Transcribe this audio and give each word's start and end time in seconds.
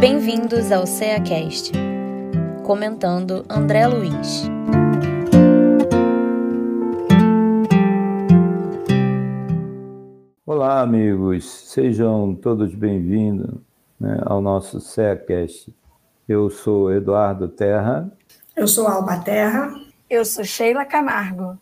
Bem-vindos 0.00 0.70
ao 0.70 0.86
CEACast. 0.86 1.72
Comentando 2.64 3.44
André 3.50 3.84
Luiz. 3.88 4.48
Olá, 10.46 10.82
amigos. 10.82 11.50
Sejam 11.50 12.32
todos 12.36 12.72
bem-vindos 12.76 13.50
né, 13.98 14.20
ao 14.24 14.40
nosso 14.40 14.80
CEACast. 14.80 15.74
Eu 16.28 16.48
sou 16.48 16.92
Eduardo 16.92 17.48
Terra. 17.48 18.08
Eu 18.54 18.68
sou 18.68 18.86
Alba 18.86 19.18
Terra. 19.18 19.74
Eu 20.08 20.24
sou 20.24 20.44
Sheila 20.44 20.84
Camargo. 20.84 21.58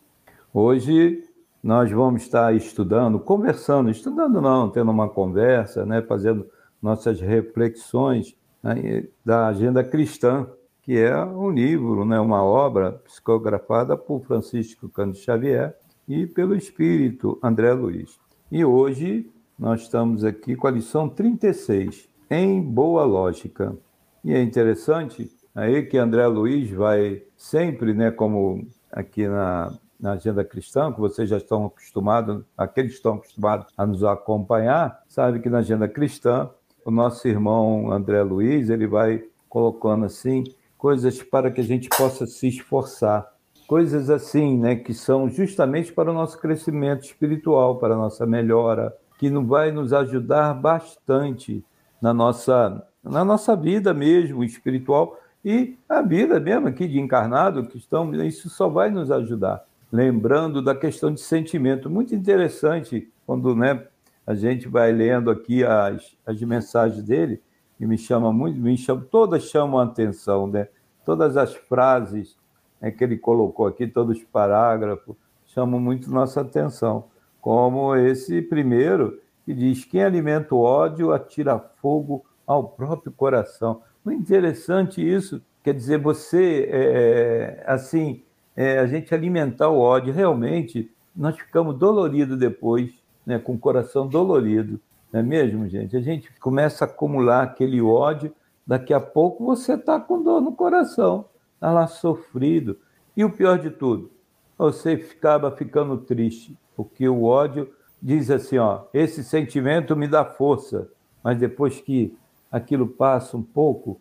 Hoje 0.53 1.23
nós 1.63 1.91
vamos 1.91 2.21
estar 2.21 2.53
estudando, 2.53 3.17
conversando, 3.17 3.89
estudando 3.89 4.39
não, 4.39 4.69
tendo 4.69 4.91
uma 4.91 5.09
conversa, 5.09 5.87
né, 5.87 6.03
fazendo 6.03 6.47
nossas 6.87 7.19
reflexões 7.19 8.33
né, 8.63 9.03
da 9.23 9.47
agenda 9.47 9.83
cristã, 9.83 10.47
que 10.81 10.97
é 10.97 11.21
um 11.21 11.49
livro, 11.49 12.05
né, 12.05 12.17
uma 12.17 12.41
obra 12.41 12.93
psicografada 13.03 13.97
por 13.97 14.23
Francisco 14.23 14.87
Cândido 14.87 15.17
Xavier 15.17 15.75
e 16.07 16.25
pelo 16.25 16.55
espírito 16.55 17.37
André 17.43 17.73
Luiz. 17.73 18.17
E 18.49 18.63
hoje 18.63 19.29
nós 19.59 19.81
estamos 19.81 20.23
aqui 20.23 20.55
com 20.55 20.67
a 20.67 20.71
lição 20.71 21.09
36, 21.09 22.07
em 22.29 22.61
boa 22.61 23.03
lógica. 23.03 23.75
E 24.23 24.33
é 24.33 24.41
interessante 24.41 25.29
aí 25.53 25.83
que 25.83 25.97
André 25.97 26.25
Luiz 26.27 26.71
vai 26.71 27.21
sempre, 27.35 27.93
né, 27.93 28.11
como 28.11 28.65
aqui 28.89 29.27
na, 29.27 29.77
na 29.99 30.13
agenda 30.13 30.45
cristã, 30.45 30.93
que 30.93 31.01
vocês 31.01 31.27
já 31.29 31.35
estão 31.35 31.65
acostumados, 31.65 32.45
aqueles 32.57 32.91
que 32.91 32.97
estão 32.97 33.15
acostumados 33.15 33.67
a 33.75 33.85
nos 33.85 34.05
acompanhar, 34.05 35.03
sabe 35.09 35.41
que 35.41 35.49
na 35.49 35.57
agenda 35.57 35.87
cristã, 35.89 36.49
o 36.87 36.91
nosso 36.91 37.27
irmão 37.27 37.91
André 37.91 38.23
Luiz, 38.23 38.69
ele 38.69 38.87
vai 38.87 39.21
colocando 39.49 40.05
assim 40.05 40.45
coisas 40.77 41.21
para 41.21 41.51
que 41.51 41.59
a 41.59 41.63
gente 41.63 41.89
possa 41.89 42.25
se 42.25 42.47
esforçar. 42.47 43.27
Coisas 43.67 44.09
assim, 44.09 44.57
né, 44.57 44.77
que 44.77 44.93
são 44.93 45.29
justamente 45.29 45.91
para 45.91 46.09
o 46.09 46.13
nosso 46.13 46.39
crescimento 46.39 47.03
espiritual, 47.03 47.75
para 47.75 47.93
a 47.93 47.97
nossa 47.97 48.25
melhora, 48.25 48.95
que 49.19 49.29
não 49.29 49.45
vai 49.45 49.69
nos 49.69 49.91
ajudar 49.91 50.53
bastante 50.53 51.61
na 52.01 52.13
nossa 52.13 52.81
na 53.03 53.23
nossa 53.23 53.55
vida 53.55 53.93
mesmo 53.93 54.43
espiritual 54.43 55.17
e 55.43 55.77
a 55.87 56.01
vida 56.01 56.39
mesmo 56.39 56.67
aqui 56.67 56.87
de 56.87 56.99
encarnado 56.99 57.65
que 57.65 57.77
estamos, 57.77 58.17
isso 58.19 58.49
só 58.49 58.67
vai 58.69 58.89
nos 58.89 59.11
ajudar 59.11 59.65
lembrando 59.91 60.61
da 60.61 60.75
questão 60.75 61.13
de 61.13 61.21
sentimento. 61.21 61.89
Muito 61.89 62.13
interessante 62.13 63.09
quando 63.25 63.55
né, 63.55 63.85
a 64.27 64.35
gente 64.35 64.67
vai 64.67 64.91
lendo 64.91 65.31
aqui 65.31 65.63
as, 65.63 66.17
as 66.25 66.41
mensagens 66.41 67.01
dele, 67.01 67.41
e 67.79 67.85
me 67.85 67.97
chama 67.97 68.33
muito, 68.33 68.59
me 68.59 68.77
chama, 68.77 69.07
todas 69.09 69.43
chamam 69.43 69.79
a 69.79 69.85
atenção, 69.85 70.47
né? 70.47 70.67
Todas 71.05 71.37
as 71.37 71.55
frases 71.55 72.35
né, 72.81 72.91
que 72.91 73.03
ele 73.03 73.17
colocou 73.17 73.65
aqui, 73.65 73.87
todos 73.87 74.17
os 74.17 74.23
parágrafos, 74.25 75.15
chamam 75.45 75.79
muito 75.79 76.11
nossa 76.11 76.41
atenção. 76.41 77.05
Como 77.39 77.95
esse 77.95 78.41
primeiro, 78.41 79.17
que 79.45 79.53
diz: 79.53 79.85
quem 79.85 80.03
alimenta 80.03 80.53
o 80.53 80.59
ódio 80.59 81.13
atira 81.13 81.57
fogo 81.57 82.25
ao 82.45 82.67
próprio 82.67 83.13
coração. 83.13 83.81
Muito 84.03 84.21
interessante 84.21 85.01
isso. 85.01 85.41
Quer 85.63 85.73
dizer, 85.73 85.99
você, 85.99 86.67
é, 86.69 87.63
assim, 87.65 88.23
é, 88.55 88.79
a 88.79 88.87
gente 88.87 89.13
alimentar 89.13 89.69
o 89.69 89.79
ódio, 89.79 90.13
realmente 90.13 90.91
nós 91.15 91.37
ficamos 91.37 91.77
doloridos 91.77 92.37
depois, 92.37 92.91
né, 93.27 93.37
com 93.37 93.53
o 93.53 93.59
coração 93.59 94.07
dolorido, 94.07 94.79
não 95.11 95.19
é 95.19 95.23
mesmo, 95.23 95.67
gente? 95.67 95.95
A 95.95 96.01
gente 96.01 96.31
começa 96.39 96.85
a 96.85 96.87
acumular 96.87 97.43
aquele 97.43 97.81
ódio, 97.81 98.33
daqui 98.65 98.93
a 98.93 98.99
pouco 98.99 99.45
você 99.45 99.73
está 99.73 99.99
com 99.99 100.23
dor 100.23 100.41
no 100.41 100.53
coração, 100.53 101.25
está 101.53 101.71
lá 101.71 101.85
sofrido. 101.85 102.79
E 103.15 103.23
o 103.23 103.29
pior 103.29 103.59
de 103.59 103.69
tudo, 103.69 104.09
você 104.57 104.93
acaba 104.93 105.51
ficando 105.51 105.97
triste, 105.97 106.57
porque 106.75 107.07
o 107.07 107.23
ódio 107.23 107.69
diz 108.01 108.31
assim, 108.31 108.57
ó, 108.57 108.85
esse 108.93 109.23
sentimento 109.23 109.95
me 109.95 110.07
dá 110.07 110.23
força, 110.23 110.89
mas 111.21 111.37
depois 111.37 111.81
que 111.81 112.17
aquilo 112.49 112.87
passa 112.87 113.35
um 113.35 113.43
pouco, 113.43 113.99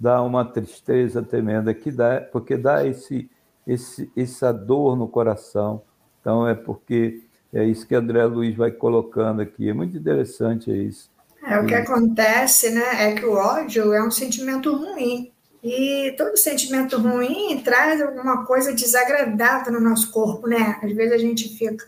dá 0.00 0.22
uma 0.22 0.44
tristeza 0.44 1.22
tremenda 1.22 1.74
que 1.74 1.92
dá, 1.92 2.20
porque 2.32 2.56
dá 2.56 2.84
esse 2.86 3.30
esse, 3.66 4.10
essa 4.16 4.52
dor 4.52 4.96
no 4.96 5.08
coração. 5.08 5.82
Então, 6.20 6.46
é 6.46 6.54
porque 6.54 7.22
é 7.52 7.64
isso 7.64 7.86
que 7.86 7.94
André 7.94 8.24
Luiz 8.24 8.56
vai 8.56 8.70
colocando 8.70 9.42
aqui. 9.42 9.68
É 9.68 9.74
muito 9.74 9.96
interessante 9.96 10.70
isso. 10.70 11.10
É, 11.44 11.58
o 11.58 11.66
que 11.66 11.74
acontece 11.74 12.70
né, 12.70 13.10
é 13.10 13.14
que 13.14 13.24
o 13.24 13.34
ódio 13.34 13.92
é 13.92 14.02
um 14.02 14.10
sentimento 14.10 14.74
ruim. 14.74 15.32
E 15.62 16.14
todo 16.16 16.36
sentimento 16.36 16.98
ruim 16.98 17.60
traz 17.62 18.00
alguma 18.00 18.44
coisa 18.44 18.72
desagradável 18.72 19.72
no 19.72 19.80
nosso 19.80 20.10
corpo, 20.10 20.48
né? 20.48 20.78
Às 20.82 20.92
vezes 20.92 21.12
a 21.12 21.18
gente 21.18 21.56
fica 21.56 21.84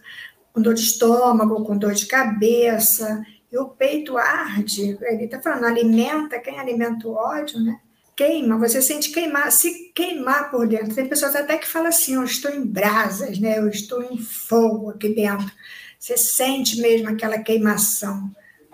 com 0.53 0.62
dor 0.62 0.74
de 0.74 0.82
estômago, 0.82 1.64
com 1.64 1.76
dor 1.76 1.92
de 1.92 2.06
cabeça, 2.06 3.24
e 3.50 3.58
o 3.58 3.66
peito 3.66 4.16
arde. 4.16 4.97
Ele 5.03 5.24
está 5.24 5.41
falando, 5.41 5.64
alimenta, 5.64 6.38
quem 6.38 6.58
alimenta 6.58 7.08
o 7.08 7.14
ódio, 7.14 7.58
né? 7.60 7.80
Queima, 8.16 8.58
você 8.58 8.80
sente 8.80 9.10
queimar, 9.10 9.50
se 9.50 9.91
queimar 9.94 10.50
por 10.50 10.66
dentro. 10.66 10.94
Tem 10.94 11.08
pessoas 11.08 11.34
até 11.34 11.56
que 11.58 11.66
falam 11.66 11.88
assim: 11.88 12.14
eu 12.14 12.25
estou 12.25 12.50
em 12.50 12.64
brasas, 12.64 13.38
né? 13.38 13.58
eu 13.58 13.69
estou 13.69 14.02
em 14.02 14.19
fogo 14.19 14.91
aqui 14.91 15.08
dentro. 15.08 15.50
Você 15.98 16.16
sente 16.16 16.80
mesmo 16.80 17.08
aquela 17.08 17.38
queimação 17.38 18.30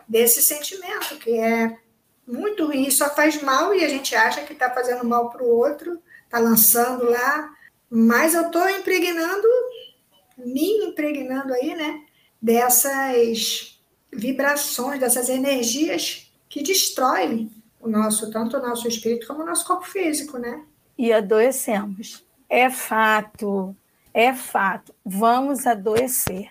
desse 0.08 0.42
sentimento 0.42 1.16
que 1.18 1.30
é 1.38 1.76
muito 2.26 2.66
ruim, 2.66 2.90
só 2.90 3.14
faz 3.14 3.40
mal 3.42 3.74
e 3.74 3.84
a 3.84 3.88
gente 3.88 4.14
acha 4.14 4.42
que 4.42 4.52
está 4.52 4.70
fazendo 4.70 5.04
mal 5.04 5.30
para 5.30 5.42
o 5.42 5.48
outro, 5.48 6.00
está 6.24 6.38
lançando 6.38 7.08
lá, 7.08 7.52
mas 7.88 8.34
eu 8.34 8.46
estou 8.46 8.68
impregnando, 8.68 9.46
me 10.38 10.84
impregnando 10.84 11.52
aí, 11.52 11.74
né? 11.74 12.02
Dessas 12.40 13.80
vibrações, 14.12 15.00
dessas 15.00 15.28
energias 15.28 16.32
que 16.48 16.62
destroem 16.62 17.50
o 17.80 17.88
nosso, 17.88 18.30
tanto 18.30 18.56
o 18.56 18.60
nosso 18.60 18.86
espírito 18.86 19.26
como 19.26 19.42
o 19.42 19.46
nosso 19.46 19.66
corpo 19.66 19.86
físico, 19.86 20.38
né? 20.38 20.62
E 20.98 21.12
adoecemos. 21.12 22.24
É 22.48 22.68
fato, 22.68 23.74
é 24.12 24.34
fato. 24.34 24.94
Vamos 25.04 25.66
adoecer. 25.66 26.50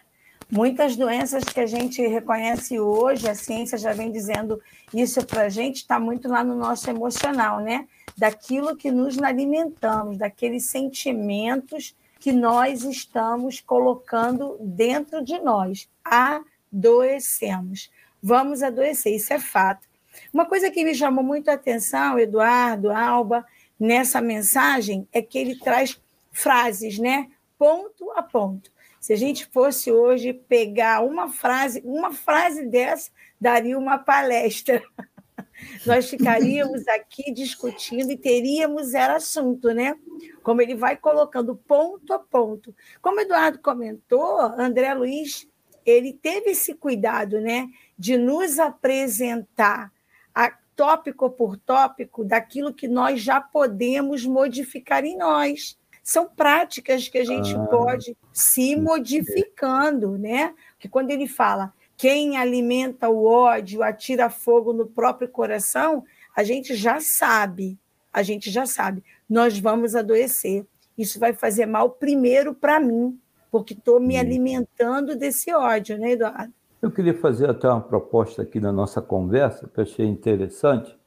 Muitas 0.52 0.96
doenças 0.96 1.44
que 1.44 1.60
a 1.60 1.68
gente 1.68 2.02
reconhece 2.08 2.80
hoje, 2.80 3.30
a 3.30 3.36
ciência 3.36 3.78
já 3.78 3.94
vem 3.94 4.12
dizendo 4.12 4.60
isso 4.92 5.24
para 5.24 5.44
a 5.44 5.50
gente, 5.50 5.78
está 5.78 6.00
muito 6.00 6.28
lá 6.28 6.44
no 6.44 6.56
nosso 6.56 6.90
emocional, 6.90 7.60
né? 7.60 7.88
Daquilo 8.18 8.76
que 8.76 8.90
nos 8.90 9.22
alimentamos, 9.22 10.18
daqueles 10.18 10.66
sentimentos 10.66 11.96
que 12.20 12.32
nós 12.32 12.84
estamos 12.84 13.62
colocando 13.62 14.58
dentro 14.60 15.24
de 15.24 15.38
nós. 15.40 15.88
Adoecemos. 16.04 17.92
Vamos 18.22 18.64
adoecer, 18.64 19.16
isso 19.16 19.32
é 19.32 19.40
fato. 19.40 19.89
Uma 20.34 20.46
coisa 20.46 20.70
que 20.70 20.84
me 20.84 20.94
chamou 20.94 21.24
muito 21.24 21.50
a 21.50 21.54
atenção, 21.54 22.20
Eduardo, 22.20 22.92
Alba, 22.92 23.46
nessa 23.80 24.22
mensagem, 24.22 25.08
é 25.12 25.22
que 25.22 25.38
ele 25.38 25.56
traz 25.58 26.00
frases, 26.32 27.00
né? 27.00 27.30
Ponto 27.58 28.12
a 28.12 28.24
ponto. 28.24 28.72
Se 29.00 29.14
a 29.14 29.16
gente 29.16 29.46
fosse 29.48 29.92
hoje 29.92 30.34
pegar 30.34 31.02
uma 31.02 31.30
frase, 31.30 31.82
uma 31.86 32.12
frase 32.12 32.66
dessa 32.66 33.10
daria 33.40 33.78
uma 33.78 33.98
palestra. 33.98 34.84
Nós 35.86 36.10
ficaríamos 36.10 36.88
aqui 36.88 37.32
discutindo 37.32 38.12
e 38.12 38.18
teríamos 38.18 38.94
era 38.94 39.16
assunto, 39.16 39.70
né? 39.74 39.96
Como 40.44 40.62
ele 40.62 40.76
vai 40.76 40.98
colocando 40.98 41.56
ponto 41.56 42.14
a 42.14 42.20
ponto. 42.20 42.76
Como 43.02 43.20
Eduardo 43.20 43.60
comentou, 43.60 44.40
André 44.40 44.94
Luiz, 44.94 45.48
ele 45.86 46.14
teve 46.14 46.52
esse 46.52 46.74
cuidado, 46.74 47.42
né, 47.42 47.68
de 47.98 48.18
nos 48.18 48.60
apresentar 48.60 49.92
a, 50.34 50.52
tópico 50.76 51.30
por 51.30 51.58
tópico 51.58 52.24
daquilo 52.24 52.74
que 52.74 52.88
nós 52.88 53.22
já 53.22 53.42
podemos 53.42 54.26
modificar 54.26 55.04
em 55.04 55.18
nós. 55.18 55.78
São 56.02 56.28
práticas 56.28 57.08
que 57.08 57.18
a 57.18 57.26
gente 57.26 57.54
ah, 57.56 57.66
pode 57.66 58.16
se 58.32 58.76
modificando, 58.76 60.18
né? 60.18 60.54
Que 60.80 60.88
quando 60.88 61.12
ele 61.12 61.28
fala 61.28 61.74
quem 62.00 62.38
alimenta 62.38 63.10
o 63.10 63.26
ódio 63.26 63.84
atira 63.84 64.30
fogo 64.30 64.72
no 64.72 64.86
próprio 64.86 65.28
coração, 65.28 66.06
a 66.34 66.46
gente 66.46 66.74
já 66.74 67.02
sabe, 67.02 67.78
a 68.14 68.24
gente 68.24 68.50
já 68.50 68.66
sabe, 68.66 69.04
nós 69.30 69.60
vamos 69.60 69.94
adoecer. 69.96 70.66
Isso 70.98 71.20
vai 71.20 71.34
fazer 71.34 71.66
mal 71.66 71.90
primeiro 71.90 72.56
para 72.56 72.80
mim, 72.80 73.20
porque 73.52 73.74
estou 73.74 74.00
me 74.00 74.16
alimentando 74.18 75.14
desse 75.14 75.54
ódio, 75.54 75.98
né, 75.98 76.12
Eduardo? 76.12 76.54
Eu 76.82 76.92
queria 76.92 77.14
fazer 77.14 77.50
até 77.50 77.70
uma 77.70 77.82
proposta 77.82 78.42
aqui 78.42 78.60
na 78.60 78.72
nossa 78.72 79.02
conversa, 79.02 79.68
que 79.68 79.80
eu 79.80 79.84
achei 79.84 80.06
interessante. 80.06 80.98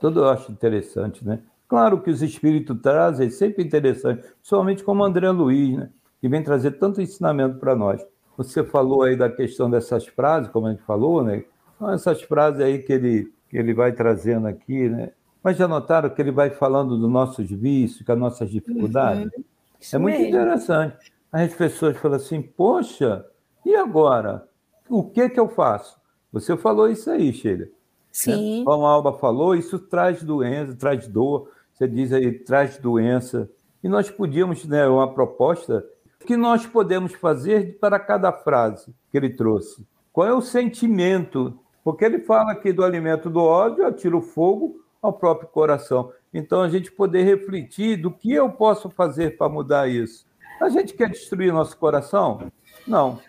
Tudo 0.00 0.20
eu 0.20 0.28
acho 0.28 0.50
interessante, 0.50 1.26
né? 1.26 1.40
Claro 1.68 2.00
que 2.00 2.10
os 2.10 2.22
espíritos 2.22 2.80
trazem, 2.80 3.26
é 3.26 3.30
sempre 3.30 3.62
interessante, 3.62 4.22
principalmente 4.40 4.82
como 4.82 5.04
André 5.04 5.30
Luiz, 5.30 5.76
né? 5.76 5.90
Que 6.20 6.28
vem 6.28 6.42
trazer 6.42 6.72
tanto 6.72 7.02
ensinamento 7.02 7.58
para 7.58 7.76
nós. 7.76 8.04
Você 8.36 8.64
falou 8.64 9.02
aí 9.02 9.16
da 9.16 9.28
questão 9.28 9.70
dessas 9.70 10.06
frases, 10.06 10.50
como 10.50 10.66
a 10.66 10.70
gente 10.70 10.82
falou, 10.82 11.22
né? 11.22 11.44
São 11.78 11.92
essas 11.92 12.22
frases 12.22 12.60
aí 12.60 12.78
que 12.78 12.92
ele 12.92 13.32
que 13.48 13.56
ele 13.56 13.72
vai 13.72 13.92
trazendo 13.92 14.46
aqui, 14.46 14.88
né? 14.88 15.12
Mas 15.42 15.56
já 15.56 15.66
notaram 15.66 16.10
que 16.10 16.20
ele 16.20 16.30
vai 16.30 16.50
falando 16.50 16.98
dos 16.98 17.10
nossos 17.10 17.48
vícios, 17.50 18.04
das 18.04 18.18
nossas 18.18 18.50
dificuldades? 18.50 19.30
Uhum. 19.36 19.44
É 19.92 19.98
muito 19.98 20.18
mesmo. 20.18 20.36
interessante. 20.36 21.12
As 21.30 21.54
pessoas 21.54 21.96
falam 21.96 22.16
assim, 22.16 22.42
poxa, 22.42 23.24
e 23.64 23.74
agora? 23.74 24.47
O 24.88 25.04
que 25.04 25.28
que 25.28 25.38
eu 25.38 25.48
faço? 25.48 25.98
Você 26.32 26.56
falou 26.56 26.88
isso 26.88 27.10
aí, 27.10 27.32
Sheila. 27.32 27.64
Né? 27.64 27.70
Sim. 28.12 28.58
Né? 28.60 28.64
Como 28.64 28.86
a 28.86 28.90
Alba 28.90 29.12
falou, 29.12 29.54
isso 29.54 29.78
traz 29.78 30.22
doença, 30.22 30.74
traz 30.74 31.06
dor. 31.06 31.50
Você 31.72 31.86
diz 31.86 32.12
aí, 32.12 32.32
traz 32.32 32.78
doença. 32.78 33.48
E 33.82 33.88
nós 33.88 34.10
podíamos, 34.10 34.64
né, 34.64 34.86
uma 34.86 35.12
proposta, 35.12 35.84
o 36.20 36.24
que 36.26 36.36
nós 36.36 36.66
podemos 36.66 37.14
fazer 37.14 37.78
para 37.78 37.98
cada 37.98 38.32
frase 38.32 38.94
que 39.10 39.16
ele 39.16 39.30
trouxe? 39.30 39.86
Qual 40.12 40.26
é 40.26 40.34
o 40.34 40.40
sentimento? 40.40 41.58
Porque 41.84 42.04
ele 42.04 42.18
fala 42.18 42.52
aqui 42.52 42.72
do 42.72 42.84
alimento 42.84 43.30
do 43.30 43.40
ódio, 43.40 43.86
atira 43.86 44.16
o 44.16 44.20
fogo 44.20 44.80
ao 45.00 45.12
próprio 45.12 45.48
coração. 45.48 46.12
Então, 46.34 46.60
a 46.60 46.68
gente 46.68 46.90
poder 46.90 47.22
refletir 47.22 47.96
do 47.96 48.10
que 48.10 48.32
eu 48.32 48.50
posso 48.50 48.90
fazer 48.90 49.36
para 49.38 49.48
mudar 49.48 49.88
isso. 49.88 50.26
A 50.60 50.68
gente 50.68 50.92
quer 50.92 51.08
destruir 51.08 51.52
nosso 51.52 51.76
coração? 51.78 52.50
Não. 52.86 53.20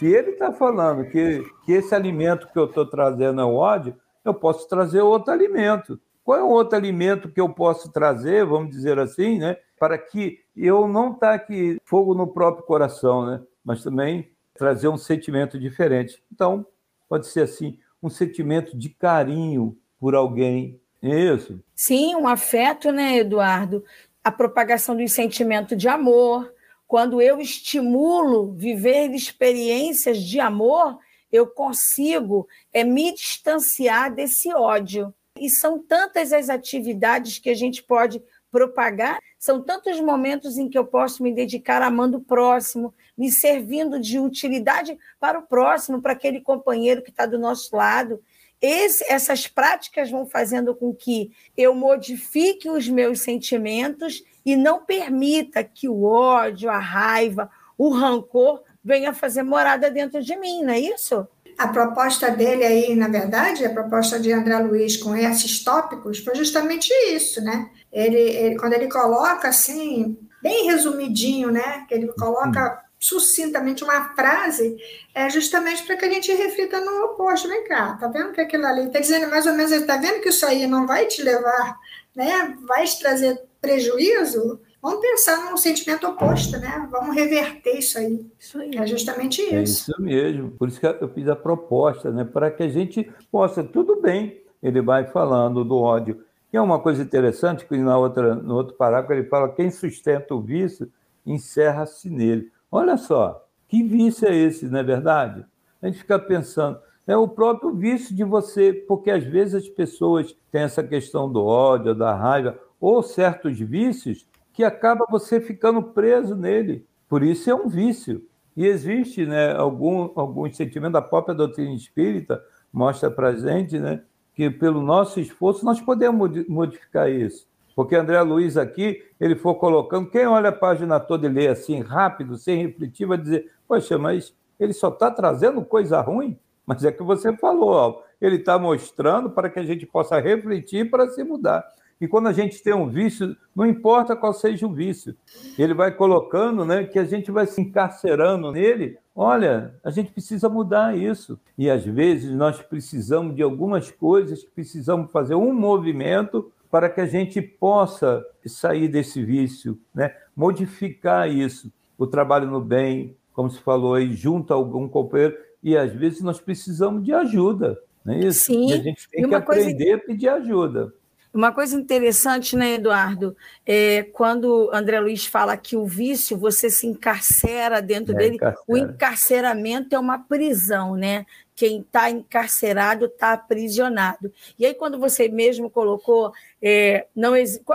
Se 0.00 0.06
ele 0.06 0.30
está 0.30 0.50
falando 0.50 1.04
que, 1.10 1.44
que 1.62 1.72
esse 1.72 1.94
alimento 1.94 2.48
que 2.50 2.58
eu 2.58 2.64
estou 2.64 2.86
trazendo 2.86 3.38
é 3.38 3.44
o 3.44 3.54
ódio, 3.54 3.94
eu 4.24 4.32
posso 4.32 4.66
trazer 4.66 5.02
outro 5.02 5.30
alimento. 5.30 6.00
Qual 6.24 6.38
é 6.38 6.42
o 6.42 6.48
outro 6.48 6.74
alimento 6.74 7.30
que 7.30 7.38
eu 7.38 7.50
posso 7.50 7.92
trazer, 7.92 8.46
vamos 8.46 8.70
dizer 8.70 8.98
assim, 8.98 9.38
né? 9.38 9.58
Para 9.78 9.98
que 9.98 10.38
eu 10.56 10.88
não 10.88 11.12
tá 11.12 11.34
aqui 11.34 11.76
fogo 11.84 12.14
no 12.14 12.26
próprio 12.26 12.64
coração, 12.64 13.26
né? 13.26 13.42
Mas 13.62 13.84
também 13.84 14.30
trazer 14.54 14.88
um 14.88 14.96
sentimento 14.96 15.60
diferente. 15.60 16.24
Então, 16.32 16.64
pode 17.06 17.26
ser 17.26 17.42
assim, 17.42 17.78
um 18.02 18.08
sentimento 18.08 18.78
de 18.78 18.88
carinho 18.88 19.76
por 19.98 20.14
alguém, 20.14 20.80
isso. 21.02 21.62
Sim, 21.74 22.14
um 22.14 22.26
afeto, 22.26 22.90
né, 22.90 23.18
Eduardo? 23.18 23.84
A 24.24 24.32
propagação 24.32 24.96
do 24.96 25.06
sentimento 25.06 25.76
de 25.76 25.88
amor. 25.88 26.50
Quando 26.90 27.22
eu 27.22 27.40
estimulo 27.40 28.52
viver 28.52 29.12
experiências 29.12 30.20
de 30.20 30.40
amor, 30.40 30.98
eu 31.30 31.46
consigo 31.46 32.48
é, 32.72 32.82
me 32.82 33.14
distanciar 33.14 34.12
desse 34.12 34.52
ódio. 34.52 35.14
E 35.38 35.48
são 35.48 35.78
tantas 35.78 36.32
as 36.32 36.50
atividades 36.50 37.38
que 37.38 37.48
a 37.48 37.54
gente 37.54 37.80
pode 37.80 38.20
propagar, 38.50 39.20
são 39.38 39.62
tantos 39.62 40.00
momentos 40.00 40.58
em 40.58 40.68
que 40.68 40.76
eu 40.76 40.84
posso 40.84 41.22
me 41.22 41.32
dedicar 41.32 41.80
amando 41.80 42.18
o 42.18 42.24
próximo, 42.24 42.92
me 43.16 43.30
servindo 43.30 44.00
de 44.00 44.18
utilidade 44.18 44.98
para 45.20 45.38
o 45.38 45.46
próximo, 45.46 46.02
para 46.02 46.14
aquele 46.14 46.40
companheiro 46.40 47.02
que 47.02 47.10
está 47.10 47.24
do 47.24 47.38
nosso 47.38 47.76
lado. 47.76 48.20
Esse, 48.60 49.04
essas 49.04 49.46
práticas 49.46 50.10
vão 50.10 50.26
fazendo 50.26 50.74
com 50.74 50.92
que 50.92 51.30
eu 51.56 51.72
modifique 51.72 52.68
os 52.68 52.88
meus 52.88 53.20
sentimentos 53.20 54.24
e 54.44 54.56
não 54.56 54.84
permita 54.84 55.62
que 55.62 55.88
o 55.88 56.04
ódio, 56.04 56.70
a 56.70 56.78
raiva, 56.78 57.50
o 57.76 57.90
rancor 57.90 58.62
venha 58.84 59.12
fazer 59.12 59.42
morada 59.42 59.90
dentro 59.90 60.22
de 60.22 60.36
mim, 60.36 60.62
não 60.62 60.72
é 60.72 60.80
isso? 60.80 61.26
A 61.58 61.68
proposta 61.68 62.30
dele 62.30 62.64
aí, 62.64 62.94
na 62.96 63.08
verdade, 63.08 63.64
a 63.64 63.70
proposta 63.70 64.18
de 64.18 64.32
André 64.32 64.58
Luiz 64.58 64.96
com 64.96 65.14
esses 65.14 65.62
tópicos 65.62 66.18
foi 66.18 66.34
justamente 66.34 66.90
isso, 67.08 67.42
né? 67.42 67.68
Ele, 67.92 68.18
ele 68.18 68.58
quando 68.58 68.72
ele 68.72 68.88
coloca 68.88 69.48
assim, 69.48 70.16
bem 70.42 70.66
resumidinho, 70.66 71.50
né? 71.50 71.84
Que 71.86 71.94
ele 71.94 72.08
coloca 72.14 72.82
sucintamente 72.98 73.82
uma 73.82 74.14
frase, 74.14 74.76
é 75.14 75.28
justamente 75.30 75.82
para 75.84 75.96
que 75.96 76.04
a 76.04 76.10
gente 76.10 76.32
reflita 76.32 76.80
no 76.80 77.04
oposto. 77.04 77.48
Vem 77.48 77.64
cá, 77.64 77.94
tá 77.94 78.08
vendo 78.08 78.32
que 78.32 78.40
aquilo 78.40 78.66
ali 78.66 78.86
está 78.86 79.00
dizendo 79.00 79.28
mais 79.30 79.46
ou 79.46 79.54
menos, 79.54 79.72
está 79.72 79.96
vendo 79.96 80.20
que 80.20 80.28
isso 80.28 80.44
aí 80.44 80.66
não 80.66 80.86
vai 80.86 81.06
te 81.06 81.22
levar, 81.22 81.78
né? 82.14 82.56
Vai 82.66 82.84
te 82.84 82.98
trazer 82.98 83.40
prejuízo? 83.60 84.60
Vamos 84.82 85.00
pensar 85.00 85.50
num 85.50 85.56
sentimento 85.56 86.06
oposto, 86.06 86.58
né? 86.58 86.88
Vamos 86.90 87.14
reverter 87.14 87.78
isso 87.78 87.98
aí. 87.98 88.26
Isso 88.38 88.58
aí. 88.58 88.70
É 88.76 88.86
justamente 88.86 89.42
isso. 89.42 89.52
É 89.54 89.62
isso 89.62 90.02
mesmo. 90.02 90.50
Por 90.52 90.68
isso 90.68 90.80
que 90.80 90.86
eu 90.86 91.08
fiz 91.10 91.28
a 91.28 91.36
proposta, 91.36 92.10
né? 92.10 92.24
Para 92.24 92.50
que 92.50 92.62
a 92.62 92.68
gente 92.68 93.10
possa, 93.30 93.62
tudo 93.62 94.00
bem, 94.00 94.40
ele 94.62 94.80
vai 94.80 95.06
falando 95.06 95.64
do 95.64 95.76
ódio. 95.76 96.24
E 96.52 96.56
é 96.56 96.60
uma 96.60 96.80
coisa 96.80 97.02
interessante 97.02 97.66
que 97.66 97.76
na 97.76 97.98
outra, 97.98 98.34
no 98.34 98.54
outro 98.54 98.74
parágrafo 98.74 99.12
ele 99.12 99.28
fala: 99.28 99.52
quem 99.52 99.70
sustenta 99.70 100.34
o 100.34 100.40
vício 100.40 100.90
encerra-se 101.26 102.08
nele. 102.08 102.50
Olha 102.72 102.96
só, 102.96 103.46
que 103.68 103.82
vício 103.82 104.26
é 104.26 104.34
esse, 104.34 104.66
não 104.66 104.80
é 104.80 104.82
verdade? 104.82 105.44
A 105.82 105.86
gente 105.86 105.98
fica 105.98 106.18
pensando, 106.18 106.78
é 107.06 107.16
o 107.16 107.28
próprio 107.28 107.72
vício 107.72 108.14
de 108.14 108.24
você, 108.24 108.72
porque 108.72 109.10
às 109.10 109.24
vezes 109.24 109.54
as 109.54 109.68
pessoas 109.68 110.36
têm 110.50 110.62
essa 110.62 110.82
questão 110.82 111.30
do 111.30 111.44
ódio, 111.44 111.94
da 111.94 112.14
raiva, 112.14 112.58
ou 112.80 113.02
certos 113.02 113.58
vícios 113.58 114.26
que 114.52 114.64
acaba 114.64 115.06
você 115.10 115.40
ficando 115.40 115.82
preso 115.82 116.34
nele. 116.34 116.86
Por 117.08 117.22
isso 117.22 117.50
é 117.50 117.54
um 117.54 117.68
vício. 117.68 118.26
E 118.56 118.66
existe 118.66 119.26
né, 119.26 119.52
algum, 119.52 120.10
algum 120.14 120.50
sentimento, 120.52 120.92
da 120.92 121.02
própria 121.02 121.34
doutrina 121.34 121.74
espírita 121.74 122.42
mostra 122.72 123.10
para 123.10 123.28
a 123.28 123.36
gente 123.36 123.78
né, 123.78 124.02
que 124.34 124.48
pelo 124.50 124.80
nosso 124.80 125.20
esforço 125.20 125.64
nós 125.64 125.80
podemos 125.80 126.46
modificar 126.48 127.10
isso. 127.10 127.48
Porque 127.74 127.96
André 127.96 128.20
Luiz 128.22 128.56
aqui, 128.56 129.02
ele 129.18 129.36
for 129.36 129.54
colocando, 129.54 130.10
quem 130.10 130.26
olha 130.26 130.50
a 130.50 130.52
página 130.52 131.00
toda 131.00 131.26
e 131.26 131.30
lê 131.30 131.48
assim, 131.48 131.80
rápido, 131.80 132.36
sem 132.36 132.66
refletir, 132.66 133.06
vai 133.06 133.18
dizer, 133.18 133.50
poxa, 133.66 133.96
mas 133.96 134.34
ele 134.58 134.72
só 134.72 134.88
está 134.88 135.10
trazendo 135.10 135.64
coisa 135.64 136.00
ruim? 136.00 136.38
Mas 136.66 136.84
é 136.84 136.92
que 136.92 137.02
você 137.02 137.34
falou, 137.36 137.70
ó, 137.70 138.02
ele 138.20 138.36
está 138.36 138.58
mostrando 138.58 139.30
para 139.30 139.48
que 139.48 139.58
a 139.58 139.62
gente 139.62 139.86
possa 139.86 140.20
refletir 140.20 140.90
para 140.90 141.08
se 141.08 141.24
mudar. 141.24 141.66
E 142.00 142.08
quando 142.08 142.28
a 142.28 142.32
gente 142.32 142.62
tem 142.62 142.72
um 142.72 142.88
vício, 142.88 143.36
não 143.54 143.66
importa 143.66 144.16
qual 144.16 144.32
seja 144.32 144.66
o 144.66 144.72
vício, 144.72 145.14
ele 145.58 145.74
vai 145.74 145.94
colocando, 145.94 146.64
né, 146.64 146.84
que 146.84 146.98
a 146.98 147.04
gente 147.04 147.30
vai 147.30 147.46
se 147.46 147.60
encarcerando 147.60 148.50
nele. 148.50 148.96
Olha, 149.14 149.74
a 149.84 149.90
gente 149.90 150.10
precisa 150.10 150.48
mudar 150.48 150.96
isso. 150.96 151.38
E 151.58 151.68
às 151.68 151.84
vezes 151.84 152.34
nós 152.34 152.60
precisamos 152.62 153.36
de 153.36 153.42
algumas 153.42 153.90
coisas, 153.90 154.42
precisamos 154.42 155.10
fazer 155.10 155.34
um 155.34 155.52
movimento 155.52 156.50
para 156.70 156.88
que 156.88 157.02
a 157.02 157.06
gente 157.06 157.42
possa 157.42 158.24
sair 158.46 158.88
desse 158.88 159.22
vício, 159.22 159.78
né? 159.94 160.14
modificar 160.34 161.28
isso. 161.28 161.70
O 161.98 162.06
trabalho 162.06 162.50
no 162.50 162.62
bem, 162.62 163.14
como 163.34 163.50
se 163.50 163.60
falou 163.60 163.94
aí, 163.94 164.14
junto 164.14 164.54
a 164.54 164.56
algum 164.56 164.88
companheiro, 164.88 165.36
e 165.62 165.76
às 165.76 165.92
vezes 165.92 166.22
nós 166.22 166.40
precisamos 166.40 167.04
de 167.04 167.12
ajuda, 167.12 167.78
não 168.02 168.14
é 168.14 168.20
isso? 168.20 168.46
Sim. 168.46 168.70
E 168.70 168.72
a 168.72 168.76
gente 168.78 169.06
tem 169.10 169.28
que 169.28 169.34
aprender 169.34 169.84
coisa... 169.84 169.96
a 169.96 170.06
pedir 170.06 170.28
ajuda. 170.28 170.94
Uma 171.32 171.52
coisa 171.52 171.76
interessante, 171.76 172.56
né, 172.56 172.74
Eduardo? 172.74 173.36
É 173.64 174.02
quando 174.12 174.68
André 174.72 174.98
Luiz 174.98 175.26
fala 175.26 175.56
que 175.56 175.76
o 175.76 175.86
vício 175.86 176.36
você 176.36 176.68
se 176.68 176.88
encarcera 176.88 177.80
dentro 177.80 178.14
é, 178.14 178.18
dele, 178.18 178.34
encarcera. 178.34 178.64
o 178.66 178.76
encarceramento 178.76 179.94
é 179.94 179.98
uma 179.98 180.18
prisão, 180.18 180.96
né? 180.96 181.24
Quem 181.54 181.82
está 181.82 182.10
encarcerado 182.10 183.04
está 183.04 183.32
aprisionado. 183.32 184.32
E 184.58 184.66
aí, 184.66 184.74
quando 184.74 184.98
você 184.98 185.28
mesmo 185.28 185.70
colocou 185.70 186.32
é, 186.60 187.06
não 187.14 187.34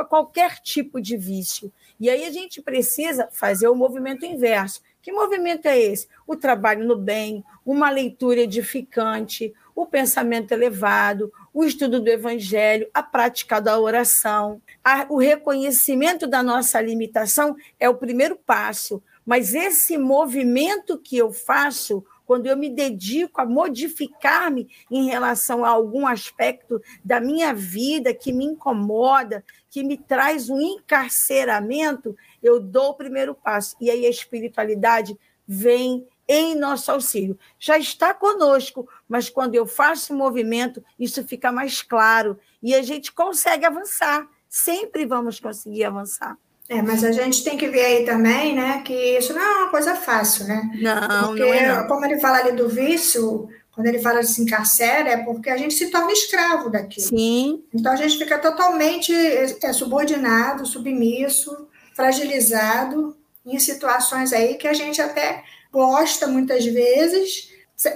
qualquer 0.10 0.60
tipo 0.60 1.00
de 1.00 1.16
vício, 1.16 1.72
e 1.98 2.10
aí 2.10 2.26
a 2.26 2.32
gente 2.32 2.62
precisa 2.62 3.30
fazer 3.32 3.70
o 3.70 3.76
movimento 3.76 4.26
inverso. 4.26 4.82
Que 5.02 5.12
movimento 5.12 5.68
é 5.68 5.80
esse? 5.80 6.10
O 6.26 6.36
trabalho 6.36 6.86
no 6.86 6.96
bem, 6.98 7.44
uma 7.66 7.90
leitura 7.90 8.42
edificante, 8.42 9.54
o 9.76 9.86
pensamento 9.86 10.52
elevado, 10.52 11.32
o 11.56 11.64
estudo 11.64 12.02
do 12.02 12.10
evangelho, 12.10 12.90
a 12.94 13.02
prática 13.02 13.62
da 13.62 13.80
oração. 13.80 14.62
A, 14.84 15.06
o 15.10 15.18
reconhecimento 15.18 16.28
da 16.28 16.44
nossa 16.44 16.82
limitação 16.82 17.56
é 17.80 17.88
o 17.88 17.96
primeiro 17.96 18.36
passo, 18.36 19.02
mas 19.26 19.56
esse 19.56 19.98
movimento 19.98 21.00
que 21.00 21.16
eu 21.16 21.32
faço, 21.32 22.06
quando 22.26 22.48
eu 22.48 22.58
me 22.58 22.70
dedico 22.70 23.40
a 23.40 23.46
modificar-me 23.46 24.68
em 24.92 25.08
relação 25.08 25.64
a 25.64 25.70
algum 25.70 26.06
aspecto 26.06 26.82
da 27.06 27.22
minha 27.22 27.54
vida 27.54 28.14
que 28.14 28.34
me 28.34 28.44
incomoda, 28.44 29.42
que 29.70 29.82
me 29.82 29.98
traz 29.98 30.50
um 30.50 30.60
encarceramento, 30.60 32.18
eu 32.44 32.60
dou 32.60 32.90
o 32.90 32.96
primeiro 32.96 33.34
passo. 33.34 33.78
E 33.80 33.90
aí 33.90 34.06
a 34.06 34.10
espiritualidade 34.10 35.18
vem 35.48 36.06
em 36.28 36.56
nosso 36.56 36.92
auxílio. 36.92 37.38
Já 37.60 37.78
está 37.78 38.14
conosco, 38.14 38.88
mas 39.08 39.30
quando 39.30 39.56
eu 39.56 39.66
faço 39.66 40.14
o 40.14 40.18
movimento, 40.18 40.84
isso 41.00 41.24
fica 41.24 41.52
mais 41.52 41.82
claro 41.82 42.38
e 42.62 42.74
a 42.74 42.82
gente 42.82 43.12
consegue 43.12 43.66
avançar. 43.66 44.28
Sempre 44.50 45.06
vamos 45.06 45.40
conseguir 45.40 45.84
avançar. 45.84 46.38
É, 46.68 46.82
mas 46.82 47.04
a 47.04 47.12
gente 47.12 47.44
tem 47.44 47.58
que 47.58 47.68
ver 47.68 47.86
aí 47.86 48.06
também, 48.06 48.56
né, 48.56 48.82
que 48.84 48.94
isso 49.18 49.34
não 49.34 49.42
é 49.42 49.58
uma 49.58 49.70
coisa 49.70 49.96
fácil, 49.96 50.48
né? 50.48 50.64
Não, 50.82 51.28
porque, 51.28 51.44
não 51.44 51.54
é 51.54 51.68
não. 51.68 51.88
como 51.88 52.06
ele 52.06 52.20
fala 52.20 52.40
ali 52.40 52.54
do 52.54 52.68
vício, 52.68 53.48
quando 53.72 53.86
ele 53.86 54.00
fala 54.00 54.22
de 54.22 54.28
se 54.28 54.42
encarcera, 54.42 55.10
é 55.10 55.18
porque 55.18 55.50
a 55.50 55.58
gente 55.58 55.76
se 55.76 55.92
torna 55.92 56.12
escravo 56.12 56.72
daquilo. 56.72 57.08
Sim. 57.08 57.64
Então 57.74 57.92
a 57.92 57.96
gente 57.96 58.18
fica 58.18 58.40
totalmente 58.40 59.14
é, 59.14 59.74
subordinado, 59.74 60.66
submisso, 60.66 61.68
fragilizado 61.94 63.16
em 63.46 63.60
situações 63.60 64.34
aí 64.34 64.56
que 64.56 64.68
a 64.68 64.74
gente 64.74 65.00
até 65.02 65.44
gosta 65.76 66.26
muitas 66.26 66.66
vezes, 66.66 67.50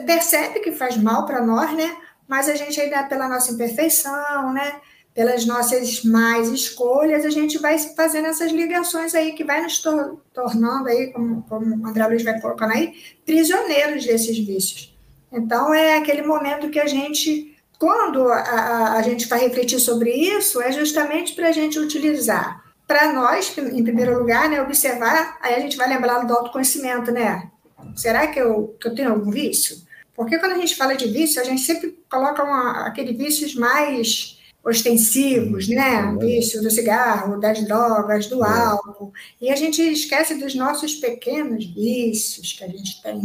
percebe 0.05 0.59
que 0.59 0.73
faz 0.73 0.97
mal 0.97 1.25
para 1.25 1.41
nós, 1.41 1.73
né? 1.73 1.95
mas 2.27 2.49
a 2.49 2.55
gente 2.55 2.79
ainda, 2.79 3.03
pela 3.03 3.29
nossa 3.29 3.53
imperfeição, 3.53 4.51
né? 4.51 4.81
pelas 5.13 5.45
nossas 5.45 6.03
más 6.03 6.49
escolhas, 6.49 7.25
a 7.25 7.29
gente 7.29 7.57
vai 7.57 7.79
fazendo 7.95 8.27
essas 8.27 8.51
ligações 8.51 9.15
aí 9.15 9.31
que 9.31 9.45
vai 9.45 9.61
nos 9.61 9.79
tor 9.79 10.21
tornando 10.33 10.89
aí, 10.89 11.11
como, 11.13 11.41
como 11.43 11.65
o 11.65 11.87
André 11.87 12.05
Luiz 12.05 12.23
vai 12.23 12.39
colocando 12.39 12.73
aí, 12.73 12.93
prisioneiros 13.25 14.05
desses 14.05 14.37
vícios. 14.37 14.95
Então, 15.31 15.73
é 15.73 15.97
aquele 15.97 16.21
momento 16.21 16.69
que 16.69 16.79
a 16.79 16.87
gente, 16.87 17.55
quando 17.79 18.27
a, 18.27 18.39
a, 18.39 18.93
a 18.97 19.01
gente 19.01 19.27
vai 19.27 19.39
refletir 19.39 19.79
sobre 19.79 20.11
isso, 20.11 20.61
é 20.61 20.71
justamente 20.71 21.33
para 21.33 21.47
a 21.47 21.51
gente 21.51 21.79
utilizar, 21.79 22.63
para 22.87 23.13
nós, 23.13 23.57
em 23.57 23.83
primeiro 23.83 24.17
lugar, 24.17 24.49
né, 24.49 24.61
observar, 24.61 25.37
aí 25.41 25.55
a 25.55 25.59
gente 25.59 25.77
vai 25.77 25.87
lembrar 25.87 26.25
do 26.25 26.33
autoconhecimento, 26.33 27.11
né? 27.11 27.49
Será 27.95 28.27
que 28.27 28.39
eu, 28.39 28.75
que 28.79 28.87
eu 28.87 28.95
tenho 28.95 29.11
algum 29.11 29.31
vício? 29.31 29.77
Porque 30.15 30.37
quando 30.37 30.53
a 30.53 30.57
gente 30.57 30.75
fala 30.75 30.95
de 30.95 31.07
vício, 31.07 31.41
a 31.41 31.45
gente 31.45 31.61
sempre 31.61 31.97
coloca 32.09 32.43
uma, 32.43 32.85
aquele 32.85 33.13
vícios 33.13 33.55
mais 33.55 34.37
ostensivos, 34.63 35.69
né? 35.69 36.15
Vício 36.19 36.61
do 36.61 36.69
cigarro, 36.69 37.39
das 37.39 37.63
drogas, 37.65 38.27
do 38.27 38.43
é. 38.43 38.47
álcool. 38.47 39.13
E 39.39 39.49
a 39.49 39.55
gente 39.55 39.81
esquece 39.81 40.35
dos 40.35 40.53
nossos 40.53 40.95
pequenos 40.95 41.65
vícios 41.65 42.53
que 42.53 42.63
a 42.63 42.67
gente 42.67 43.01
tem. 43.01 43.21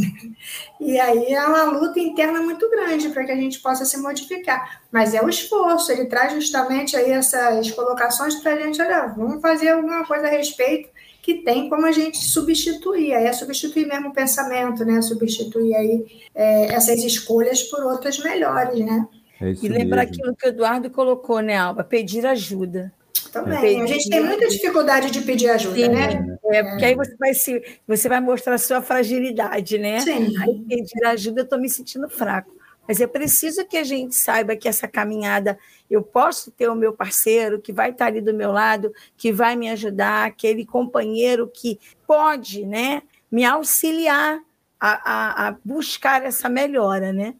E 0.80 0.98
aí 1.00 1.32
é 1.32 1.46
uma 1.46 1.64
luta 1.64 1.98
interna 1.98 2.40
muito 2.40 2.68
grande 2.70 3.08
para 3.08 3.24
que 3.24 3.32
a 3.32 3.36
gente 3.36 3.58
possa 3.60 3.84
se 3.84 3.96
modificar. 3.96 4.82
Mas 4.92 5.14
é 5.14 5.22
o 5.22 5.28
esforço, 5.28 5.90
ele 5.90 6.06
traz 6.06 6.32
justamente 6.32 6.96
aí 6.96 7.10
essas 7.10 7.70
colocações 7.72 8.36
para 8.36 8.54
a 8.54 8.60
gente, 8.60 8.80
olha, 8.80 9.08
vamos 9.08 9.40
fazer 9.40 9.70
alguma 9.70 10.04
coisa 10.06 10.26
a 10.26 10.30
respeito 10.30 10.93
que 11.24 11.36
tem 11.36 11.70
como 11.70 11.86
a 11.86 11.90
gente 11.90 12.18
substituir, 12.18 13.14
aí 13.14 13.24
é 13.24 13.32
substituir 13.32 13.86
mesmo 13.86 14.10
o 14.10 14.12
pensamento, 14.12 14.84
né? 14.84 15.00
Substituir 15.00 15.74
aí 15.74 16.04
é, 16.34 16.66
essas 16.74 17.02
escolhas 17.02 17.62
por 17.62 17.82
outras 17.82 18.18
melhores, 18.18 18.78
né? 18.78 19.08
É 19.40 19.52
e 19.52 19.68
lembrar 19.68 20.02
aquilo 20.02 20.36
que 20.36 20.46
o 20.46 20.50
Eduardo 20.50 20.90
colocou, 20.90 21.40
né, 21.40 21.56
Alba? 21.56 21.82
Pedir 21.82 22.26
ajuda. 22.26 22.92
Também. 23.32 23.58
Pedir... 23.58 23.82
A 23.82 23.86
gente 23.86 24.10
tem 24.10 24.22
muita 24.22 24.46
dificuldade 24.48 25.10
de 25.10 25.22
pedir 25.22 25.48
ajuda, 25.48 25.76
Sim, 25.76 25.88
né? 25.88 26.36
É, 26.44 26.62
porque 26.62 26.84
aí 26.84 26.94
você 26.94 27.16
vai, 27.16 27.32
se, 27.32 27.62
você 27.88 28.06
vai 28.06 28.20
mostrar 28.20 28.56
a 28.56 28.58
sua 28.58 28.82
fragilidade, 28.82 29.78
né? 29.78 30.00
Sim. 30.00 30.36
Aí 30.42 30.62
pedir 30.68 31.06
ajuda, 31.06 31.40
eu 31.40 31.44
estou 31.44 31.58
me 31.58 31.70
sentindo 31.70 32.06
fraco. 32.06 32.54
Mas 32.86 33.00
é 33.00 33.06
preciso 33.06 33.66
que 33.66 33.76
a 33.76 33.84
gente 33.84 34.14
saiba 34.14 34.56
que 34.56 34.68
essa 34.68 34.86
caminhada, 34.86 35.58
eu 35.90 36.02
posso 36.02 36.50
ter 36.50 36.68
o 36.68 36.74
meu 36.74 36.92
parceiro 36.92 37.60
que 37.60 37.72
vai 37.72 37.90
estar 37.90 38.06
ali 38.06 38.20
do 38.20 38.34
meu 38.34 38.52
lado, 38.52 38.92
que 39.16 39.32
vai 39.32 39.56
me 39.56 39.68
ajudar, 39.70 40.26
aquele 40.26 40.66
companheiro 40.66 41.50
que 41.52 41.78
pode 42.06 42.64
né, 42.66 43.02
me 43.30 43.44
auxiliar 43.44 44.40
a, 44.78 44.88
a, 44.88 45.48
a 45.48 45.56
buscar 45.64 46.22
essa 46.22 46.48
melhora, 46.48 47.12
né? 47.12 47.34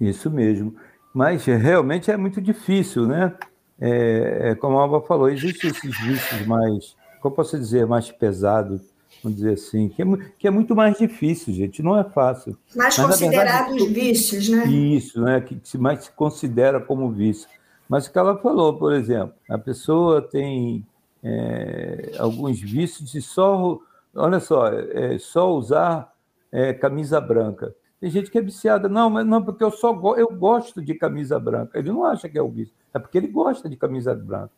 Isso 0.00 0.30
mesmo. 0.30 0.74
Mas 1.12 1.44
realmente 1.44 2.10
é 2.10 2.16
muito 2.16 2.40
difícil, 2.40 3.06
né? 3.06 3.34
É, 3.80 4.50
é, 4.50 4.54
como 4.54 4.78
a 4.78 4.82
Alba 4.82 5.00
falou, 5.02 5.28
existem 5.28 5.70
esses 5.70 5.98
vícios 5.98 6.46
mais, 6.46 6.96
como 7.20 7.34
posso 7.34 7.58
dizer, 7.58 7.86
mais 7.86 8.10
pesados, 8.10 8.82
vamos 9.22 9.38
dizer 9.38 9.54
assim, 9.54 9.88
que 9.88 10.02
é, 10.02 10.06
que 10.38 10.48
é, 10.48 10.50
muito 10.50 10.74
mais 10.74 10.96
difícil, 10.96 11.52
gente, 11.54 11.82
não 11.82 11.98
é 11.98 12.04
fácil. 12.04 12.56
Mais 12.74 12.96
Mas, 12.96 13.06
considerados 13.06 13.74
verdade, 13.74 13.92
vícios, 13.92 14.48
né? 14.48 14.64
Isso, 14.66 15.20
né? 15.20 15.40
Que, 15.40 15.56
que 15.56 15.78
mais 15.78 16.04
se 16.04 16.10
considera 16.12 16.80
como 16.80 17.10
vício. 17.10 17.48
Mas 17.88 18.06
o 18.06 18.12
que 18.12 18.18
ela 18.18 18.38
falou, 18.38 18.78
por 18.78 18.92
exemplo, 18.92 19.34
a 19.48 19.58
pessoa 19.58 20.22
tem 20.22 20.86
é, 21.22 22.12
alguns 22.18 22.60
vícios 22.60 23.10
de 23.10 23.20
só, 23.20 23.78
olha 24.14 24.40
só, 24.40 24.68
é, 24.68 25.18
só 25.18 25.52
usar 25.52 26.12
é, 26.52 26.72
camisa 26.72 27.20
branca. 27.20 27.74
Tem 28.00 28.08
gente 28.08 28.30
que 28.30 28.38
é 28.38 28.42
viciada, 28.42 28.88
não, 28.88 29.10
mas 29.10 29.26
não, 29.26 29.42
porque 29.42 29.62
eu 29.62 29.70
só 29.70 29.92
go 29.92 30.16
eu 30.16 30.28
gosto 30.28 30.80
de 30.80 30.94
camisa 30.94 31.38
branca. 31.38 31.78
Ele 31.78 31.90
não 31.90 32.04
acha 32.04 32.28
que 32.28 32.38
é 32.38 32.42
o 32.42 32.48
vício, 32.48 32.74
é 32.94 32.98
porque 32.98 33.18
ele 33.18 33.26
gosta 33.26 33.68
de 33.68 33.76
camisa 33.76 34.14
branca. 34.14 34.52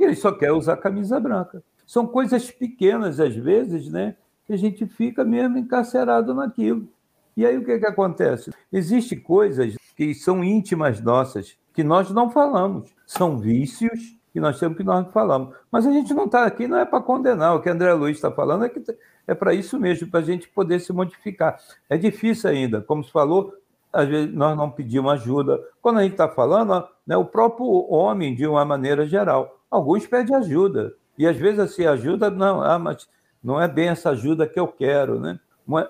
E 0.00 0.04
ele 0.04 0.16
só 0.16 0.32
quer 0.32 0.52
usar 0.52 0.76
camisa 0.76 1.20
branca. 1.20 1.62
São 1.88 2.06
coisas 2.06 2.50
pequenas, 2.50 3.18
às 3.18 3.34
vezes, 3.34 3.88
né? 3.88 4.14
Que 4.44 4.52
a 4.52 4.58
gente 4.58 4.84
fica 4.84 5.24
mesmo 5.24 5.56
encarcerado 5.56 6.34
naquilo. 6.34 6.86
E 7.34 7.46
aí 7.46 7.56
o 7.56 7.64
que, 7.64 7.78
que 7.78 7.86
acontece? 7.86 8.52
Existem 8.70 9.18
coisas 9.18 9.74
que 9.96 10.14
são 10.14 10.44
íntimas 10.44 11.00
nossas, 11.00 11.56
que 11.72 11.82
nós 11.82 12.10
não 12.10 12.28
falamos. 12.28 12.94
São 13.06 13.38
vícios 13.38 14.18
que 14.34 14.38
nós 14.38 14.58
temos 14.58 14.76
que 14.76 14.84
nós 14.84 15.10
falamos. 15.12 15.56
Mas 15.72 15.86
a 15.86 15.90
gente 15.90 16.12
não 16.12 16.26
está 16.26 16.44
aqui, 16.44 16.68
não 16.68 16.76
é 16.76 16.84
para 16.84 17.00
condenar. 17.00 17.56
O 17.56 17.62
que 17.62 17.70
André 17.70 17.90
Luiz 17.94 18.18
está 18.18 18.30
falando 18.30 18.66
é 18.66 18.68
que 18.68 18.84
é 19.26 19.34
para 19.34 19.54
isso 19.54 19.80
mesmo, 19.80 20.10
para 20.10 20.20
a 20.20 20.22
gente 20.22 20.46
poder 20.46 20.80
se 20.80 20.92
modificar. 20.92 21.58
É 21.88 21.96
difícil 21.96 22.50
ainda, 22.50 22.82
como 22.82 23.02
se 23.02 23.10
falou, 23.10 23.54
às 23.90 24.06
vezes 24.06 24.34
nós 24.34 24.54
não 24.54 24.70
pedimos 24.70 25.12
ajuda. 25.12 25.58
Quando 25.80 26.00
a 26.00 26.02
gente 26.02 26.12
está 26.12 26.28
falando, 26.28 26.86
né, 27.06 27.16
o 27.16 27.24
próprio 27.24 27.90
homem, 27.90 28.34
de 28.34 28.46
uma 28.46 28.62
maneira 28.62 29.06
geral, 29.06 29.58
alguns 29.70 30.06
pedem 30.06 30.36
ajuda. 30.36 30.94
E 31.18 31.26
às 31.26 31.36
vezes 31.36 31.58
assim, 31.58 31.84
ajuda, 31.84 32.30
não, 32.30 32.62
ah, 32.62 32.78
mas 32.78 33.08
não 33.42 33.60
é 33.60 33.66
bem 33.66 33.88
essa 33.88 34.10
ajuda 34.10 34.46
que 34.46 34.58
eu 34.58 34.68
quero, 34.68 35.18
né? 35.18 35.38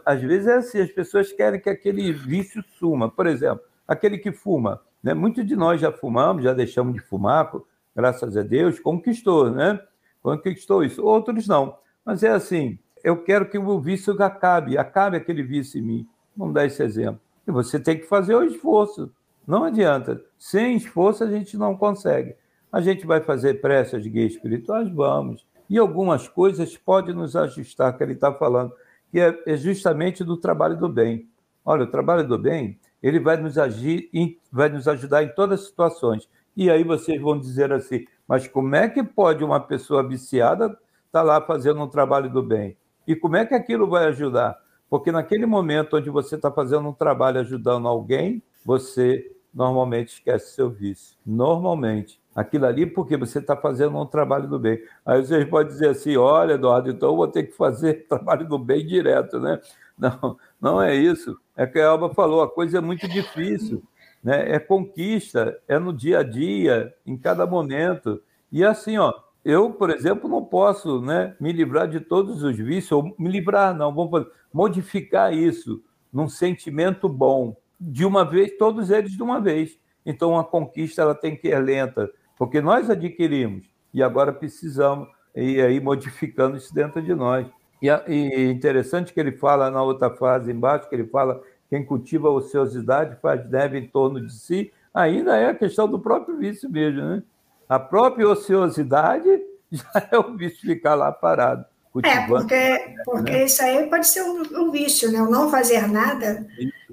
Às 0.04 0.20
vezes 0.20 0.48
é 0.48 0.54
assim, 0.56 0.80
as 0.80 0.90
pessoas 0.90 1.32
querem 1.32 1.60
que 1.60 1.70
aquele 1.70 2.12
vício 2.12 2.64
suma. 2.78 3.08
Por 3.08 3.26
exemplo, 3.26 3.64
aquele 3.86 4.18
que 4.18 4.32
fuma. 4.32 4.80
Né? 5.02 5.14
Muitos 5.14 5.46
de 5.46 5.54
nós 5.54 5.80
já 5.80 5.92
fumamos, 5.92 6.42
já 6.42 6.52
deixamos 6.52 6.94
de 6.94 7.00
fumar, 7.00 7.52
graças 7.94 8.36
a 8.36 8.42
Deus, 8.42 8.80
conquistou, 8.80 9.50
né? 9.50 9.80
Conquistou 10.20 10.82
isso. 10.82 11.04
Outros 11.04 11.46
não. 11.46 11.76
Mas 12.04 12.24
é 12.24 12.30
assim, 12.30 12.78
eu 13.04 13.22
quero 13.22 13.48
que 13.48 13.58
o 13.58 13.80
vício 13.80 14.20
acabe, 14.22 14.76
acabe 14.76 15.16
aquele 15.16 15.42
vício 15.42 15.78
em 15.78 15.82
mim. 15.82 16.08
Vamos 16.36 16.54
dar 16.54 16.66
esse 16.66 16.82
exemplo. 16.82 17.20
E 17.46 17.50
você 17.50 17.78
tem 17.78 17.98
que 17.98 18.06
fazer 18.06 18.34
o 18.34 18.44
esforço. 18.44 19.12
Não 19.46 19.64
adianta. 19.64 20.22
Sem 20.38 20.76
esforço 20.76 21.24
a 21.24 21.26
gente 21.26 21.56
não 21.56 21.76
consegue. 21.76 22.34
A 22.70 22.80
gente 22.80 23.06
vai 23.06 23.20
fazer 23.20 23.60
preces 23.60 24.02
de 24.02 24.10
guias 24.10 24.32
espirituais? 24.32 24.88
Vamos. 24.90 25.46
E 25.70 25.78
algumas 25.78 26.28
coisas 26.28 26.76
podem 26.76 27.14
nos 27.14 27.34
ajustar, 27.34 27.96
que 27.96 28.02
ele 28.02 28.12
está 28.12 28.32
falando, 28.32 28.72
que 29.10 29.20
é, 29.20 29.42
é 29.46 29.56
justamente 29.56 30.22
do 30.22 30.36
trabalho 30.36 30.76
do 30.76 30.88
bem. 30.88 31.28
Olha, 31.64 31.84
o 31.84 31.90
trabalho 31.90 32.26
do 32.26 32.38
bem, 32.38 32.78
ele 33.02 33.20
vai 33.20 33.36
nos 33.36 33.58
agir, 33.58 34.10
vai 34.50 34.68
nos 34.68 34.88
ajudar 34.88 35.22
em 35.22 35.34
todas 35.34 35.60
as 35.60 35.66
situações. 35.66 36.28
E 36.56 36.70
aí 36.70 36.82
vocês 36.84 37.20
vão 37.20 37.38
dizer 37.38 37.72
assim, 37.72 38.06
mas 38.26 38.46
como 38.48 38.74
é 38.74 38.88
que 38.88 39.02
pode 39.02 39.44
uma 39.44 39.60
pessoa 39.60 40.06
viciada 40.06 40.66
estar 40.66 40.80
tá 41.10 41.22
lá 41.22 41.40
fazendo 41.40 41.80
um 41.80 41.88
trabalho 41.88 42.30
do 42.30 42.42
bem? 42.42 42.76
E 43.06 43.16
como 43.16 43.36
é 43.36 43.46
que 43.46 43.54
aquilo 43.54 43.88
vai 43.88 44.06
ajudar? 44.06 44.58
Porque 44.90 45.12
naquele 45.12 45.46
momento 45.46 45.96
onde 45.96 46.10
você 46.10 46.36
está 46.36 46.50
fazendo 46.50 46.88
um 46.88 46.92
trabalho 46.92 47.40
ajudando 47.40 47.88
alguém, 47.88 48.42
você 48.64 49.30
normalmente 49.52 50.14
esquece 50.14 50.54
seu 50.54 50.70
vício. 50.70 51.16
Normalmente. 51.24 52.20
Aquilo 52.38 52.66
ali 52.66 52.86
porque 52.86 53.16
você 53.16 53.40
está 53.40 53.56
fazendo 53.56 53.98
um 53.98 54.06
trabalho 54.06 54.46
do 54.46 54.60
bem. 54.60 54.80
Aí 55.04 55.20
vocês 55.20 55.44
podem 55.48 55.72
dizer 55.72 55.88
assim: 55.88 56.16
olha, 56.16 56.52
Eduardo, 56.52 56.88
então 56.88 57.08
eu 57.08 57.16
vou 57.16 57.26
ter 57.26 57.42
que 57.42 57.56
fazer 57.56 58.06
trabalho 58.08 58.46
do 58.46 58.56
bem 58.56 58.86
direto, 58.86 59.40
né? 59.40 59.60
Não, 59.98 60.38
não 60.60 60.80
é 60.80 60.94
isso. 60.94 61.36
É 61.56 61.66
que 61.66 61.80
a 61.80 61.88
Alba 61.88 62.14
falou, 62.14 62.40
a 62.40 62.48
coisa 62.48 62.78
é 62.78 62.80
muito 62.80 63.08
difícil. 63.08 63.82
Né? 64.22 64.52
É 64.52 64.60
conquista, 64.60 65.58
é 65.66 65.76
no 65.76 65.92
dia 65.92 66.20
a 66.20 66.22
dia, 66.22 66.94
em 67.04 67.16
cada 67.16 67.44
momento. 67.44 68.22
E 68.52 68.64
assim, 68.64 68.96
ó, 68.96 69.12
eu, 69.44 69.72
por 69.72 69.90
exemplo, 69.90 70.30
não 70.30 70.44
posso 70.44 71.00
né, 71.00 71.34
me 71.40 71.50
livrar 71.50 71.88
de 71.88 71.98
todos 71.98 72.44
os 72.44 72.56
vícios, 72.56 72.92
ou 72.92 73.12
me 73.18 73.28
livrar, 73.28 73.74
não, 73.74 73.92
vamos 73.92 74.28
modificar 74.52 75.34
isso 75.34 75.82
num 76.12 76.28
sentimento 76.28 77.08
bom, 77.08 77.56
de 77.80 78.04
uma 78.04 78.24
vez, 78.24 78.56
todos 78.56 78.90
eles 78.90 79.10
de 79.10 79.22
uma 79.24 79.40
vez. 79.40 79.76
Então, 80.06 80.38
a 80.38 80.44
conquista 80.44 81.02
ela 81.02 81.14
tem 81.14 81.36
que 81.36 81.48
ir 81.48 81.58
lenta, 81.58 82.08
porque 82.38 82.60
nós 82.60 82.88
adquirimos 82.88 83.66
e 83.92 84.02
agora 84.02 84.32
precisamos 84.32 85.08
ir 85.34 85.60
aí 85.60 85.80
modificando 85.80 86.56
isso 86.56 86.74
dentro 86.74 87.02
de 87.02 87.14
nós. 87.14 87.46
E, 87.82 87.88
e 87.88 88.50
interessante 88.50 89.12
que 89.12 89.20
ele 89.20 89.32
fala 89.32 89.70
na 89.70 89.82
outra 89.82 90.10
frase 90.10 90.50
embaixo, 90.50 90.88
que 90.88 90.94
ele 90.94 91.06
fala 91.06 91.42
quem 91.70 91.84
cultiva 91.84 92.28
a 92.28 92.32
ociosidade 92.32 93.18
faz 93.20 93.48
neve 93.48 93.78
em 93.78 93.86
torno 93.86 94.24
de 94.24 94.32
si, 94.32 94.72
ainda 94.92 95.36
é 95.36 95.50
a 95.50 95.54
questão 95.54 95.86
do 95.88 95.98
próprio 95.98 96.36
vício 96.38 96.70
mesmo, 96.70 97.02
né? 97.02 97.22
A 97.68 97.78
própria 97.78 98.26
ociosidade 98.26 99.28
já 99.70 100.08
é 100.10 100.18
o 100.18 100.36
vício 100.36 100.60
ficar 100.60 100.94
lá 100.94 101.12
parado. 101.12 101.64
É, 102.04 102.26
porque, 102.26 102.94
porque 103.04 103.32
né? 103.32 103.44
isso 103.44 103.62
aí 103.62 103.88
pode 103.88 104.06
ser 104.06 104.22
um, 104.22 104.42
um, 104.60 104.70
vício, 104.70 105.10
né? 105.10 105.20
O 105.20 105.30
não 105.30 105.50
fazer 105.50 105.88
nada, 105.88 106.46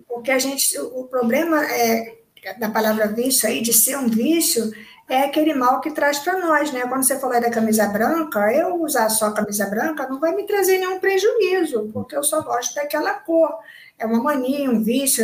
porque 0.07 0.31
a 0.31 0.39
gente, 0.39 0.79
o 0.79 1.03
problema 1.03 1.63
é, 1.63 2.17
da 2.57 2.69
palavra 2.69 3.07
vício 3.07 3.47
aí, 3.47 3.61
de 3.61 3.71
ser 3.71 3.97
um 3.97 4.07
vício, 4.07 4.71
é 5.07 5.23
aquele 5.23 5.53
mal 5.53 5.81
que 5.81 5.91
traz 5.91 6.19
para 6.19 6.39
nós, 6.39 6.71
né? 6.71 6.81
Quando 6.87 7.03
você 7.03 7.19
falou 7.19 7.39
da 7.39 7.51
camisa 7.51 7.87
branca, 7.87 8.51
eu 8.51 8.81
usar 8.81 9.09
só 9.09 9.31
camisa 9.31 9.67
branca 9.67 10.07
não 10.07 10.19
vai 10.19 10.35
me 10.35 10.45
trazer 10.45 10.79
nenhum 10.79 10.99
prejuízo, 10.99 11.89
porque 11.93 12.15
eu 12.15 12.23
só 12.23 12.41
gosto 12.41 12.73
daquela 12.75 13.13
cor 13.13 13.59
é 13.97 14.05
uma 14.05 14.21
mania, 14.21 14.69
um 14.69 14.83
vício. 14.83 15.23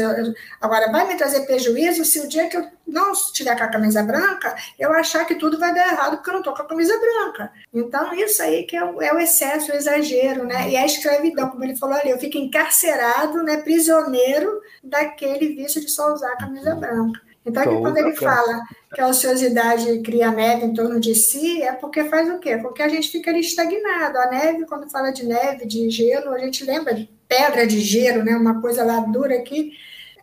Agora, 0.60 0.92
vai 0.92 1.08
me 1.08 1.16
trazer 1.16 1.46
prejuízo 1.46 2.06
se 2.06 2.20
o 2.20 2.28
dia 2.28 2.48
que 2.48 2.56
eu 2.56 2.66
não 2.88 3.12
estiver 3.12 3.56
com 3.58 3.64
a 3.64 3.68
camisa 3.68 4.02
branca, 4.02 4.56
eu 4.80 4.92
achar 4.94 5.26
que 5.26 5.36
tudo 5.36 5.60
vai 5.60 5.74
dar 5.74 5.88
errado 5.92 6.18
porque 6.18 6.30
eu 6.30 6.34
não 6.34 6.40
estou 6.40 6.56
com 6.56 6.62
a 6.62 6.68
camisa 6.68 6.98
branca. 6.98 7.52
Então, 7.74 8.14
isso 8.14 8.42
aí 8.42 8.64
que 8.64 8.76
é 8.76 8.84
o, 8.84 9.02
é 9.02 9.14
o, 9.14 9.20
excesso, 9.20 9.72
o 9.72 9.76
exagero, 9.76 10.46
né? 10.46 10.70
E 10.70 10.78
a 10.78 10.86
escravidão, 10.86 11.50
como 11.50 11.64
ele 11.64 11.76
falou 11.76 11.96
ali, 11.98 12.12
eu 12.12 12.20
fico 12.20 12.38
encarcerado, 12.38 13.44
né, 13.44 13.58
prisioneiro 13.58 14.62
daquele 14.84 15.56
vício 15.56 15.82
de 15.82 15.90
só 15.90 16.14
usar 16.14 16.32
a 16.32 16.38
camisa 16.38 16.74
branca. 16.76 17.20
Então, 17.46 17.64
aqui, 17.64 17.82
quando 17.82 17.98
ele 17.98 18.16
fala 18.16 18.62
que 18.94 19.02
a 19.02 19.08
ociosidade 19.08 20.00
cria 20.02 20.32
neve 20.32 20.66
em 20.66 20.74
torno 20.74 21.00
de 21.00 21.16
si, 21.16 21.62
é 21.62 21.72
porque 21.72 22.04
faz 22.04 22.30
o 22.30 22.38
quê? 22.38 22.58
Porque 22.58 22.84
a 22.84 22.88
gente 22.88 23.10
fica 23.10 23.32
ali 23.32 23.40
estagnado. 23.40 24.18
A 24.18 24.30
neve, 24.30 24.66
quando 24.66 24.90
fala 24.92 25.12
de 25.12 25.26
neve, 25.26 25.66
de 25.66 25.90
gelo, 25.90 26.32
a 26.32 26.40
gente 26.40 26.64
lembra 26.64 26.94
de 26.94 27.10
pedra 27.28 27.66
de 27.66 27.80
gelo, 27.80 28.24
né? 28.24 28.36
uma 28.36 28.62
coisa 28.62 28.84
lá 28.84 29.00
dura 29.00 29.42
que 29.42 29.72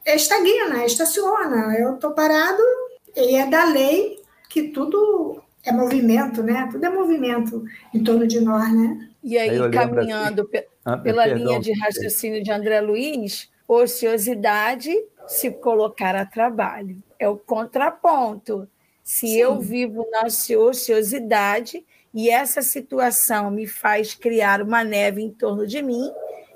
estagna, 0.06 0.84
estaciona. 0.84 1.74
Eu 1.76 1.94
estou 1.94 2.12
parado 2.12 2.62
e 3.16 3.36
é 3.36 3.46
da 3.46 3.64
lei 3.64 4.18
que 4.48 4.68
tudo 4.68 5.42
é 5.64 5.72
movimento, 5.72 6.42
né? 6.42 6.68
Tudo 6.70 6.84
é 6.84 6.88
movimento 6.88 7.64
em 7.92 8.02
torno 8.02 8.26
de 8.26 8.40
nós, 8.40 8.72
né? 8.72 9.08
E 9.22 9.36
aí, 9.36 9.50
aí 9.50 9.70
caminhando 9.70 10.48
assim, 10.54 10.64
ah, 10.84 10.96
pela 10.96 11.24
perdão, 11.24 11.44
linha 11.44 11.60
de 11.60 11.72
raciocínio 11.72 12.42
de 12.42 12.50
André 12.50 12.80
Luiz, 12.80 13.50
ociosidade 13.66 14.90
se 15.26 15.50
colocar 15.50 16.14
a 16.14 16.24
trabalho. 16.24 17.02
É 17.18 17.28
o 17.28 17.36
contraponto. 17.36 18.68
Se 19.02 19.26
Sim. 19.28 19.38
eu 19.38 19.58
vivo 19.58 20.06
na 20.10 20.26
ociosidade 20.26 21.84
e 22.12 22.30
essa 22.30 22.62
situação 22.62 23.50
me 23.50 23.66
faz 23.66 24.14
criar 24.14 24.62
uma 24.62 24.84
neve 24.84 25.22
em 25.22 25.30
torno 25.30 25.66
de 25.66 25.82
mim, 25.82 26.10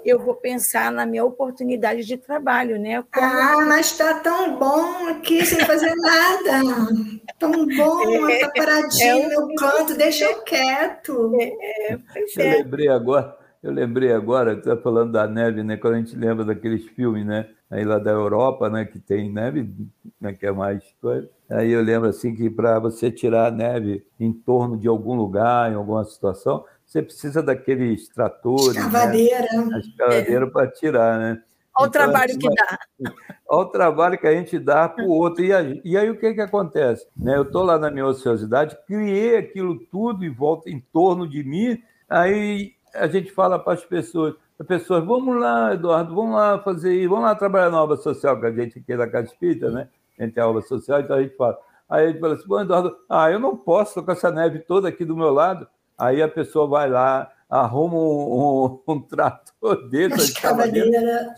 eu 0.04 0.18
vou 0.18 0.34
pensar 0.34 0.90
na 0.90 1.06
minha 1.06 1.24
oportunidade 1.24 2.04
de 2.04 2.16
trabalho, 2.16 2.78
né? 2.78 3.02
Como... 3.12 3.26
Ah, 3.26 3.64
mas 3.66 3.86
está 3.86 4.14
tão 4.14 4.58
bom 4.58 5.08
aqui 5.08 5.44
sem 5.46 5.64
fazer 5.64 5.94
nada. 5.94 6.62
Tão 7.38 7.66
bom, 7.66 8.28
está 8.28 8.50
paradinho 8.50 9.32
é, 9.32 9.34
no 9.34 9.54
canto, 9.56 9.94
deixa 9.98 10.24
eu 10.26 10.42
quieto. 10.42 11.34
É, 11.40 11.92
é, 11.92 11.94
eu 11.94 12.24
é. 12.38 12.56
lembrei 12.58 12.86
agora, 12.86 13.36
eu 13.62 13.70
lembrei 13.70 14.12
agora, 14.12 14.54
está 14.54 14.76
falando 14.76 15.12
da 15.12 15.26
neve, 15.28 15.62
né? 15.62 15.76
Quando 15.76 15.94
a 15.94 15.98
gente 15.98 16.16
lembra 16.16 16.44
daqueles 16.44 16.84
filmes, 16.88 17.24
né? 17.24 17.48
Aí 17.70 17.84
lá 17.84 17.98
da 17.98 18.10
Europa, 18.10 18.68
né? 18.68 18.84
Que 18.84 18.98
tem 18.98 19.32
neve, 19.32 19.72
né, 20.20 20.32
que 20.32 20.44
é 20.44 20.50
mais 20.50 20.82
coisa. 21.00 21.28
Aí 21.48 21.70
eu 21.70 21.80
lembro 21.80 22.08
assim 22.08 22.34
que 22.34 22.50
para 22.50 22.80
você 22.80 23.10
tirar 23.10 23.46
a 23.46 23.50
neve 23.50 24.04
em 24.18 24.32
torno 24.32 24.76
de 24.76 24.88
algum 24.88 25.14
lugar, 25.14 25.70
em 25.70 25.76
alguma 25.76 26.04
situação, 26.04 26.64
você 26.84 27.00
precisa 27.00 27.40
daqueles 27.40 28.08
tratores. 28.08 28.76
Escavadeira. 28.76 29.46
Né? 29.52 29.78
Escavadeira 29.78 30.46
é. 30.46 30.50
para 30.50 30.70
tirar, 30.70 31.18
né? 31.18 31.42
Olha 31.74 31.86
então, 31.86 31.86
o 31.86 31.90
trabalho 31.90 32.38
que 32.38 32.48
dá. 32.48 32.78
Olha 33.48 33.66
o 33.66 33.70
trabalho 33.70 34.18
que 34.18 34.26
a 34.26 34.32
gente 34.32 34.58
dá 34.58 34.88
para 34.88 35.04
o 35.04 35.08
outro. 35.08 35.44
E 35.44 35.52
aí, 35.52 35.80
e 35.84 35.96
aí, 35.96 36.10
o 36.10 36.18
que, 36.18 36.34
que 36.34 36.40
acontece? 36.40 37.06
Né? 37.16 37.36
Eu 37.36 37.42
estou 37.42 37.62
lá 37.62 37.78
na 37.78 37.90
minha 37.90 38.06
ociosidade, 38.06 38.76
criei 38.86 39.36
aquilo 39.36 39.78
tudo 39.86 40.24
e 40.24 40.28
volta 40.28 40.68
em 40.68 40.80
torno 40.92 41.28
de 41.28 41.42
mim, 41.44 41.80
aí 42.08 42.72
a 42.94 43.06
gente 43.06 43.30
fala 43.30 43.58
para 43.58 43.74
as 43.74 43.84
pessoas, 43.84 44.34
as 44.58 44.66
pessoas, 44.66 45.04
vamos 45.04 45.40
lá, 45.40 45.74
Eduardo, 45.74 46.14
vamos 46.14 46.34
lá 46.34 46.58
fazer 46.58 46.94
isso, 46.94 47.08
vamos 47.08 47.24
lá 47.24 47.34
trabalhar 47.34 47.70
na 47.70 47.82
obra 47.82 47.96
social, 47.96 48.38
que 48.38 48.46
a 48.46 48.52
gente 48.52 48.78
aqui 48.78 48.96
da 48.96 49.08
Casa 49.08 49.28
Espírita, 49.28 49.70
né? 49.70 49.88
A 50.18 50.24
gente 50.24 50.38
é 50.38 50.42
a 50.42 50.48
obra 50.48 50.62
social, 50.62 51.00
então 51.00 51.16
a 51.16 51.22
gente 51.22 51.36
fala. 51.36 51.58
Aí 51.88 52.08
gente 52.08 52.20
fala 52.20 52.34
assim, 52.34 52.48
bom, 52.48 52.60
Eduardo, 52.60 52.96
ah, 53.08 53.30
eu 53.30 53.38
não 53.38 53.56
posso, 53.56 54.02
com 54.02 54.12
essa 54.12 54.30
neve 54.30 54.60
toda 54.60 54.88
aqui 54.88 55.04
do 55.04 55.16
meu 55.16 55.30
lado. 55.30 55.66
Aí 55.98 56.22
a 56.22 56.28
pessoa 56.28 56.66
vai 56.66 56.88
lá, 56.88 57.30
arruma 57.52 57.96
um, 57.96 58.80
um, 58.88 58.94
um 58.94 59.00
trator 59.00 59.42
desse, 59.90 60.32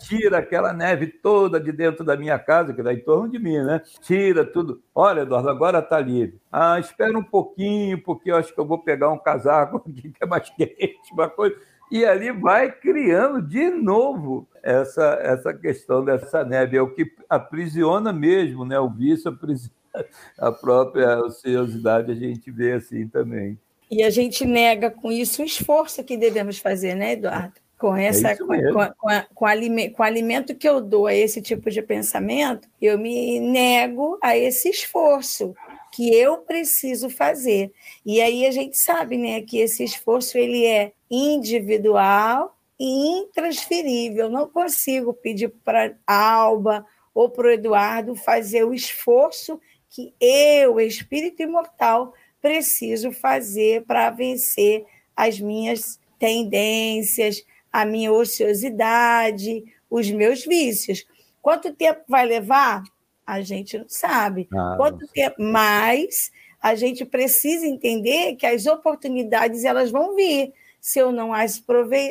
tira 0.07 0.37
aquela 0.37 0.71
neve 0.71 1.07
toda 1.07 1.59
de 1.59 1.73
dentro 1.73 2.05
da 2.05 2.15
minha 2.15 2.39
casa, 2.39 2.73
que 2.73 2.81
dá 2.81 2.93
em 2.93 3.01
torno 3.01 3.29
de 3.29 3.37
mim, 3.37 3.57
né? 3.57 3.81
Tira 4.01 4.45
tudo. 4.45 4.81
Olha, 4.93 5.21
Eduardo, 5.21 5.49
agora 5.49 5.79
está 5.79 5.99
livre. 5.99 6.39
Ah, 6.49 6.79
espera 6.79 7.17
um 7.17 7.23
pouquinho, 7.23 8.01
porque 8.01 8.31
eu 8.31 8.37
acho 8.37 8.53
que 8.53 8.59
eu 8.59 8.65
vou 8.65 8.79
pegar 8.79 9.11
um 9.11 9.17
casaco 9.17 9.77
aqui 9.85 10.09
que 10.09 10.23
é 10.23 10.25
mais 10.25 10.49
quente, 10.49 11.11
uma 11.11 11.29
coisa. 11.29 11.55
E 11.91 12.05
ali 12.05 12.31
vai 12.31 12.71
criando 12.71 13.41
de 13.41 13.69
novo 13.69 14.47
essa, 14.63 15.19
essa 15.21 15.53
questão 15.53 16.03
dessa 16.03 16.45
neve. 16.45 16.77
É 16.77 16.81
o 16.81 16.93
que 16.93 17.11
aprisiona 17.29 18.13
mesmo, 18.13 18.63
né? 18.63 18.79
O 18.79 18.89
vício 18.89 19.29
aprisiona 19.29 19.75
a 20.39 20.51
própria 20.51 21.19
ociosidade, 21.19 22.11
a 22.11 22.15
gente 22.15 22.49
vê 22.51 22.73
assim 22.73 23.05
também. 23.07 23.59
E 23.89 24.03
a 24.03 24.09
gente 24.09 24.45
nega 24.45 24.89
com 24.89 25.11
isso 25.11 25.41
o 25.41 25.45
esforço 25.45 26.03
que 26.03 26.17
devemos 26.17 26.57
fazer, 26.57 26.95
né, 26.95 27.13
Eduardo? 27.13 27.53
Com, 27.77 27.95
é 27.95 28.05
essa, 28.05 28.29
é 28.29 28.37
com, 28.37 28.47
com, 28.47 28.93
com, 28.97 29.09
a, 29.09 29.21
com, 29.33 29.45
o 29.45 30.03
alimento 30.03 30.55
que 30.55 30.67
eu 30.67 30.79
dou 30.79 31.07
a 31.07 31.13
esse 31.13 31.41
tipo 31.41 31.69
de 31.69 31.81
pensamento, 31.81 32.69
eu 32.81 32.97
me 32.97 33.39
nego 33.39 34.17
a 34.23 34.37
esse 34.37 34.69
esforço 34.69 35.53
que 35.91 36.13
eu 36.13 36.37
preciso 36.37 37.09
fazer. 37.09 37.71
E 38.05 38.21
aí 38.21 38.45
a 38.45 38.51
gente 38.51 38.77
sabe 38.77 39.17
né, 39.17 39.41
que 39.41 39.59
esse 39.59 39.83
esforço 39.83 40.37
ele 40.37 40.65
é 40.65 40.93
individual 41.11 42.57
e 42.79 43.19
intransferível. 43.19 44.25
Eu 44.25 44.31
não 44.31 44.47
consigo 44.47 45.13
pedir 45.13 45.49
para 45.63 45.95
a 46.07 46.31
Alba 46.31 46.85
ou 47.13 47.29
para 47.29 47.47
o 47.47 47.51
Eduardo 47.51 48.15
fazer 48.15 48.65
o 48.65 48.73
esforço 48.73 49.59
que 49.89 50.13
eu, 50.19 50.81
espírito 50.81 51.41
imortal, 51.41 52.13
preciso 52.45 53.11
fazer 53.11 53.85
para 53.85 54.11
vencer 54.11 54.85
as 55.17 55.39
minhas 55.39 55.99
tendências, 56.19 57.43
a 57.73 57.83
minha 57.83 58.13
ociosidade, 58.13 59.63
os 59.89 60.11
meus 60.11 60.45
vícios. 60.45 61.07
Quanto 61.41 61.73
tempo 61.73 62.01
vai 62.07 62.23
levar? 62.23 62.83
A 63.25 63.41
gente 63.41 63.79
não 63.79 63.85
sabe. 63.87 64.47
Ah, 64.53 64.75
Quanto 64.77 65.01
não 65.01 65.07
tempo 65.07 65.41
mais 65.41 66.31
a 66.61 66.75
gente 66.75 67.03
precisa 67.03 67.65
entender 67.65 68.35
que 68.35 68.45
as 68.45 68.67
oportunidades 68.67 69.65
elas 69.65 69.89
vão 69.89 70.15
vir. 70.15 70.53
Se 70.79 70.99
eu 70.99 71.11
não 71.11 71.33
as 71.33 71.63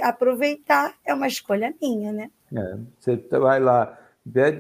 aproveitar, 0.03 0.95
é 1.05 1.15
uma 1.15 1.29
escolha 1.29 1.73
minha, 1.81 2.13
né? 2.13 2.29
É, 2.53 2.77
você 2.99 3.17
vai 3.39 3.61
lá, 3.61 3.97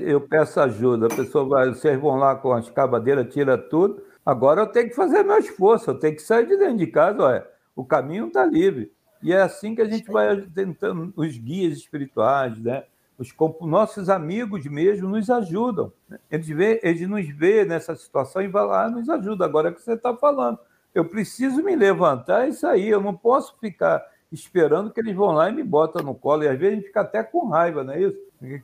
eu 0.00 0.20
peço 0.20 0.60
ajuda, 0.60 1.06
a 1.06 1.16
pessoa 1.16 1.44
vai, 1.48 1.68
vocês 1.70 2.00
vão 2.00 2.14
lá 2.14 2.36
com 2.36 2.52
as 2.52 2.70
cavadeiras, 2.70 3.32
tira 3.34 3.58
tudo, 3.58 4.00
Agora 4.24 4.62
eu 4.62 4.66
tenho 4.66 4.88
que 4.88 4.94
fazer 4.94 5.22
meu 5.22 5.38
esforço, 5.38 5.90
eu 5.90 5.98
tenho 5.98 6.16
que 6.16 6.22
sair 6.22 6.46
de 6.46 6.56
dentro 6.56 6.78
de 6.78 6.86
casa, 6.86 7.22
olha, 7.22 7.46
o 7.76 7.84
caminho 7.84 8.28
está 8.28 8.44
livre. 8.44 8.92
E 9.22 9.32
é 9.32 9.40
assim 9.40 9.74
que 9.74 9.82
a 9.82 9.86
gente 9.86 10.10
vai 10.10 10.40
tentando, 10.54 11.12
os 11.16 11.36
guias 11.36 11.78
espirituais, 11.78 12.58
né? 12.58 12.84
Os 13.18 13.32
nossos 13.60 14.10
amigos 14.10 14.66
mesmo 14.66 15.08
nos 15.08 15.30
ajudam. 15.30 15.92
Né? 16.08 16.18
Eles, 16.30 16.48
vê, 16.48 16.80
eles 16.82 17.08
nos 17.08 17.26
vê 17.28 17.64
nessa 17.64 17.94
situação 17.94 18.42
e 18.42 18.48
vão 18.48 18.66
lá, 18.66 18.90
nos 18.90 19.08
ajuda. 19.08 19.44
Agora 19.44 19.68
é 19.68 19.72
que 19.72 19.80
você 19.80 19.92
está 19.92 20.14
falando. 20.14 20.58
Eu 20.94 21.04
preciso 21.04 21.62
me 21.62 21.76
levantar 21.76 22.48
e 22.48 22.52
sair. 22.52 22.88
Eu 22.88 23.00
não 23.00 23.14
posso 23.14 23.56
ficar 23.60 24.04
esperando 24.32 24.90
que 24.90 25.00
eles 25.00 25.14
vão 25.14 25.32
lá 25.32 25.48
e 25.48 25.54
me 25.54 25.62
botam 25.62 26.04
no 26.04 26.14
colo. 26.14 26.42
E 26.42 26.48
às 26.48 26.58
vezes 26.58 26.72
a 26.72 26.76
gente 26.76 26.86
fica 26.88 27.00
até 27.00 27.22
com 27.22 27.48
raiva, 27.48 27.84
não 27.84 27.94
é 27.94 28.02
isso? 28.02 28.18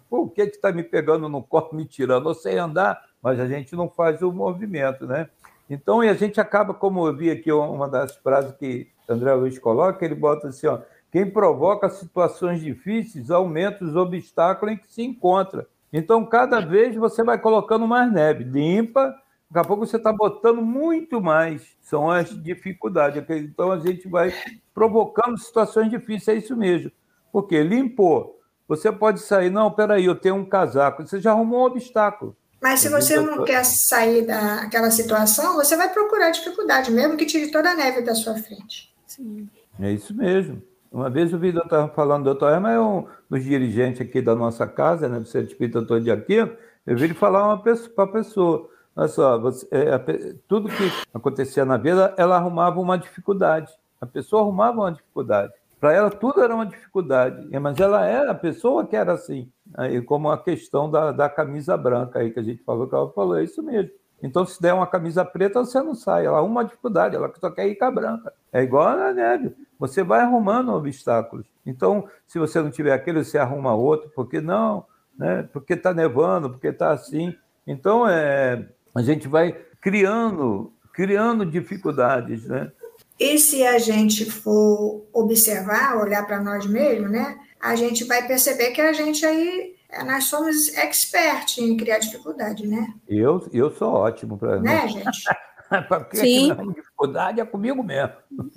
Pô, 0.09 0.23
o 0.23 0.29
que 0.29 0.43
está 0.43 0.73
me 0.73 0.83
pegando 0.83 1.29
no 1.29 1.43
colo, 1.43 1.71
me 1.75 1.87
tirando? 1.87 2.29
Eu 2.29 2.35
sei 2.35 2.59
andar, 2.59 3.01
mas 3.23 3.41
a 3.41 3.47
gente 3.47 3.75
não 3.75 3.89
faz 3.89 4.21
o 4.21 4.33
movimento, 4.33 5.07
né? 5.07 5.31
Então, 5.71 6.03
e 6.03 6.09
a 6.09 6.15
gente 6.15 6.41
acaba, 6.41 6.75
como 6.75 7.07
eu 7.07 7.17
vi 7.17 7.31
aqui 7.31 7.53
uma 7.53 7.89
das 7.89 8.17
frases 8.17 8.53
que 8.57 8.89
André 9.09 9.33
Luiz 9.35 9.57
coloca, 9.57 10.05
ele 10.05 10.17
bota 10.17 10.49
assim, 10.49 10.67
ó, 10.67 10.81
quem 11.13 11.31
provoca 11.31 11.89
situações 11.89 12.61
difíceis 12.61 13.31
aumenta 13.31 13.85
os 13.85 13.95
obstáculos 13.95 14.75
em 14.75 14.77
que 14.77 14.93
se 14.93 15.03
encontra. 15.03 15.69
Então, 15.93 16.27
cada 16.27 16.59
vez 16.59 16.97
você 16.97 17.23
vai 17.23 17.39
colocando 17.39 17.87
mais 17.87 18.13
neve, 18.13 18.43
limpa, 18.43 19.15
daqui 19.49 19.65
a 19.65 19.69
pouco 19.69 19.87
você 19.87 19.97
está 19.97 20.13
botando 20.13 20.61
muito 20.61 21.21
mais. 21.21 21.77
São 21.81 22.11
as 22.11 22.31
dificuldades. 22.43 23.25
Então, 23.31 23.71
a 23.71 23.79
gente 23.79 24.09
vai 24.09 24.35
provocando 24.75 25.39
situações 25.39 25.89
difíceis, 25.89 26.29
é 26.29 26.45
isso 26.45 26.57
mesmo. 26.57 26.91
Porque 27.33 27.63
limpou. 27.63 28.41
Você 28.67 28.91
pode 28.91 29.21
sair, 29.21 29.51
não, 29.51 29.71
peraí, 29.71 30.05
eu 30.05 30.15
tenho 30.15 30.37
um 30.37 30.45
casaco. 30.45 31.07
Você 31.07 31.21
já 31.21 31.31
arrumou 31.31 31.63
um 31.63 31.67
obstáculo. 31.67 32.37
Mas 32.61 32.81
se 32.81 32.89
você 32.89 33.19
não 33.19 33.45
quer 33.45 33.65
sair 33.65 34.27
daquela 34.27 34.91
situação, 34.91 35.55
você 35.55 35.77
vai 35.77 35.89
procurar 35.89 36.31
dificuldade, 36.31 36.91
mesmo 36.91 37.17
que 37.17 37.25
tire 37.25 37.51
toda 37.51 37.71
a 37.71 37.75
neve 37.75 38.03
da 38.03 38.15
sua 38.15 38.35
frente. 38.35 38.95
Sim. 39.07 39.49
É 39.81 39.91
isso 39.91 40.15
mesmo. 40.15 40.63
Uma 40.93 41.09
vez 41.09 41.33
o 41.33 41.39
Vitor 41.39 41.63
estava 41.63 41.89
falando, 41.89 42.25
doutor 42.25 42.55
Emma 42.57 42.73
é 42.73 42.81
um 42.81 43.07
dos 43.31 43.43
dirigentes 43.45 44.01
aqui 44.01 44.21
da 44.21 44.35
nossa 44.35 44.67
casa, 44.67 45.09
né, 45.09 45.21
do 45.21 45.27
Centro 45.27 45.53
Espírita 45.53 45.79
Antônio 45.79 46.03
de 46.03 46.11
Aquino, 46.11 46.53
eu 46.87 46.97
vi 46.97 47.05
ele 47.05 47.15
falar 47.15 47.57
para 47.59 48.05
a 48.05 48.07
pessoa, 48.07 48.69
olha 48.97 49.09
só, 49.09 49.39
você, 49.39 49.67
é, 49.71 50.35
tudo 50.49 50.69
que 50.69 50.91
acontecia 51.15 51.65
na 51.65 51.77
vida, 51.77 52.15
ela 52.17 52.37
arrumava 52.37 52.81
uma 52.81 52.99
dificuldade. 52.99 53.71
A 54.01 54.07
pessoa 54.07 54.43
arrumava 54.43 54.81
uma 54.81 54.93
dificuldade. 54.93 55.53
Para 55.81 55.95
ela 55.95 56.11
tudo 56.11 56.43
era 56.43 56.55
uma 56.55 56.67
dificuldade, 56.67 57.49
mas 57.59 57.81
ela 57.81 58.05
era 58.05 58.33
a 58.33 58.35
pessoa 58.35 58.87
que 58.87 58.95
era 58.95 59.15
assim. 59.15 59.51
Aí, 59.75 60.03
como 60.03 60.31
a 60.31 60.37
questão 60.37 60.91
da, 60.91 61.11
da 61.11 61.29
camisa 61.29 61.77
branca 61.77 62.19
aí 62.19 62.31
que 62.31 62.39
a 62.39 62.43
gente 62.43 62.63
falou, 62.63 62.87
que 62.87 62.95
ela 62.95 63.11
falou, 63.13 63.39
é 63.39 63.45
isso 63.45 63.63
mesmo. 63.63 63.91
Então, 64.23 64.45
se 64.45 64.61
der 64.61 64.75
uma 64.75 64.87
camisa 64.87 65.25
preta, 65.25 65.65
você 65.65 65.81
não 65.81 65.95
sai. 65.95 66.27
Ela 66.27 66.39
arruma 66.39 66.61
uma 66.61 66.65
dificuldade, 66.65 67.17
ela 67.17 67.33
só 67.41 67.51
quer 67.51 67.67
ir 67.67 67.77
com 67.77 67.87
a 67.87 67.91
branca. 67.91 68.33
É 68.53 68.63
igual 68.63 68.87
a 68.87 69.13
neve. 69.13 69.55
Você 69.79 70.03
vai 70.03 70.21
arrumando 70.21 70.75
obstáculos. 70.75 71.47
Então, 71.65 72.07
se 72.27 72.39
você 72.39 72.61
não 72.61 72.71
tiver 72.71 72.93
aquele, 72.93 73.25
você 73.25 73.39
arruma 73.39 73.75
outro, 73.75 74.11
porque 74.15 74.41
não, 74.41 74.85
né? 75.19 75.49
porque 75.53 75.73
está 75.73 75.95
nevando, 75.95 76.51
porque 76.51 76.69
está 76.69 76.91
assim. 76.91 77.35
Então, 77.67 78.07
é, 78.07 78.69
a 78.95 79.01
gente 79.01 79.27
vai 79.27 79.53
criando, 79.81 80.71
criando 80.93 81.47
dificuldades. 81.47 82.47
Né? 82.47 82.71
E 83.21 83.39
se 83.39 83.65
a 83.67 83.79
gente 83.79 84.25
for 84.25 85.07
observar, 85.13 85.99
olhar 85.99 86.27
para 86.27 86.41
nós 86.43 86.67
mesmos, 86.67 87.11
né? 87.11 87.39
a 87.61 87.77
gente 87.77 88.05
vai 88.05 88.27
perceber 88.27 88.71
que 88.71 88.81
a 88.81 88.93
gente 88.93 89.25
aí 89.27 89.75
é, 89.91 90.03
nós 90.03 90.25
somos 90.25 90.75
expert 90.75 91.59
em 91.59 91.77
criar 91.77 91.99
dificuldade, 91.99 92.67
né? 92.67 92.95
Eu, 93.07 93.47
eu 93.53 93.71
sou 93.71 93.93
ótimo 93.93 94.39
para 94.39 94.59
Né, 94.59 94.89
gente? 94.89 95.25
Porque 95.89 96.17
Sim. 96.17 96.51
a 96.51 96.55
dificuldade 96.55 97.41
é 97.41 97.45
comigo 97.45 97.81
mesmo. 97.81 98.13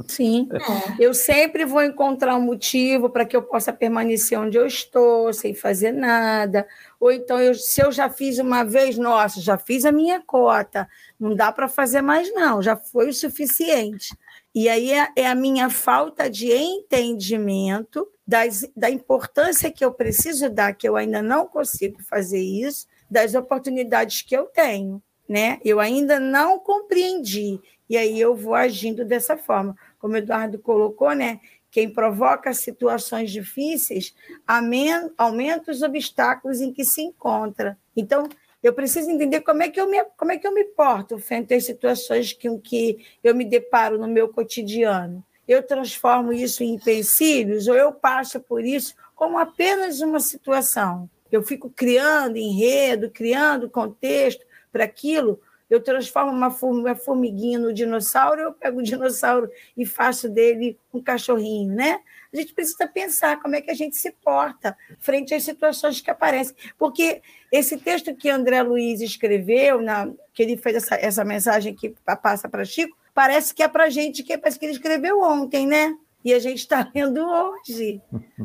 Sim. 0.08 0.50
É. 0.52 0.96
Eu 1.06 1.14
sempre 1.14 1.64
vou 1.64 1.84
encontrar 1.84 2.36
um 2.36 2.42
motivo 2.42 3.08
para 3.08 3.24
que 3.24 3.36
eu 3.36 3.44
possa 3.44 3.72
permanecer 3.72 4.40
onde 4.40 4.58
eu 4.58 4.66
estou, 4.66 5.32
sem 5.32 5.54
fazer 5.54 5.92
nada. 5.92 6.66
Ou 7.00 7.12
então, 7.12 7.40
eu- 7.40 7.54
se 7.54 7.82
eu 7.84 7.92
já 7.92 8.10
fiz 8.10 8.40
uma 8.40 8.64
vez, 8.64 8.98
nossa, 8.98 9.40
já 9.42 9.60
fiz 9.60 9.86
a 9.86 9.92
minha 9.92 10.22
cota, 10.22 10.90
não 11.20 11.36
dá 11.36 11.52
para 11.52 11.68
fazer 11.68 12.02
mais, 12.02 12.34
não, 12.34 12.64
já 12.64 12.76
foi 12.76 13.10
o 13.10 13.14
suficiente. 13.14 14.18
E 14.54 14.70
aí 14.70 14.92
é, 14.92 15.10
é 15.16 15.28
a 15.28 15.36
minha 15.36 15.70
falta 15.70 16.30
de 16.30 16.52
entendimento 16.52 18.08
das, 18.26 18.66
da 18.76 18.90
importância 18.90 19.72
que 19.72 19.84
eu 19.84 19.92
preciso 19.92 20.50
dar, 20.50 20.74
que 20.74 20.88
eu 20.88 20.96
ainda 20.96 21.22
não 21.22 21.48
consigo 21.48 22.02
fazer 22.04 22.40
isso, 22.40 22.88
das 23.10 23.34
oportunidades 23.34 24.22
que 24.22 24.36
eu 24.36 24.46
tenho. 24.46 25.02
Né? 25.28 25.60
Eu 25.64 25.80
ainda 25.80 26.20
não 26.20 26.60
compreendi. 26.60 27.60
E 27.90 27.98
aí 27.98 28.20
eu 28.20 28.36
vou 28.36 28.54
agindo 28.54 29.04
dessa 29.04 29.38
forma. 29.38 29.76
Como 29.98 30.14
o 30.14 30.18
Eduardo 30.18 30.60
colocou, 30.60 31.14
né? 31.14 31.40
Quem 31.72 31.90
provoca 31.90 32.54
situações 32.54 33.32
difíceis 33.32 34.14
aumenta 35.18 35.72
os 35.72 35.82
obstáculos 35.82 36.62
em 36.62 36.72
que 36.72 36.86
se 36.86 37.02
encontra. 37.02 37.78
Então, 37.96 38.28
eu 38.64 38.74
preciso 38.74 39.12
entender 39.12 39.42
como 39.42 39.62
é 39.62 39.70
que 39.70 39.80
eu 39.80 39.90
me, 39.90 40.02
como 40.18 40.32
é 40.32 40.38
que 40.38 40.48
eu 40.48 40.54
me 40.54 40.64
porto 40.64 41.20
frente 41.20 41.54
às 41.54 41.66
situações 41.66 42.32
com 42.32 42.58
que 42.58 43.06
eu 43.22 43.36
me 43.36 43.44
deparo 43.44 43.98
no 43.98 44.08
meu 44.08 44.30
cotidiano. 44.30 45.24
Eu 45.46 45.62
transformo 45.62 46.32
isso 46.32 46.64
em 46.64 46.76
empecilhos 46.76 47.68
ou 47.68 47.76
eu 47.76 47.92
passo 47.92 48.40
por 48.40 48.64
isso 48.64 48.96
como 49.14 49.38
apenas 49.38 50.00
uma 50.00 50.22
situação. 50.22 51.10
Eu 51.30 51.44
fico 51.44 51.70
criando 51.70 52.38
enredo, 52.38 53.10
criando 53.10 53.70
contexto 53.70 54.46
para 54.72 54.86
aquilo, 54.86 55.42
eu 55.74 55.82
transformo 55.82 56.32
uma 56.32 56.52
form- 56.52 56.82
uma 56.82 56.96
formiguinha 56.96 57.58
no 57.58 57.74
dinossauro, 57.74 58.42
eu 58.42 58.54
pego 58.54 58.80
o 58.80 58.84
dinossauro 58.84 59.50
e 59.76 59.86
faço 59.86 60.30
dele 60.30 60.78
um 60.94 61.02
cachorrinho, 61.02 61.74
né? 61.74 62.00
A 62.32 62.38
gente 62.38 62.54
precisa 62.54 62.88
pensar 62.88 63.40
como 63.42 63.56
é 63.56 63.62
que 63.62 63.72
a 63.72 63.74
gente 63.76 63.96
se 63.98 64.12
porta 64.12 64.78
frente 65.00 65.34
às 65.34 65.44
situações 65.44 66.02
que 66.02 66.10
aparecem. 66.12 66.56
Porque 66.78 67.22
esse 67.52 67.78
texto 67.78 68.16
que 68.16 68.30
André 68.30 68.62
Luiz 68.62 69.02
escreveu, 69.02 69.82
na, 69.82 70.10
que 70.34 70.44
ele 70.44 70.58
fez 70.58 70.76
essa, 70.78 70.96
essa 70.96 71.24
mensagem 71.24 71.74
que 71.74 71.90
pa- 72.06 72.16
passa 72.16 72.48
para 72.50 72.66
Chico, 72.66 72.96
parece 73.14 73.54
que 73.54 73.62
é 73.64 73.68
para 73.68 73.90
gente, 73.90 74.24
que 74.24 74.38
parece 74.38 74.58
que 74.60 74.66
ele 74.66 74.74
escreveu 74.74 75.22
ontem, 75.22 75.68
né? 75.68 75.96
E 76.24 76.34
a 76.34 76.40
gente 76.40 76.60
está 76.60 76.90
lendo 76.96 77.20
hoje. 77.20 78.02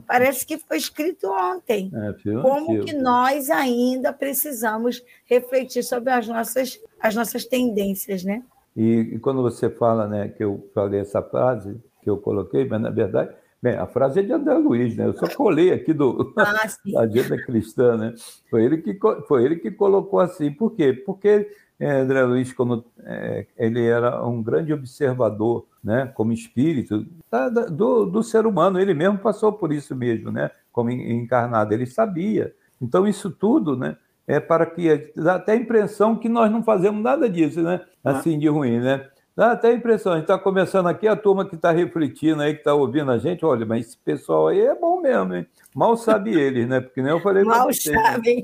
Parece 0.06 0.44
que 0.44 0.58
foi 0.58 0.76
escrito 0.78 1.28
ontem 1.28 1.90
É, 1.94 2.12
viu? 2.24 2.42
como 2.42 2.72
Viu? 2.72 2.84
que 2.84 2.92
nós 2.92 3.50
ainda 3.50 4.12
precisamos 4.12 5.02
refletir 5.26 5.82
sobre 5.84 6.10
as 6.10 6.26
nossas, 6.26 6.80
as 7.00 7.14
nossas 7.14 7.44
tendências, 7.44 8.24
né? 8.24 8.42
E, 8.76 9.14
e 9.14 9.18
quando 9.18 9.42
você 9.42 9.70
fala, 9.70 10.06
né, 10.06 10.28
que 10.28 10.42
eu 10.42 10.68
falei 10.74 11.00
essa 11.00 11.22
frase 11.22 11.80
que 12.02 12.10
eu 12.10 12.16
coloquei, 12.16 12.64
mas 12.64 12.80
na 12.80 12.90
verdade, 12.90 13.32
bem, 13.62 13.76
a 13.76 13.86
frase 13.86 14.20
é 14.20 14.22
de 14.22 14.32
André 14.32 14.54
Luiz, 14.54 14.96
né? 14.96 15.06
Eu 15.06 15.16
só 15.16 15.28
colei 15.28 15.72
aqui 15.72 15.92
do 15.92 16.32
Ah, 16.38 16.52
da 16.92 17.00
agenda 17.00 17.36
cristã, 17.44 17.96
né? 17.96 18.14
Foi 18.50 18.64
ele 18.64 18.78
que 18.78 18.98
foi 19.26 19.44
ele 19.44 19.56
que 19.56 19.70
colocou 19.70 20.20
assim. 20.20 20.52
Por 20.52 20.72
quê? 20.74 20.92
Porque 20.92 21.48
André 21.86 22.22
Luiz, 22.24 22.52
quando 22.52 22.84
é, 23.04 23.46
ele 23.56 23.84
era 23.86 24.24
um 24.26 24.42
grande 24.42 24.72
observador, 24.72 25.64
né, 25.82 26.10
como 26.14 26.32
espírito 26.32 27.06
da- 27.30 27.48
da- 27.48 27.66
do, 27.66 28.04
do 28.04 28.22
ser 28.22 28.46
humano, 28.46 28.80
ele 28.80 28.94
mesmo 28.94 29.18
passou 29.18 29.52
por 29.52 29.72
isso 29.72 29.94
mesmo, 29.94 30.32
né, 30.32 30.50
como 30.72 30.90
en- 30.90 31.12
encarnado, 31.22 31.72
ele 31.72 31.86
sabia. 31.86 32.52
Então 32.82 33.06
isso 33.06 33.30
tudo, 33.30 33.76
né, 33.76 33.96
é 34.26 34.40
para 34.40 34.66
que 34.66 35.12
dá 35.16 35.36
até 35.36 35.52
a 35.52 35.56
impressão 35.56 36.16
que 36.16 36.28
nós 36.28 36.50
não 36.50 36.62
fazemos 36.64 37.02
nada 37.02 37.28
disso, 37.28 37.62
né, 37.62 37.80
assim 38.04 38.38
de 38.38 38.48
ruim, 38.48 38.80
né. 38.80 39.08
Dá 39.36 39.52
até 39.52 39.68
a 39.68 39.72
impressão, 39.72 40.14
a 40.14 40.16
gente 40.16 40.24
está 40.24 40.36
começando 40.36 40.88
aqui, 40.88 41.06
a 41.06 41.14
turma 41.14 41.44
que 41.48 41.54
está 41.54 41.70
refletindo 41.70 42.42
aí, 42.42 42.54
que 42.54 42.58
está 42.58 42.74
ouvindo 42.74 43.12
a 43.12 43.18
gente, 43.18 43.44
olha, 43.44 43.64
mas 43.64 43.86
esse 43.86 43.96
pessoal 43.98 44.48
aí 44.48 44.58
é 44.58 44.74
bom 44.74 45.00
mesmo, 45.00 45.32
hein? 45.32 45.46
Mal 45.72 45.96
sabe 45.96 46.34
eles, 46.36 46.68
né? 46.68 46.80
Porque 46.80 47.00
nem 47.00 47.12
eu 47.12 47.20
falei 47.20 47.44
Mal 47.44 47.66
vocês, 47.66 47.94
né? 47.94 48.02
sabem. 48.02 48.42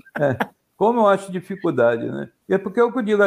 Como 0.85 1.01
eu 1.01 1.07
acho 1.07 1.33
dificuldade, 1.33 2.05
né? 2.05 2.29
É 2.47 2.59
porque 2.59 2.79
é 2.79 2.83
eu 2.83 2.90
digo, 3.01 3.23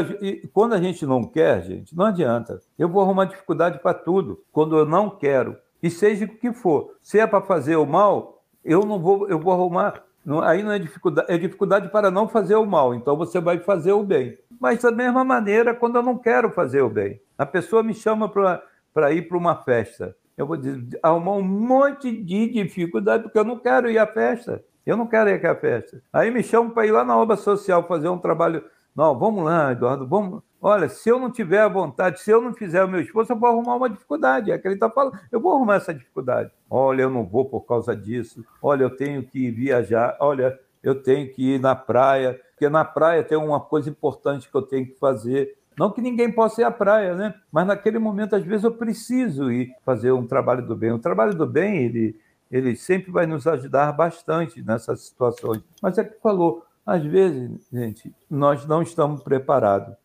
quando 0.54 0.74
a 0.74 0.78
gente 0.80 1.08
não 1.08 1.24
quer, 1.24 1.64
gente, 1.64 1.98
não 1.98 2.06
adianta. 2.06 2.60
Eu 2.78 2.88
vou 2.88 3.02
arrumar 3.02 3.26
dificuldade 3.26 3.80
para 3.80 3.96
tudo, 3.96 4.44
quando 4.52 4.78
eu 4.78 4.86
não 4.86 5.10
quero. 5.10 5.58
E 5.82 5.90
seja 5.90 6.26
o 6.26 6.28
que 6.28 6.54
for. 6.54 6.96
Se 7.02 7.20
é 7.20 7.26
para 7.26 7.42
fazer 7.42 7.76
o 7.76 7.84
mal, 7.84 8.44
eu 8.64 8.82
não 8.82 9.00
vou, 9.00 9.28
eu 9.28 9.40
vou 9.40 9.52
arrumar. 9.52 10.04
aí 10.44 10.62
não 10.62 10.72
é 10.72 10.78
dificuldade, 10.78 11.34
é 11.34 11.36
dificuldade 11.36 11.90
para 11.90 12.12
não 12.12 12.28
fazer 12.28 12.54
o 12.54 12.64
mal. 12.64 12.94
Então 12.94 13.18
você 13.18 13.42
vai 13.42 13.58
fazer 13.58 13.92
o 13.92 14.04
bem. 14.04 14.38
Mas 14.60 14.84
da 14.84 14.92
mesma 14.92 15.24
maneira, 15.24 15.74
quando 15.74 15.96
eu 15.96 16.04
não 16.04 16.16
quero 16.16 16.52
fazer 16.52 16.84
o 16.84 16.90
bem, 16.92 17.20
a 17.36 17.46
pessoa 17.48 17.82
me 17.82 17.96
chama 17.96 18.30
para 18.30 19.12
ir 19.12 19.28
para 19.28 19.36
uma 19.36 19.56
festa. 19.64 20.16
Eu 20.38 20.46
vou 20.46 20.58
dizer, 20.58 21.00
arrumar 21.02 21.32
um 21.32 21.42
monte 21.42 22.12
de 22.12 22.50
dificuldade, 22.50 23.24
porque 23.24 23.40
eu 23.40 23.44
não 23.44 23.58
quero 23.58 23.90
ir 23.90 23.98
à 23.98 24.06
festa. 24.06 24.64
Eu 24.88 24.96
não 24.96 25.06
quero 25.06 25.30
ir 25.30 25.46
à 25.46 25.54
festa. 25.54 26.02
Aí 26.14 26.32
me 26.32 26.42
chamam 26.42 26.72
para 26.72 26.88
ir 26.88 26.92
lá 26.92 27.04
na 27.04 27.18
obra 27.18 27.36
social 27.36 27.86
fazer 27.86 28.08
um 28.08 28.18
trabalho. 28.18 28.64
Não, 28.96 29.20
vamos 29.20 29.44
lá, 29.44 29.74
Eduardo, 29.74 30.08
vamos. 30.08 30.42
Olha, 30.62 30.88
se 30.88 31.10
eu 31.10 31.20
não 31.20 31.30
tiver 31.30 31.60
a 31.60 31.68
vontade, 31.68 32.22
se 32.22 32.32
eu 32.32 32.42
não 32.42 32.54
fizer 32.54 32.82
o 32.86 32.88
meu 32.88 33.02
esforço, 33.02 33.34
eu 33.34 33.38
vou 33.38 33.50
arrumar 33.50 33.76
uma 33.76 33.90
dificuldade. 33.90 34.50
É 34.50 34.58
que 34.58 34.66
ele 34.66 34.76
está 34.76 34.90
falando, 34.90 35.20
eu 35.30 35.42
vou 35.42 35.54
arrumar 35.54 35.76
essa 35.76 35.94
dificuldade. 35.94 36.50
Olha, 36.70 37.02
eu 37.02 37.10
não 37.10 37.26
vou 37.26 37.44
por 37.44 37.66
causa 37.66 37.94
disso. 37.94 38.46
Olha, 38.62 38.84
eu 38.84 38.90
tenho 38.90 39.22
que 39.24 39.52
viajar. 39.52 40.16
Olha, 40.22 40.58
eu 40.82 41.04
tenho 41.04 41.30
que 41.34 41.56
ir 41.56 41.60
na 41.60 41.76
praia, 41.76 42.40
porque 42.52 42.70
na 42.70 42.86
praia 42.86 43.22
tem 43.26 43.38
uma 43.38 43.60
coisa 43.60 43.90
importante 43.90 44.50
que 44.50 44.56
eu 44.56 44.62
tenho 44.62 44.86
que 44.86 44.98
fazer. 44.98 45.58
Não 45.78 45.92
que 45.92 46.02
ninguém 46.02 46.32
possa 46.32 46.62
ir 46.62 46.64
à 46.64 46.72
praia, 46.72 47.14
né? 47.14 47.36
Mas 47.52 47.68
naquele 47.68 48.00
momento, 48.00 48.38
às 48.38 48.44
vezes, 48.44 48.64
eu 48.64 48.72
preciso 48.72 49.52
ir 49.52 49.70
fazer 49.86 50.14
um 50.14 50.26
trabalho 50.26 50.66
do 50.66 50.78
bem. 50.78 50.94
O 50.94 50.98
trabalho 50.98 51.36
do 51.36 51.46
bem, 51.46 51.84
ele, 51.84 52.20
ele 52.52 52.76
sempre 52.76 53.12
vai 53.12 53.26
nos 53.26 53.46
ajudar 53.48 53.92
bastante 53.92 54.62
nessas 54.62 55.02
situações. 55.02 55.64
Mas 55.82 55.98
é 55.98 56.04
que 56.04 56.20
falou, 56.22 56.64
às 56.86 57.04
vezes, 57.04 57.68
gente, 57.72 58.14
nós 58.30 58.66
não 58.66 58.82
estamos 58.82 59.22
preparados. 59.22 59.96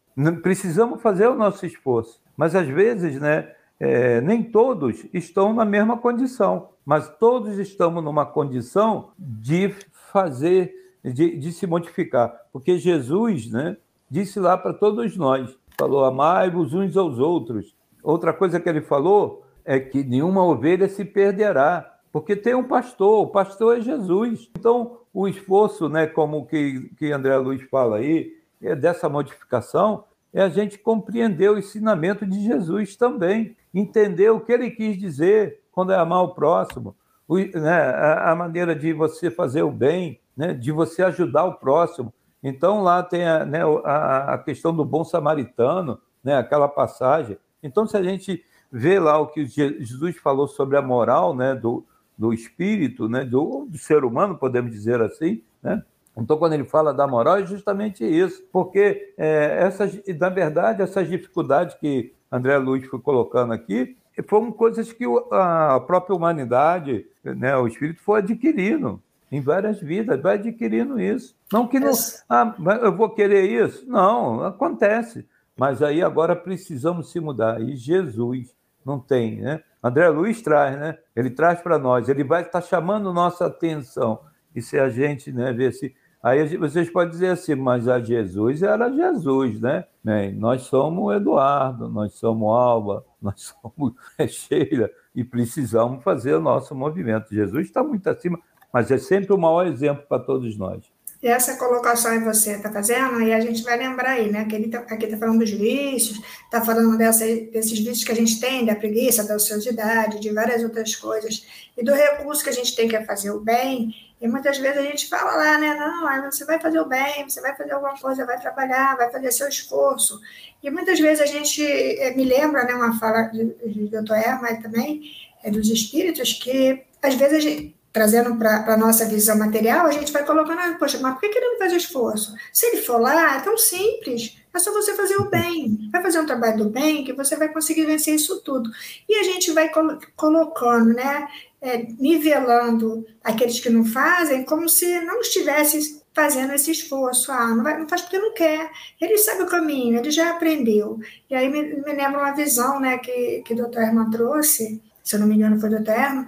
Precisamos 0.42 1.00
fazer 1.00 1.28
o 1.28 1.34
nosso 1.34 1.64
esforço, 1.64 2.20
mas 2.36 2.54
às 2.54 2.66
vezes, 2.66 3.20
né, 3.20 3.52
é, 3.80 4.20
nem 4.20 4.42
todos 4.42 5.04
estão 5.12 5.52
na 5.52 5.64
mesma 5.64 5.96
condição, 5.96 6.68
mas 6.84 7.08
todos 7.18 7.58
estamos 7.58 8.04
numa 8.04 8.26
condição 8.26 9.10
de 9.18 9.74
fazer, 10.12 10.72
de, 11.02 11.36
de 11.36 11.52
se 11.52 11.66
modificar, 11.66 12.32
porque 12.52 12.78
Jesus, 12.78 13.50
né, 13.50 13.76
disse 14.10 14.38
lá 14.38 14.58
para 14.58 14.74
todos 14.74 15.16
nós, 15.16 15.56
falou, 15.78 16.04
amai-vos 16.04 16.74
uns 16.74 16.96
aos 16.96 17.18
outros. 17.18 17.74
Outra 18.02 18.32
coisa 18.32 18.60
que 18.60 18.68
ele 18.68 18.82
falou 18.82 19.44
é 19.64 19.80
que 19.80 20.04
nenhuma 20.04 20.44
ovelha 20.44 20.88
se 20.88 21.04
perderá, 21.04 21.91
porque 22.12 22.36
tem 22.36 22.54
um 22.54 22.62
pastor, 22.62 23.22
o 23.22 23.26
pastor 23.28 23.78
é 23.78 23.80
Jesus. 23.80 24.50
Então, 24.56 24.98
o 25.14 25.26
esforço, 25.26 25.88
né, 25.88 26.06
como 26.06 26.46
que, 26.46 26.90
que 26.98 27.10
André 27.10 27.36
Luiz 27.38 27.62
fala 27.70 27.96
aí, 27.96 28.36
é 28.60 28.76
dessa 28.76 29.08
modificação, 29.08 30.04
é 30.32 30.42
a 30.42 30.48
gente 30.48 30.78
compreender 30.78 31.50
o 31.50 31.58
ensinamento 31.58 32.26
de 32.26 32.40
Jesus 32.40 32.96
também, 32.96 33.56
entender 33.74 34.30
o 34.30 34.40
que 34.40 34.52
ele 34.52 34.70
quis 34.70 34.98
dizer 34.98 35.60
quando 35.72 35.92
é 35.92 35.96
amar 35.96 36.22
o 36.22 36.34
próximo, 36.34 36.94
o, 37.26 37.38
né, 37.38 37.80
a, 37.80 38.30
a, 38.30 38.36
maneira 38.36 38.74
de 38.74 38.92
você 38.92 39.30
fazer 39.30 39.62
o 39.62 39.70
bem, 39.70 40.20
né, 40.36 40.52
de 40.52 40.70
você 40.70 41.02
ajudar 41.02 41.44
o 41.44 41.54
próximo. 41.54 42.12
Então, 42.42 42.82
lá 42.82 43.02
tem 43.02 43.26
a, 43.26 43.44
né, 43.44 43.60
a, 43.84 44.34
a 44.34 44.38
questão 44.38 44.74
do 44.74 44.84
bom 44.84 45.02
samaritano, 45.02 45.98
né, 46.22 46.36
aquela 46.36 46.68
passagem. 46.68 47.38
Então, 47.62 47.86
se 47.86 47.96
a 47.96 48.02
gente 48.02 48.44
vê 48.70 48.98
lá 48.98 49.18
o 49.18 49.28
que 49.28 49.46
Jesus 49.46 50.16
falou 50.18 50.46
sobre 50.46 50.76
a 50.76 50.82
moral 50.82 51.34
né, 51.34 51.54
do, 51.54 51.84
do 52.16 52.32
espírito, 52.32 53.08
né, 53.08 53.24
do, 53.24 53.66
do 53.68 53.78
ser 53.78 54.04
humano, 54.04 54.36
podemos 54.36 54.70
dizer 54.70 55.00
assim, 55.00 55.42
né? 55.62 55.82
Então, 56.16 56.36
quando 56.36 56.52
ele 56.52 56.64
fala 56.64 56.92
da 56.92 57.06
moral, 57.06 57.38
é 57.38 57.46
justamente 57.46 58.04
isso, 58.04 58.42
porque, 58.52 59.14
é, 59.16 59.58
essas, 59.62 59.98
na 60.18 60.28
verdade, 60.28 60.82
essas 60.82 61.08
dificuldades 61.08 61.74
que 61.76 62.12
André 62.30 62.58
Luiz 62.58 62.86
foi 62.86 63.00
colocando 63.00 63.52
aqui 63.52 63.96
foram 64.28 64.52
coisas 64.52 64.92
que 64.92 65.04
a 65.30 65.80
própria 65.86 66.14
humanidade, 66.14 67.06
né, 67.24 67.56
o 67.56 67.66
espírito, 67.66 68.02
foi 68.02 68.18
adquirindo 68.18 69.02
em 69.30 69.40
várias 69.40 69.80
vidas, 69.80 70.20
vai 70.20 70.34
adquirindo 70.34 71.00
isso. 71.00 71.34
Não 71.50 71.66
que 71.66 71.80
não. 71.80 71.92
Ah, 72.28 72.54
eu 72.82 72.94
vou 72.94 73.08
querer 73.08 73.48
isso? 73.48 73.88
Não, 73.88 74.44
acontece. 74.44 75.26
Mas 75.56 75.82
aí 75.82 76.02
agora 76.02 76.36
precisamos 76.36 77.10
se 77.10 77.18
mudar. 77.18 77.60
E 77.62 77.74
Jesus 77.74 78.54
não 78.84 78.98
tem, 78.98 79.40
né? 79.40 79.62
André 79.82 80.08
Luiz 80.08 80.40
traz, 80.40 80.78
né? 80.78 80.98
Ele 81.16 81.30
traz 81.30 81.60
para 81.60 81.78
nós, 81.78 82.08
ele 82.08 82.22
vai 82.22 82.42
estar 82.42 82.60
tá 82.60 82.66
chamando 82.66 83.12
nossa 83.12 83.46
atenção. 83.46 84.20
E 84.54 84.62
se 84.62 84.78
a 84.78 84.88
gente 84.88 85.32
né, 85.32 85.52
ver 85.52 85.72
se. 85.72 85.94
Aí 86.22 86.56
vocês 86.56 86.88
podem 86.88 87.10
dizer 87.10 87.30
assim, 87.30 87.56
mas 87.56 87.88
a 87.88 87.98
Jesus 87.98 88.62
era 88.62 88.88
Jesus, 88.92 89.60
né? 89.60 89.84
Bem, 90.04 90.32
nós 90.32 90.62
somos 90.62 91.16
Eduardo, 91.16 91.88
nós 91.88 92.14
somos 92.14 92.48
Alba, 92.48 93.04
nós 93.20 93.52
somos 93.60 93.94
Sheila, 94.28 94.88
e 95.16 95.24
precisamos 95.24 96.04
fazer 96.04 96.34
o 96.34 96.40
nosso 96.40 96.76
movimento. 96.76 97.34
Jesus 97.34 97.66
está 97.66 97.82
muito 97.82 98.08
acima, 98.08 98.38
mas 98.72 98.88
é 98.92 98.98
sempre 98.98 99.32
o 99.32 99.38
maior 99.38 99.66
exemplo 99.66 100.04
para 100.06 100.22
todos 100.22 100.56
nós. 100.56 100.91
Essa 101.28 101.56
colocação 101.56 102.18
que 102.18 102.24
você 102.24 102.56
está 102.56 102.70
fazendo, 102.70 103.18
aí 103.18 103.32
a 103.32 103.38
gente 103.38 103.62
vai 103.62 103.78
lembrar 103.78 104.12
aí, 104.12 104.28
né? 104.28 104.44
Que 104.44 104.56
ele 104.56 104.68
tá, 104.68 104.78
aqui 104.78 105.04
está 105.04 105.16
falando 105.16 105.38
dos 105.38 105.50
vícios, 105.50 106.20
está 106.44 106.60
falando 106.64 106.98
dessa, 106.98 107.24
desses 107.24 107.78
vícios 107.78 108.02
que 108.02 108.10
a 108.10 108.16
gente 108.16 108.40
tem, 108.40 108.66
da 108.66 108.74
preguiça, 108.74 109.22
da 109.22 109.36
ociosidade, 109.36 110.18
de 110.18 110.32
várias 110.32 110.64
outras 110.64 110.96
coisas, 110.96 111.46
e 111.78 111.84
do 111.84 111.94
recurso 111.94 112.42
que 112.42 112.50
a 112.50 112.52
gente 112.52 112.74
tem 112.74 112.88
que 112.88 112.96
é 112.96 113.04
fazer 113.04 113.30
o 113.30 113.38
bem. 113.38 113.94
E 114.20 114.26
muitas 114.26 114.58
vezes 114.58 114.78
a 114.78 114.82
gente 114.82 115.08
fala 115.08 115.36
lá, 115.36 115.58
né? 115.58 115.74
Não, 115.74 116.30
você 116.30 116.44
vai 116.44 116.60
fazer 116.60 116.80
o 116.80 116.88
bem, 116.88 117.28
você 117.28 117.40
vai 117.40 117.54
fazer 117.54 117.72
alguma 117.72 117.96
coisa, 117.96 118.26
vai 118.26 118.40
trabalhar, 118.40 118.96
vai 118.96 119.10
fazer 119.10 119.30
seu 119.30 119.48
esforço. 119.48 120.20
E 120.60 120.70
muitas 120.70 120.98
vezes 120.98 121.20
a 121.20 121.26
gente 121.26 121.64
eh, 121.64 122.14
me 122.16 122.24
lembra, 122.24 122.64
né? 122.64 122.74
Uma 122.74 122.98
fala 122.98 123.22
de, 123.28 123.44
de 123.64 123.88
Dr. 123.88 124.14
Erma 124.14 124.60
também, 124.60 125.02
é 125.44 125.50
dos 125.52 125.68
espíritos, 125.68 126.32
que 126.32 126.82
às 127.00 127.14
vezes 127.14 127.36
a 127.38 127.40
gente 127.40 127.76
trazendo 127.92 128.36
para 128.36 128.72
a 128.72 128.76
nossa 128.76 129.04
visão 129.04 129.36
material, 129.36 129.86
a 129.86 129.92
gente 129.92 130.12
vai 130.12 130.24
colocando, 130.24 130.58
ah, 130.58 130.76
poxa, 130.78 130.98
mas 130.98 131.12
por 131.14 131.20
que 131.20 131.38
ele 131.38 131.50
não 131.50 131.58
faz 131.58 131.72
esforço? 131.72 132.34
Se 132.52 132.66
ele 132.66 132.78
for 132.78 132.98
lá, 132.98 133.36
é 133.36 133.40
tão 133.40 133.58
simples, 133.58 134.36
é 134.54 134.58
só 134.58 134.72
você 134.72 134.94
fazer 134.94 135.16
o 135.16 135.28
bem. 135.28 135.88
Vai 135.92 136.02
fazer 136.02 136.20
um 136.20 136.26
trabalho 136.26 136.58
do 136.58 136.70
bem 136.70 137.04
que 137.04 137.12
você 137.12 137.36
vai 137.36 137.48
conseguir 137.48 137.84
vencer 137.84 138.14
isso 138.14 138.40
tudo. 138.40 138.70
E 139.08 139.14
a 139.16 139.22
gente 139.22 139.50
vai 139.52 139.68
col 139.68 139.98
colocando, 140.16 140.94
né, 140.94 141.28
é, 141.60 141.86
nivelando 141.98 143.06
aqueles 143.22 143.60
que 143.60 143.70
não 143.70 143.84
fazem 143.84 144.44
como 144.44 144.68
se 144.68 145.00
não 145.00 145.20
estivesse 145.20 146.02
fazendo 146.14 146.52
esse 146.54 146.70
esforço. 146.70 147.30
Ah, 147.30 147.54
não, 147.54 147.62
vai, 147.62 147.78
não 147.78 147.88
faz 147.88 148.02
porque 148.02 148.18
não 148.18 148.32
quer. 148.32 148.70
Ele 149.00 149.18
sabe 149.18 149.42
o 149.42 149.46
caminho, 149.46 149.98
ele 149.98 150.10
já 150.10 150.30
aprendeu. 150.30 150.98
E 151.28 151.34
aí 151.34 151.50
me, 151.50 151.62
me 151.62 151.92
lembra 151.92 152.18
uma 152.18 152.32
visão 152.32 152.80
né, 152.80 152.98
que, 152.98 153.42
que 153.44 153.52
o 153.54 153.56
doutor 153.56 153.82
Herman 153.82 154.10
trouxe, 154.10 154.82
se 155.02 155.16
eu 155.16 155.20
não 155.20 155.26
me 155.26 155.34
engano 155.34 155.58
foi 155.58 155.68
o 155.68 155.72
doutor 155.72 155.94
Herman, 155.94 156.26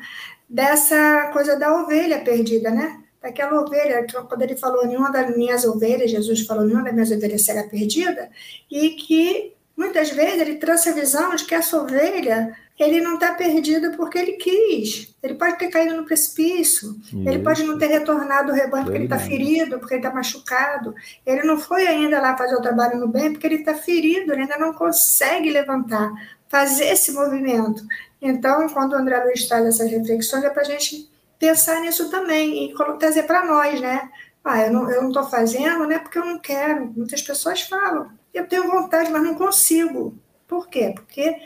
dessa 0.54 1.30
coisa 1.32 1.58
da 1.58 1.82
ovelha 1.82 2.20
perdida, 2.20 2.70
né? 2.70 3.00
Daquela 3.20 3.60
ovelha, 3.60 4.06
quando 4.28 4.42
ele 4.42 4.56
falou, 4.56 4.86
nenhuma 4.86 5.10
das 5.10 5.36
minhas 5.36 5.64
ovelhas, 5.64 6.12
Jesus 6.12 6.46
falou, 6.46 6.64
nenhuma 6.64 6.84
das 6.84 6.94
minhas 6.94 7.10
ovelhas 7.10 7.42
será 7.42 7.64
perdida, 7.64 8.30
e 8.70 8.90
que 8.90 9.52
muitas 9.76 10.10
vezes 10.10 10.40
ele 10.40 10.54
trouxe 10.54 10.90
a 10.90 10.92
visão 10.92 11.34
de 11.34 11.44
que 11.44 11.56
essa 11.56 11.76
ovelha 11.76 12.56
ele 12.78 13.00
não 13.00 13.14
está 13.14 13.34
perdido 13.34 13.96
porque 13.96 14.16
ele 14.16 14.32
quis. 14.32 15.12
Ele 15.20 15.34
pode 15.34 15.58
ter 15.58 15.68
caído 15.70 15.96
no 15.96 16.04
precipício, 16.04 16.96
Isso. 17.02 17.28
ele 17.28 17.40
pode 17.40 17.64
não 17.64 17.76
ter 17.76 17.86
retornado 17.86 18.50
ao 18.50 18.56
rebanho 18.56 18.84
porque 18.84 18.98
ele 18.98 19.04
está 19.04 19.18
ferido, 19.18 19.78
porque 19.80 19.94
ele 19.94 20.04
está 20.04 20.14
machucado. 20.14 20.94
Ele 21.26 21.42
não 21.42 21.58
foi 21.58 21.84
ainda 21.88 22.20
lá 22.20 22.36
fazer 22.36 22.54
o 22.54 22.62
trabalho 22.62 23.00
no 23.00 23.08
bem 23.08 23.32
porque 23.32 23.46
ele 23.46 23.56
está 23.56 23.74
ferido, 23.74 24.32
ele 24.32 24.42
ainda 24.42 24.58
não 24.58 24.72
consegue 24.72 25.50
levantar, 25.50 26.12
fazer 26.48 26.86
esse 26.86 27.10
movimento. 27.10 27.82
Então, 28.26 28.66
quando 28.70 28.94
o 28.94 28.96
André 28.96 29.22
Luiz 29.22 29.46
traz 29.46 29.66
essas 29.66 29.90
reflexões, 29.90 30.42
é 30.42 30.48
para 30.48 30.62
a 30.62 30.64
gente 30.64 31.10
pensar 31.38 31.78
nisso 31.82 32.10
também 32.10 32.70
e 32.70 32.74
trazer 32.98 33.24
para 33.24 33.44
nós, 33.44 33.78
né? 33.82 34.10
Ah, 34.42 34.62
eu 34.62 34.72
não 34.72 35.08
estou 35.08 35.24
fazendo, 35.24 35.86
né? 35.86 35.98
Porque 35.98 36.18
eu 36.18 36.24
não 36.24 36.38
quero. 36.38 36.86
Muitas 36.96 37.20
pessoas 37.20 37.60
falam. 37.60 38.10
Eu 38.32 38.48
tenho 38.48 38.70
vontade, 38.70 39.12
mas 39.12 39.22
não 39.22 39.34
consigo. 39.34 40.16
Por 40.48 40.68
quê? 40.68 40.94
Porque 40.94 41.36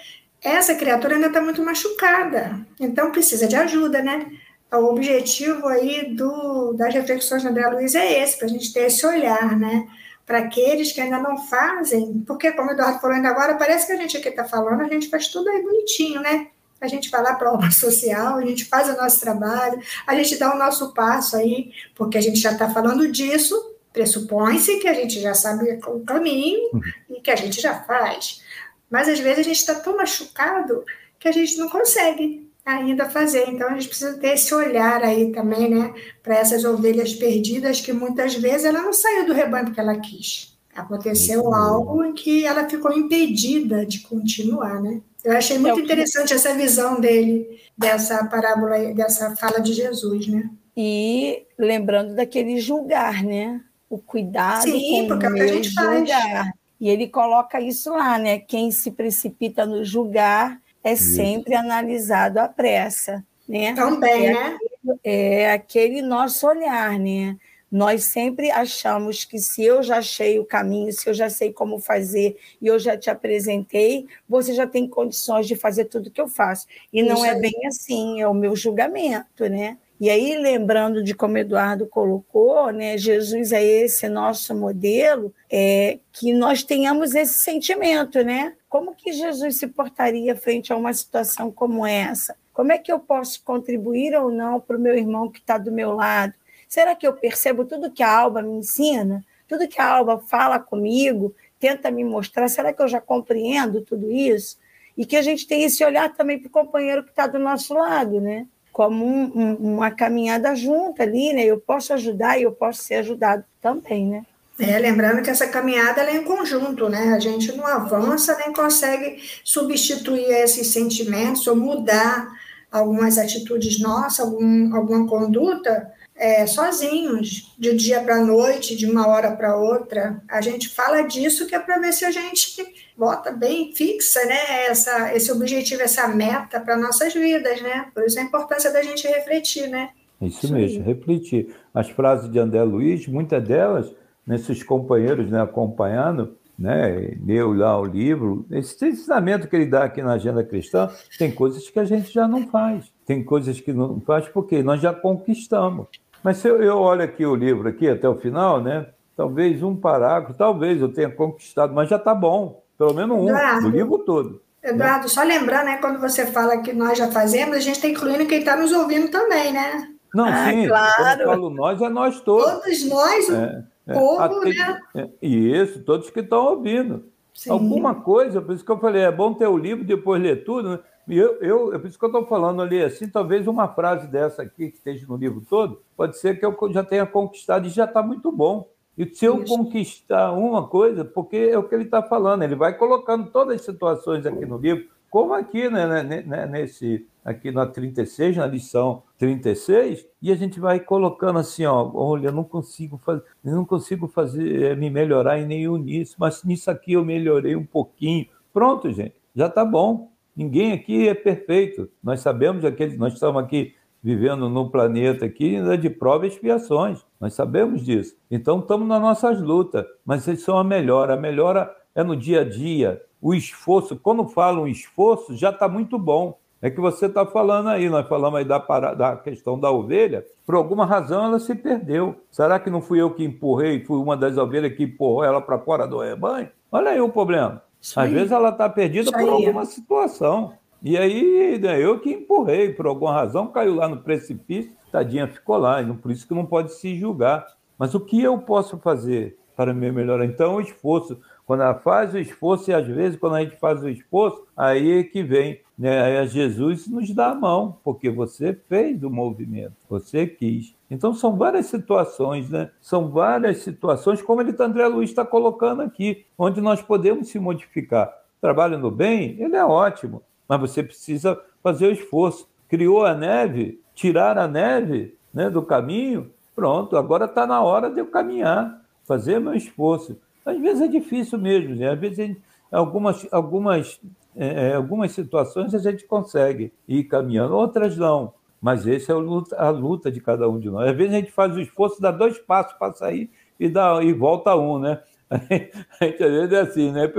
essa 0.40 0.72
criatura 0.76 1.16
ainda 1.16 1.26
está 1.26 1.40
muito 1.40 1.64
machucada. 1.64 2.64
Então, 2.78 3.10
precisa 3.10 3.48
de 3.48 3.56
ajuda, 3.56 4.00
né? 4.00 4.30
O 4.72 4.84
objetivo 4.84 5.66
aí 5.66 6.14
do, 6.14 6.74
das 6.74 6.94
reflexões 6.94 7.42
do 7.42 7.48
André 7.48 7.66
Luiz 7.70 7.96
é 7.96 8.22
esse, 8.22 8.38
para 8.38 8.46
a 8.46 8.50
gente 8.50 8.72
ter 8.72 8.82
esse 8.82 9.04
olhar, 9.04 9.58
né? 9.58 9.84
Para 10.24 10.38
aqueles 10.38 10.92
que 10.92 11.00
ainda 11.00 11.18
não 11.18 11.38
fazem, 11.48 12.22
porque, 12.24 12.52
como 12.52 12.68
o 12.68 12.72
Eduardo 12.72 13.00
falou 13.00 13.16
ainda 13.16 13.30
agora, 13.30 13.56
parece 13.56 13.86
que 13.86 13.92
a 13.94 13.96
gente 13.96 14.16
aqui 14.16 14.28
está 14.28 14.44
falando, 14.44 14.82
a 14.82 14.88
gente 14.88 15.08
faz 15.08 15.26
tudo 15.26 15.48
aí 15.48 15.60
bonitinho, 15.60 16.20
né? 16.20 16.48
A 16.80 16.86
gente 16.86 17.10
vai 17.10 17.22
lá 17.22 17.34
para 17.34 17.48
a 17.48 17.52
obra 17.54 17.70
social, 17.72 18.36
a 18.36 18.44
gente 18.44 18.64
faz 18.64 18.88
o 18.88 18.96
nosso 18.96 19.20
trabalho, 19.20 19.80
a 20.06 20.14
gente 20.14 20.36
dá 20.36 20.54
o 20.54 20.58
nosso 20.58 20.92
passo 20.92 21.36
aí, 21.36 21.72
porque 21.94 22.18
a 22.18 22.20
gente 22.20 22.38
já 22.38 22.52
está 22.52 22.70
falando 22.70 23.10
disso, 23.10 23.54
pressupõe-se 23.92 24.78
que 24.78 24.88
a 24.88 24.94
gente 24.94 25.20
já 25.20 25.34
sabe 25.34 25.80
o 25.86 26.00
caminho 26.00 26.70
uhum. 26.72 26.80
e 27.10 27.20
que 27.20 27.30
a 27.30 27.36
gente 27.36 27.60
já 27.60 27.82
faz. 27.82 28.42
Mas 28.90 29.08
às 29.08 29.18
vezes 29.18 29.40
a 29.40 29.42
gente 29.42 29.58
está 29.58 29.74
tão 29.74 29.96
machucado 29.96 30.84
que 31.18 31.28
a 31.28 31.32
gente 31.32 31.58
não 31.58 31.68
consegue 31.68 32.48
ainda 32.64 33.08
fazer. 33.08 33.48
Então 33.48 33.68
a 33.68 33.74
gente 33.74 33.88
precisa 33.88 34.18
ter 34.18 34.34
esse 34.34 34.54
olhar 34.54 35.02
aí 35.02 35.32
também, 35.32 35.70
né, 35.70 35.94
para 36.22 36.36
essas 36.36 36.64
ovelhas 36.64 37.14
perdidas 37.14 37.80
que 37.80 37.92
muitas 37.92 38.34
vezes 38.34 38.64
ela 38.64 38.82
não 38.82 38.92
saiu 38.92 39.26
do 39.26 39.32
rebanho 39.32 39.66
porque 39.66 39.80
ela 39.80 39.98
quis. 39.98 40.57
Aconteceu 40.78 41.52
algo 41.52 42.04
em 42.04 42.12
que 42.12 42.46
ela 42.46 42.68
ficou 42.68 42.92
impedida 42.92 43.84
de 43.84 44.00
continuar, 44.00 44.80
né? 44.80 45.00
Eu 45.24 45.36
achei 45.36 45.58
muito 45.58 45.80
é 45.80 45.82
interessante 45.82 46.32
essa 46.32 46.54
visão 46.54 47.00
dele, 47.00 47.60
dessa 47.76 48.24
parábola, 48.26 48.94
dessa 48.94 49.34
fala 49.36 49.60
de 49.60 49.72
Jesus, 49.72 50.26
né? 50.26 50.48
E 50.76 51.44
lembrando 51.58 52.14
daquele 52.14 52.60
julgar, 52.60 53.24
né? 53.24 53.60
O 53.90 53.98
cuidado 53.98 54.62
Sim, 54.62 55.02
com 55.02 55.08
porque 55.08 55.26
é 55.26 55.28
o 55.28 55.34
que 55.34 55.40
a 55.40 55.46
gente 55.48 55.70
julgar. 55.70 56.44
Faz. 56.44 56.50
E 56.80 56.88
ele 56.88 57.08
coloca 57.08 57.60
isso 57.60 57.90
lá, 57.90 58.18
né? 58.18 58.38
Quem 58.38 58.70
se 58.70 58.92
precipita 58.92 59.66
no 59.66 59.84
julgar 59.84 60.60
é 60.84 60.94
sempre 60.94 61.54
analisado 61.54 62.38
à 62.38 62.48
pressa, 62.48 63.24
né? 63.48 63.74
Também, 63.74 64.28
é 64.28 64.32
né? 64.32 64.56
Aquele, 64.56 65.00
é 65.04 65.52
aquele 65.52 66.02
nosso 66.02 66.46
olhar, 66.46 66.98
né? 66.98 67.36
Nós 67.70 68.04
sempre 68.04 68.50
achamos 68.50 69.24
que 69.24 69.38
se 69.38 69.62
eu 69.62 69.82
já 69.82 69.98
achei 69.98 70.38
o 70.38 70.44
caminho, 70.44 70.92
se 70.92 71.08
eu 71.08 71.14
já 71.14 71.28
sei 71.28 71.52
como 71.52 71.78
fazer 71.78 72.36
e 72.60 72.66
eu 72.66 72.78
já 72.78 72.96
te 72.96 73.10
apresentei, 73.10 74.06
você 74.28 74.54
já 74.54 74.66
tem 74.66 74.88
condições 74.88 75.46
de 75.46 75.54
fazer 75.54 75.84
tudo 75.86 76.10
que 76.10 76.20
eu 76.20 76.28
faço. 76.28 76.66
E 76.92 77.02
não 77.02 77.24
é 77.24 77.38
bem 77.38 77.66
assim, 77.66 78.20
é 78.20 78.26
o 78.26 78.34
meu 78.34 78.56
julgamento, 78.56 79.48
né? 79.48 79.76
E 80.00 80.08
aí, 80.08 80.38
lembrando 80.38 81.02
de 81.02 81.12
como 81.12 81.38
Eduardo 81.38 81.84
colocou, 81.84 82.70
né, 82.70 82.96
Jesus 82.96 83.50
é 83.50 83.64
esse 83.64 84.08
nosso 84.08 84.54
modelo, 84.54 85.34
é, 85.50 85.98
que 86.12 86.32
nós 86.32 86.62
tenhamos 86.62 87.16
esse 87.16 87.40
sentimento, 87.40 88.22
né? 88.22 88.54
Como 88.68 88.94
que 88.94 89.12
Jesus 89.12 89.56
se 89.56 89.66
portaria 89.66 90.36
frente 90.36 90.72
a 90.72 90.76
uma 90.76 90.92
situação 90.92 91.50
como 91.50 91.84
essa? 91.84 92.36
Como 92.52 92.70
é 92.70 92.78
que 92.78 92.92
eu 92.92 93.00
posso 93.00 93.42
contribuir 93.42 94.14
ou 94.14 94.30
não 94.30 94.60
para 94.60 94.76
o 94.76 94.80
meu 94.80 94.96
irmão 94.96 95.28
que 95.28 95.40
está 95.40 95.58
do 95.58 95.72
meu 95.72 95.92
lado? 95.92 96.32
Será 96.68 96.94
que 96.94 97.06
eu 97.06 97.14
percebo 97.14 97.64
tudo 97.64 97.90
que 97.90 98.02
a 98.02 98.10
Alba 98.10 98.42
me 98.42 98.58
ensina? 98.58 99.24
Tudo 99.48 99.66
que 99.66 99.80
a 99.80 99.86
Alba 99.86 100.18
fala 100.18 100.58
comigo, 100.58 101.34
tenta 101.58 101.90
me 101.90 102.04
mostrar? 102.04 102.46
Será 102.48 102.74
que 102.74 102.82
eu 102.82 102.86
já 102.86 103.00
compreendo 103.00 103.80
tudo 103.80 104.12
isso? 104.12 104.58
E 104.94 105.06
que 105.06 105.16
a 105.16 105.22
gente 105.22 105.46
tem 105.46 105.62
esse 105.62 105.82
olhar 105.82 106.14
também 106.14 106.38
para 106.38 106.48
o 106.48 106.52
companheiro 106.52 107.02
que 107.02 107.10
está 107.10 107.26
do 107.26 107.38
nosso 107.38 107.72
lado, 107.72 108.20
né? 108.20 108.46
Como 108.70 109.04
um, 109.04 109.32
um, 109.34 109.54
uma 109.76 109.90
caminhada 109.90 110.54
junta 110.54 111.04
ali, 111.04 111.32
né? 111.32 111.44
Eu 111.44 111.58
posso 111.58 111.94
ajudar 111.94 112.38
e 112.38 112.42
eu 112.42 112.52
posso 112.52 112.82
ser 112.82 112.96
ajudado 112.96 113.42
também, 113.62 114.06
né? 114.06 114.26
É, 114.60 114.76
lembrando 114.78 115.22
que 115.22 115.30
essa 115.30 115.46
caminhada 115.46 116.02
é 116.02 116.16
em 116.16 116.24
conjunto, 116.24 116.88
né? 116.88 117.14
A 117.14 117.18
gente 117.18 117.56
não 117.56 117.66
avança 117.66 118.36
nem 118.38 118.52
consegue 118.52 119.22
substituir 119.42 120.30
esses 120.32 120.66
sentimentos 120.66 121.46
ou 121.46 121.56
mudar 121.56 122.28
algumas 122.70 123.16
atitudes 123.16 123.80
nossas, 123.80 124.20
algum, 124.20 124.74
alguma 124.74 125.06
conduta 125.06 125.90
é, 126.18 126.46
sozinhos, 126.46 127.54
de 127.56 127.74
dia 127.74 128.02
para 128.02 128.24
noite, 128.24 128.76
de 128.76 128.86
uma 128.86 129.06
hora 129.06 129.34
para 129.36 129.56
outra. 129.56 130.20
A 130.28 130.40
gente 130.40 130.68
fala 130.68 131.02
disso 131.02 131.46
que 131.46 131.54
é 131.54 131.58
para 131.58 131.78
ver 131.78 131.92
se 131.92 132.04
a 132.04 132.10
gente 132.10 132.66
bota 132.96 133.30
bem 133.30 133.72
fixa, 133.72 134.24
né, 134.24 134.66
essa, 134.66 135.14
esse 135.14 135.30
objetivo, 135.30 135.80
essa 135.80 136.08
meta 136.08 136.60
para 136.60 136.76
nossas 136.76 137.14
vidas, 137.14 137.62
né? 137.62 137.86
Por 137.94 138.04
isso 138.04 138.18
a 138.18 138.22
importância 138.22 138.72
da 138.72 138.82
gente 138.82 139.06
refletir, 139.06 139.68
né? 139.68 139.90
Isso, 140.20 140.46
isso 140.46 140.52
mesmo, 140.52 140.80
aí. 140.80 140.86
refletir. 140.94 141.54
As 141.72 141.88
frases 141.88 142.30
de 142.30 142.38
André 142.40 142.64
Luiz, 142.64 143.06
muitas 143.06 143.42
delas, 143.46 143.88
nesses 144.26 144.64
companheiros 144.64 145.30
né, 145.30 145.40
acompanhando, 145.40 146.36
né, 146.58 147.16
leu 147.24 147.52
lá 147.52 147.80
o 147.80 147.84
livro, 147.84 148.44
esse 148.50 148.84
ensinamento 148.84 149.46
que 149.46 149.54
ele 149.54 149.66
dá 149.66 149.84
aqui 149.84 150.02
na 150.02 150.14
agenda 150.14 150.42
cristã, 150.42 150.90
tem 151.16 151.30
coisas 151.30 151.70
que 151.70 151.78
a 151.78 151.84
gente 151.84 152.12
já 152.12 152.26
não 152.26 152.48
faz, 152.48 152.92
tem 153.06 153.22
coisas 153.22 153.60
que 153.60 153.72
não 153.72 154.00
faz 154.00 154.28
porque 154.28 154.60
nós 154.60 154.80
já 154.80 154.92
conquistamos. 154.92 155.86
Mas 156.22 156.38
se 156.38 156.48
eu, 156.48 156.62
eu 156.62 156.78
olho 156.78 157.02
aqui 157.02 157.24
o 157.24 157.34
livro 157.34 157.68
aqui 157.68 157.88
até 157.88 158.08
o 158.08 158.16
final, 158.16 158.60
né? 158.60 158.86
Talvez 159.16 159.62
um 159.62 159.74
parágrafo, 159.74 160.34
talvez 160.36 160.80
eu 160.80 160.92
tenha 160.92 161.10
conquistado, 161.10 161.74
mas 161.74 161.88
já 161.88 161.96
está 161.96 162.14
bom. 162.14 162.62
Pelo 162.76 162.94
menos 162.94 163.18
um, 163.18 163.28
Eduardo, 163.28 163.62
do 163.62 163.76
livro 163.76 163.98
todo. 163.98 164.40
Eduardo, 164.62 165.02
né? 165.02 165.08
só 165.08 165.22
lembrar, 165.22 165.64
né, 165.64 165.78
quando 165.78 166.00
você 166.00 166.26
fala 166.26 166.58
que 166.58 166.72
nós 166.72 166.96
já 166.96 167.10
fazemos, 167.10 167.56
a 167.56 167.60
gente 167.60 167.76
está 167.76 167.88
incluindo 167.88 168.26
quem 168.26 168.38
está 168.38 168.56
nos 168.56 168.72
ouvindo 168.72 169.10
também, 169.10 169.52
né? 169.52 169.88
Não, 170.14 170.24
ah, 170.26 170.50
sim, 170.50 170.68
claro. 170.68 170.94
quando 170.96 171.20
eu 171.20 171.26
falo 171.26 171.50
nós, 171.50 171.82
é 171.82 171.88
nós 171.88 172.20
todos. 172.20 172.50
Todos 172.50 172.88
nós, 172.88 173.28
é, 173.30 173.64
o 173.86 173.90
é, 173.90 173.94
povo, 173.94 174.20
até, 174.20 174.48
né? 174.48 174.80
É, 174.94 175.08
isso, 175.20 175.82
todos 175.82 176.10
que 176.10 176.20
estão 176.20 176.44
ouvindo. 176.46 177.04
Sim. 177.34 177.50
Alguma 177.50 177.94
coisa, 177.96 178.40
por 178.40 178.54
isso 178.54 178.64
que 178.64 178.70
eu 178.70 178.78
falei, 178.78 179.02
é 179.02 179.12
bom 179.12 179.34
ter 179.34 179.46
o 179.46 179.56
livro 179.56 179.84
e 179.84 179.86
depois 179.86 180.20
ler 180.20 180.44
tudo, 180.44 180.70
né? 180.70 180.78
E 181.08 181.16
eu, 181.16 181.40
eu, 181.40 181.74
é 181.74 181.78
por 181.78 181.86
isso 181.86 181.98
que 181.98 182.04
eu 182.04 182.08
estou 182.08 182.26
falando 182.26 182.60
ali 182.60 182.82
assim, 182.82 183.08
talvez 183.08 183.46
uma 183.46 183.68
frase 183.68 184.06
dessa 184.06 184.42
aqui, 184.42 184.70
que 184.70 184.76
esteja 184.76 185.06
no 185.06 185.16
livro 185.16 185.42
todo, 185.48 185.80
pode 185.96 186.18
ser 186.18 186.38
que 186.38 186.44
eu 186.44 186.56
já 186.70 186.84
tenha 186.84 187.06
conquistado 187.06 187.66
e 187.66 187.70
já 187.70 187.84
está 187.84 188.02
muito 188.02 188.30
bom. 188.30 188.68
E 188.96 189.06
se 189.14 189.24
eu 189.24 189.42
isso. 189.42 189.56
conquistar 189.56 190.32
uma 190.32 190.66
coisa, 190.66 191.04
porque 191.04 191.36
é 191.36 191.56
o 191.56 191.62
que 191.62 191.74
ele 191.74 191.84
está 191.84 192.02
falando, 192.02 192.42
ele 192.42 192.56
vai 192.56 192.76
colocando 192.76 193.30
todas 193.30 193.54
as 193.54 193.62
situações 193.62 194.26
aqui 194.26 194.44
no 194.44 194.58
livro, 194.58 194.86
como 195.08 195.32
aqui, 195.32 195.70
né, 195.70 196.02
né, 196.02 196.22
né 196.22 196.46
nesse, 196.46 197.06
aqui 197.24 197.50
na 197.50 197.64
36, 197.64 198.36
na 198.36 198.46
lição 198.46 199.02
36, 199.16 200.06
e 200.20 200.32
a 200.32 200.34
gente 200.34 200.58
vai 200.58 200.80
colocando 200.80 201.38
assim, 201.38 201.64
ó, 201.64 201.90
olha, 201.94 202.28
eu 202.28 202.32
não 202.32 202.44
consigo 202.44 202.98
fazer, 202.98 203.22
não 203.42 203.64
consigo 203.64 204.08
fazer 204.08 204.62
eh, 204.62 204.74
me 204.74 204.90
melhorar 204.90 205.38
em 205.38 205.46
nenhum 205.46 205.76
nisso, 205.76 206.16
mas 206.18 206.42
nisso 206.44 206.70
aqui 206.70 206.94
eu 206.94 207.04
melhorei 207.04 207.54
um 207.54 207.64
pouquinho. 207.64 208.26
Pronto, 208.52 208.90
gente, 208.92 209.14
já 209.34 209.46
está 209.46 209.64
bom. 209.64 210.10
Ninguém 210.38 210.70
aqui 210.70 211.08
é 211.08 211.14
perfeito. 211.14 211.90
Nós 212.00 212.20
sabemos 212.20 212.64
aqueles, 212.64 212.96
nós 212.96 213.12
estamos 213.12 213.42
aqui 213.42 213.74
vivendo 214.00 214.48
num 214.48 214.68
planeta 214.68 215.24
aqui 215.24 215.56
de 215.76 215.90
prova 215.90 216.26
e 216.26 216.28
expiações. 216.28 217.04
Nós 217.20 217.34
sabemos 217.34 217.84
disso. 217.84 218.16
Então 218.30 218.60
estamos 218.60 218.86
nas 218.86 219.00
nossas 219.00 219.42
lutas, 219.42 219.84
mas 220.06 220.28
isso 220.28 220.44
são 220.44 220.56
a 220.56 220.62
melhora. 220.62 221.14
A 221.14 221.16
melhora 221.16 221.74
é 221.92 222.04
no 222.04 222.14
dia 222.14 222.42
a 222.42 222.44
dia. 222.44 223.02
O 223.20 223.34
esforço, 223.34 223.96
quando 223.96 224.28
falam 224.28 224.68
esforço, 224.68 225.34
já 225.34 225.50
está 225.50 225.68
muito 225.68 225.98
bom. 225.98 226.38
É 226.62 226.70
que 226.70 226.80
você 226.80 227.06
está 227.06 227.26
falando 227.26 227.68
aí, 227.70 227.88
nós 227.88 228.06
falamos 228.06 228.38
aí 228.38 228.44
da, 228.44 228.58
da 228.94 229.16
questão 229.16 229.58
da 229.58 229.72
ovelha, 229.72 230.24
por 230.46 230.54
alguma 230.54 230.86
razão 230.86 231.24
ela 231.24 231.40
se 231.40 231.54
perdeu. 231.54 232.14
Será 232.30 232.60
que 232.60 232.70
não 232.70 232.80
fui 232.80 233.00
eu 233.00 233.12
que 233.12 233.24
empurrei, 233.24 233.84
fui 233.84 233.96
uma 233.96 234.16
das 234.16 234.36
ovelhas 234.36 234.76
que 234.76 234.84
empurrou 234.84 235.24
ela 235.24 235.40
para 235.40 235.58
fora 235.58 235.84
do 235.84 235.98
rebanho? 235.98 236.48
Olha 236.70 236.90
aí 236.90 237.00
o 237.00 237.08
problema. 237.08 237.62
Às 237.96 238.10
vezes 238.10 238.32
ela 238.32 238.50
está 238.50 238.68
perdida 238.68 239.10
por 239.10 239.28
alguma 239.28 239.64
situação. 239.64 240.54
E 240.82 240.96
aí, 240.96 241.58
né, 241.58 241.82
eu 241.82 241.98
que 241.98 242.10
empurrei, 242.10 242.72
por 242.72 242.86
alguma 242.86 243.12
razão, 243.12 243.48
caiu 243.48 243.74
lá 243.74 243.88
no 243.88 243.98
precipício, 244.02 244.72
tadinha 244.92 245.26
ficou 245.26 245.56
lá, 245.56 245.82
e 245.82 245.92
por 245.94 246.10
isso 246.10 246.26
que 246.26 246.34
não 246.34 246.46
pode 246.46 246.72
se 246.74 246.94
julgar. 246.96 247.46
Mas 247.76 247.94
o 247.94 248.00
que 248.00 248.22
eu 248.22 248.38
posso 248.38 248.78
fazer 248.78 249.36
para 249.56 249.74
me 249.74 249.90
melhorar? 249.90 250.24
Então, 250.24 250.56
o 250.56 250.60
esforço. 250.60 251.20
Quando 251.48 251.64
ela 251.64 251.74
faz 251.74 252.14
o 252.14 252.18
esforço, 252.18 252.70
e 252.70 252.74
às 252.74 252.86
vezes, 252.86 253.18
quando 253.18 253.34
a 253.34 253.40
gente 253.42 253.56
faz 253.56 253.82
o 253.82 253.88
esforço, 253.88 254.46
aí 254.56 255.00
é 255.00 255.02
que 255.02 255.22
vem. 255.22 255.60
Né? 255.76 256.00
Aí 256.00 256.28
Jesus 256.28 256.86
nos 256.86 257.10
dá 257.12 257.30
a 257.30 257.34
mão, 257.34 257.78
porque 257.82 258.08
você 258.08 258.56
fez 258.68 259.02
o 259.02 259.10
movimento, 259.10 259.74
você 259.88 260.26
quis. 260.26 260.76
Então, 260.90 261.12
são 261.12 261.36
várias 261.36 261.66
situações, 261.66 262.50
né? 262.50 262.70
São 262.80 263.08
várias 263.08 263.58
situações, 263.58 264.22
como 264.22 264.42
ele, 264.42 264.54
André 264.60 264.86
Luiz 264.86 265.10
está 265.10 265.24
colocando 265.24 265.82
aqui, 265.82 266.24
onde 266.38 266.60
nós 266.60 266.80
podemos 266.80 267.28
se 267.28 267.38
modificar. 267.38 268.12
Trabalho 268.40 268.78
no 268.78 268.90
bem, 268.90 269.36
ele 269.40 269.56
é 269.56 269.64
ótimo 269.64 270.22
mas 270.48 270.60
você 270.60 270.82
precisa 270.82 271.38
fazer 271.62 271.88
o 271.88 271.92
esforço. 271.92 272.48
Criou 272.66 273.04
a 273.04 273.14
neve, 273.14 273.82
tirar 273.94 274.38
a 274.38 274.48
neve 274.48 275.16
né, 275.32 275.50
do 275.50 275.62
caminho, 275.62 276.30
pronto, 276.56 276.96
agora 276.96 277.26
está 277.26 277.46
na 277.46 277.62
hora 277.62 277.90
de 277.90 278.00
eu 278.00 278.06
caminhar, 278.06 278.82
fazer 279.04 279.38
meu 279.38 279.54
esforço. 279.54 280.18
Às 280.48 280.58
vezes 280.58 280.82
é 280.82 280.88
difícil 280.88 281.38
mesmo, 281.38 281.74
né? 281.74 281.90
às 281.90 281.98
vezes 281.98 282.36
algumas, 282.72 283.26
algumas, 283.30 284.00
é, 284.34 284.70
é, 284.70 284.74
algumas 284.74 285.12
situações 285.12 285.74
a 285.74 285.78
gente 285.78 286.06
consegue 286.06 286.72
ir 286.86 287.04
caminhando, 287.04 287.54
outras 287.54 287.96
não. 287.96 288.32
Mas 288.60 288.86
essa 288.86 289.12
é 289.12 289.14
a 289.14 289.18
luta, 289.18 289.56
a 289.56 289.70
luta 289.70 290.10
de 290.10 290.20
cada 290.20 290.48
um 290.48 290.58
de 290.58 290.70
nós. 290.70 290.88
Às 290.88 290.96
vezes 290.96 291.12
a 291.12 291.16
gente 291.18 291.32
faz 291.32 291.54
o 291.54 291.60
esforço, 291.60 292.00
dá 292.00 292.10
dois 292.10 292.38
passos 292.38 292.72
para 292.78 292.92
sair 292.94 293.30
e, 293.60 293.68
dá, 293.68 294.02
e 294.02 294.12
volta 294.12 294.56
um, 294.56 294.78
né? 294.78 295.00
A 295.30 296.04
gente 296.04 296.24
às 296.24 296.30
vezes 296.30 296.52
é 296.52 296.60
assim, 296.60 296.90
né? 296.90 297.12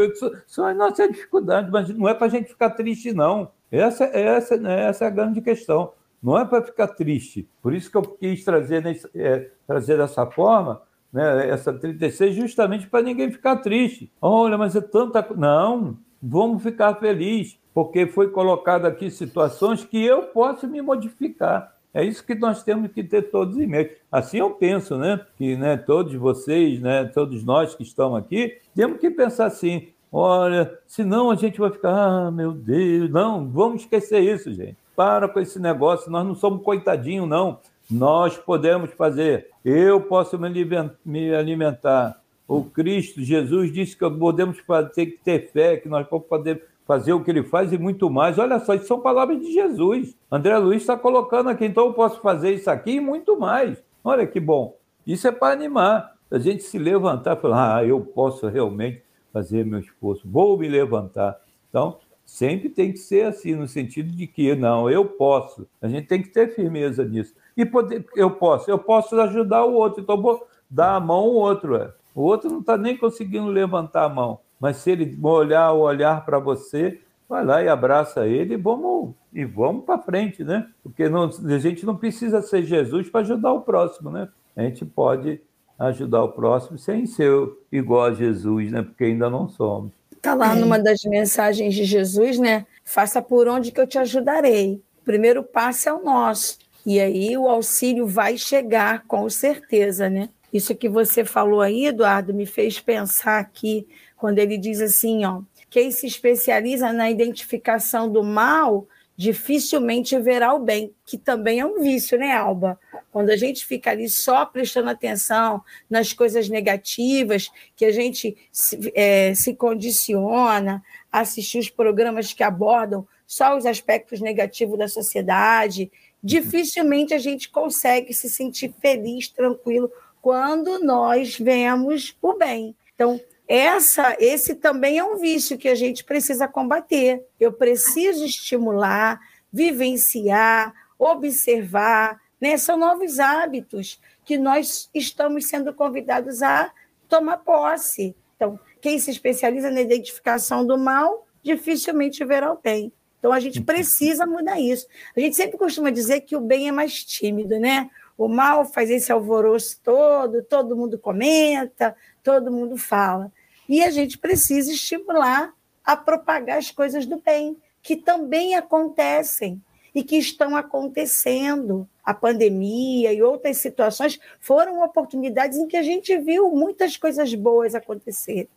São 0.47 0.65
as 0.65 0.75
nossas 0.75 1.07
dificuldades, 1.09 1.69
mas 1.69 1.89
não 1.89 2.09
é 2.09 2.13
para 2.15 2.25
a 2.25 2.29
gente 2.29 2.49
ficar 2.49 2.71
triste, 2.71 3.13
não. 3.13 3.51
Essa, 3.71 4.05
essa, 4.05 4.57
né? 4.57 4.85
essa 4.85 5.05
é 5.05 5.07
a 5.07 5.11
grande 5.11 5.41
questão. 5.41 5.93
Não 6.21 6.37
é 6.37 6.43
para 6.43 6.63
ficar 6.63 6.87
triste. 6.87 7.47
Por 7.61 7.73
isso 7.73 7.89
que 7.89 7.95
eu 7.95 8.01
quis 8.01 8.43
trazer, 8.43 8.83
nesse, 8.83 9.07
é, 9.15 9.51
trazer 9.67 9.97
dessa 9.97 10.25
forma, 10.25 10.81
né, 11.11 11.49
essa 11.49 11.73
36, 11.73 12.35
justamente 12.35 12.87
para 12.87 13.03
ninguém 13.03 13.31
ficar 13.31 13.57
triste. 13.57 14.11
Olha, 14.21 14.57
mas 14.57 14.75
é 14.75 14.81
tanta. 14.81 15.25
Não, 15.35 15.97
vamos 16.21 16.61
ficar 16.61 16.95
felizes, 16.95 17.57
porque 17.73 18.05
foi 18.07 18.29
colocado 18.29 18.85
aqui 18.85 19.09
situações 19.09 19.83
que 19.83 20.03
eu 20.03 20.23
posso 20.23 20.67
me 20.67 20.81
modificar. 20.81 21.75
É 21.93 22.03
isso 22.03 22.23
que 22.23 22.35
nós 22.35 22.63
temos 22.63 22.91
que 22.91 23.03
ter 23.03 23.23
todos 23.23 23.57
em 23.57 23.65
mente. 23.65 23.97
Assim 24.11 24.37
eu 24.37 24.51
penso, 24.51 24.95
né? 24.95 25.19
Que 25.37 25.55
né, 25.55 25.75
todos 25.75 26.13
vocês, 26.13 26.79
né, 26.79 27.05
todos 27.05 27.43
nós 27.43 27.73
que 27.73 27.81
estão 27.81 28.15
aqui, 28.15 28.57
temos 28.75 28.99
que 28.99 29.09
pensar 29.09 29.47
assim: 29.47 29.87
olha, 30.11 30.77
senão 30.85 31.31
a 31.31 31.35
gente 31.35 31.59
vai 31.59 31.71
ficar, 31.71 31.91
ah, 31.91 32.31
meu 32.31 32.51
Deus, 32.51 33.09
não, 33.09 33.49
vamos 33.49 33.81
esquecer 33.81 34.19
isso, 34.19 34.53
gente. 34.53 34.77
Para 34.95 35.27
com 35.27 35.39
esse 35.39 35.59
negócio, 35.59 36.11
nós 36.11 36.25
não 36.25 36.35
somos 36.35 36.61
coitadinhos, 36.61 37.27
não. 37.27 37.59
Nós 37.89 38.37
podemos 38.37 38.91
fazer. 38.93 39.49
Eu 39.65 40.01
posso 40.01 40.37
me 40.37 41.33
alimentar. 41.33 42.21
O 42.47 42.63
Cristo, 42.63 43.21
Jesus 43.21 43.71
disse 43.71 43.97
que 43.97 44.09
podemos 44.09 44.57
ter 44.93 45.05
que 45.07 45.19
ter 45.23 45.51
fé, 45.51 45.77
que 45.77 45.87
nós 45.87 46.07
podemos 46.07 46.63
fazer 46.85 47.13
o 47.13 47.23
que 47.23 47.29
ele 47.29 47.43
faz 47.43 47.71
e 47.71 47.77
muito 47.77 48.09
mais. 48.09 48.39
Olha 48.39 48.59
só, 48.59 48.73
isso 48.73 48.87
são 48.87 48.99
palavras 48.99 49.39
de 49.39 49.51
Jesus. 49.53 50.15
André 50.31 50.57
Luiz 50.57 50.81
está 50.81 50.97
colocando 50.97 51.49
aqui, 51.49 51.65
então 51.65 51.85
eu 51.85 51.93
posso 51.93 52.19
fazer 52.21 52.53
isso 52.53 52.69
aqui 52.69 52.93
e 52.93 52.99
muito 52.99 53.39
mais. 53.39 53.77
Olha 54.03 54.25
que 54.25 54.39
bom. 54.39 54.75
Isso 55.05 55.27
é 55.27 55.31
para 55.31 55.53
animar. 55.53 56.15
A 56.31 56.39
gente 56.39 56.63
se 56.63 56.79
levantar 56.79 57.37
e 57.37 57.41
falar, 57.41 57.77
ah, 57.77 57.85
eu 57.85 58.01
posso 58.01 58.47
realmente 58.47 59.03
fazer 59.31 59.65
meu 59.65 59.79
esforço, 59.79 60.27
vou 60.27 60.57
me 60.57 60.67
levantar. 60.67 61.39
Então, 61.69 61.97
sempre 62.29 62.69
tem 62.69 62.91
que 62.91 62.99
ser 62.99 63.25
assim, 63.25 63.55
no 63.55 63.67
sentido 63.67 64.11
de 64.11 64.27
que, 64.27 64.55
não, 64.55 64.89
eu 64.89 65.05
posso. 65.05 65.67
A 65.81 65.87
gente 65.87 66.07
tem 66.07 66.21
que 66.21 66.29
ter 66.29 66.53
firmeza 66.53 67.03
nisso. 67.03 67.33
E 67.55 67.65
poder, 67.65 68.05
eu 68.15 68.31
posso, 68.31 68.69
eu 68.69 68.79
posso 68.79 69.19
ajudar 69.19 69.65
o 69.65 69.73
outro, 69.73 70.01
então 70.01 70.21
vou 70.21 70.47
dar 70.69 70.95
a 70.95 70.99
mão 70.99 71.17
ao 71.17 71.33
outro. 71.33 71.75
É. 71.75 71.91
O 72.15 72.21
outro 72.21 72.49
não 72.49 72.59
está 72.59 72.77
nem 72.77 72.97
conseguindo 72.97 73.47
levantar 73.47 74.05
a 74.05 74.09
mão 74.09 74.39
mas 74.59 74.77
se 74.77 74.91
ele 74.91 75.17
olhar 75.23 75.71
o 75.71 75.79
olhar 75.79 76.25
para 76.25 76.37
você, 76.37 76.99
vai 77.27 77.45
lá 77.45 77.63
e 77.63 77.69
abraça 77.69 78.27
ele 78.27 78.55
e 78.55 78.57
vamos, 78.57 79.15
e 79.33 79.45
vamos 79.45 79.85
para 79.85 79.99
frente, 79.99 80.43
né? 80.43 80.67
Porque 80.83 81.07
não, 81.07 81.23
a 81.23 81.57
gente 81.57 81.85
não 81.85 81.95
precisa 81.95 82.41
ser 82.41 82.63
Jesus 82.63 83.09
para 83.09 83.21
ajudar 83.21 83.53
o 83.53 83.61
próximo, 83.61 84.11
né? 84.11 84.27
A 84.55 84.63
gente 84.63 84.85
pode 84.85 85.41
ajudar 85.77 86.23
o 86.23 86.31
próximo 86.33 86.77
sem 86.77 87.05
ser 87.05 87.31
igual 87.71 88.05
a 88.05 88.13
Jesus, 88.13 88.71
né? 88.71 88.81
Porque 88.81 89.05
ainda 89.05 89.29
não 89.29 89.47
somos. 89.47 89.93
Está 90.19 90.33
lá 90.33 90.53
numa 90.53 90.77
das 90.77 91.01
mensagens 91.05 91.73
de 91.73 91.85
Jesus, 91.85 92.37
né? 92.37 92.65
Faça 92.83 93.21
por 93.21 93.47
onde 93.47 93.71
que 93.71 93.79
eu 93.79 93.87
te 93.87 93.97
ajudarei. 93.97 94.83
O 95.01 95.05
primeiro 95.05 95.41
passo 95.41 95.87
é 95.87 95.93
o 95.93 96.03
nosso. 96.03 96.57
E 96.85 96.99
aí 96.99 97.37
o 97.37 97.47
auxílio 97.47 98.05
vai 98.05 98.37
chegar, 98.37 99.05
com 99.07 99.29
certeza, 99.29 100.09
né? 100.09 100.27
Isso 100.51 100.75
que 100.75 100.89
você 100.89 101.23
falou 101.23 101.61
aí, 101.61 101.85
Eduardo, 101.85 102.33
me 102.33 102.45
fez 102.45 102.81
pensar 102.81 103.39
aqui 103.39 103.87
quando 104.17 104.39
ele 104.39 104.57
diz 104.57 104.81
assim, 104.81 105.23
ó, 105.23 105.41
quem 105.69 105.89
se 105.89 106.05
especializa 106.05 106.91
na 106.91 107.09
identificação 107.09 108.11
do 108.11 108.21
mal 108.21 108.85
dificilmente 109.19 110.17
verá 110.17 110.53
o 110.53 110.59
bem, 110.59 110.95
que 111.05 111.17
também 111.17 111.59
é 111.59 111.65
um 111.65 111.81
vício, 111.81 112.17
né, 112.17 112.31
Alba? 112.31 112.79
Quando 113.11 113.31
a 113.31 113.35
gente 113.35 113.65
fica 113.65 113.91
ali 113.91 114.07
só 114.07 114.45
prestando 114.45 114.89
atenção 114.89 115.61
nas 115.89 116.13
coisas 116.13 116.47
negativas, 116.47 117.51
que 117.75 117.83
a 117.83 117.91
gente 117.91 118.37
se, 118.49 118.93
é, 118.95 119.33
se 119.35 119.53
condiciona 119.53 120.81
a 121.11 121.19
assistir 121.19 121.59
os 121.59 121.69
programas 121.69 122.31
que 122.31 122.43
abordam 122.43 123.05
só 123.27 123.57
os 123.57 123.65
aspectos 123.65 124.21
negativos 124.21 124.79
da 124.79 124.87
sociedade, 124.87 125.91
dificilmente 126.23 127.13
a 127.13 127.19
gente 127.19 127.49
consegue 127.49 128.13
se 128.13 128.29
sentir 128.29 128.73
feliz, 128.79 129.27
tranquilo, 129.27 129.91
quando 130.21 130.79
nós 130.79 131.37
vemos 131.37 132.15
o 132.21 132.37
bem. 132.37 132.73
Então, 132.95 133.19
essa, 133.51 134.15
esse 134.19 134.53
também 134.53 134.99
é 134.99 135.03
um 135.03 135.17
vício 135.17 135.57
que 135.57 135.67
a 135.67 135.73
gente 135.73 136.03
precisa 136.03 136.47
combater. 136.47 137.25
Eu 137.39 137.51
preciso 137.51 138.23
estimular, 138.23 139.19
vivenciar, 139.51 140.71
observar. 140.99 142.21
Né? 142.39 142.57
São 142.57 142.77
novos 142.77 143.19
hábitos 143.19 143.99
que 144.23 144.37
nós 144.37 144.87
estamos 144.93 145.47
sendo 145.47 145.73
convidados 145.73 146.43
a 146.43 146.71
tomar 147.07 147.37
posse. 147.37 148.15
Então, 148.35 148.59
quem 148.79 148.99
se 148.99 149.09
especializa 149.09 149.71
na 149.71 149.81
identificação 149.81 150.63
do 150.63 150.77
mal 150.77 151.25
dificilmente 151.41 152.23
verá 152.23 152.53
o 152.53 152.59
bem. 152.61 152.93
Então, 153.17 153.33
a 153.33 153.39
gente 153.39 153.61
precisa 153.61 154.27
mudar 154.27 154.59
isso. 154.59 154.85
A 155.17 155.19
gente 155.19 155.35
sempre 155.35 155.57
costuma 155.57 155.89
dizer 155.89 156.21
que 156.21 156.35
o 156.35 156.41
bem 156.41 156.67
é 156.67 156.71
mais 156.71 157.03
tímido, 157.03 157.59
né? 157.59 157.89
O 158.15 158.27
mal 158.27 158.63
faz 158.63 158.91
esse 158.91 159.11
alvoroço 159.11 159.79
todo, 159.83 160.43
todo 160.43 160.75
mundo 160.77 160.99
comenta, 160.99 161.95
todo 162.21 162.51
mundo 162.51 162.77
fala. 162.77 163.31
E 163.69 163.83
a 163.83 163.91
gente 163.91 164.17
precisa 164.17 164.71
estimular 164.71 165.53
a 165.85 165.95
propagar 165.95 166.57
as 166.57 166.71
coisas 166.71 167.05
do 167.05 167.21
bem, 167.21 167.55
que 167.83 167.95
também 167.95 168.55
acontecem 168.55 169.61
e 169.93 170.03
que 170.03 170.17
estão 170.17 170.55
acontecendo. 170.55 171.87
A 172.03 172.13
pandemia 172.13 173.13
e 173.13 173.21
outras 173.21 173.57
situações 173.57 174.19
foram 174.39 174.83
oportunidades 174.83 175.59
em 175.59 175.67
que 175.67 175.77
a 175.77 175.83
gente 175.83 176.17
viu 176.17 176.49
muitas 176.49 176.97
coisas 176.97 177.33
boas 177.35 177.75
acontecer. 177.75 178.49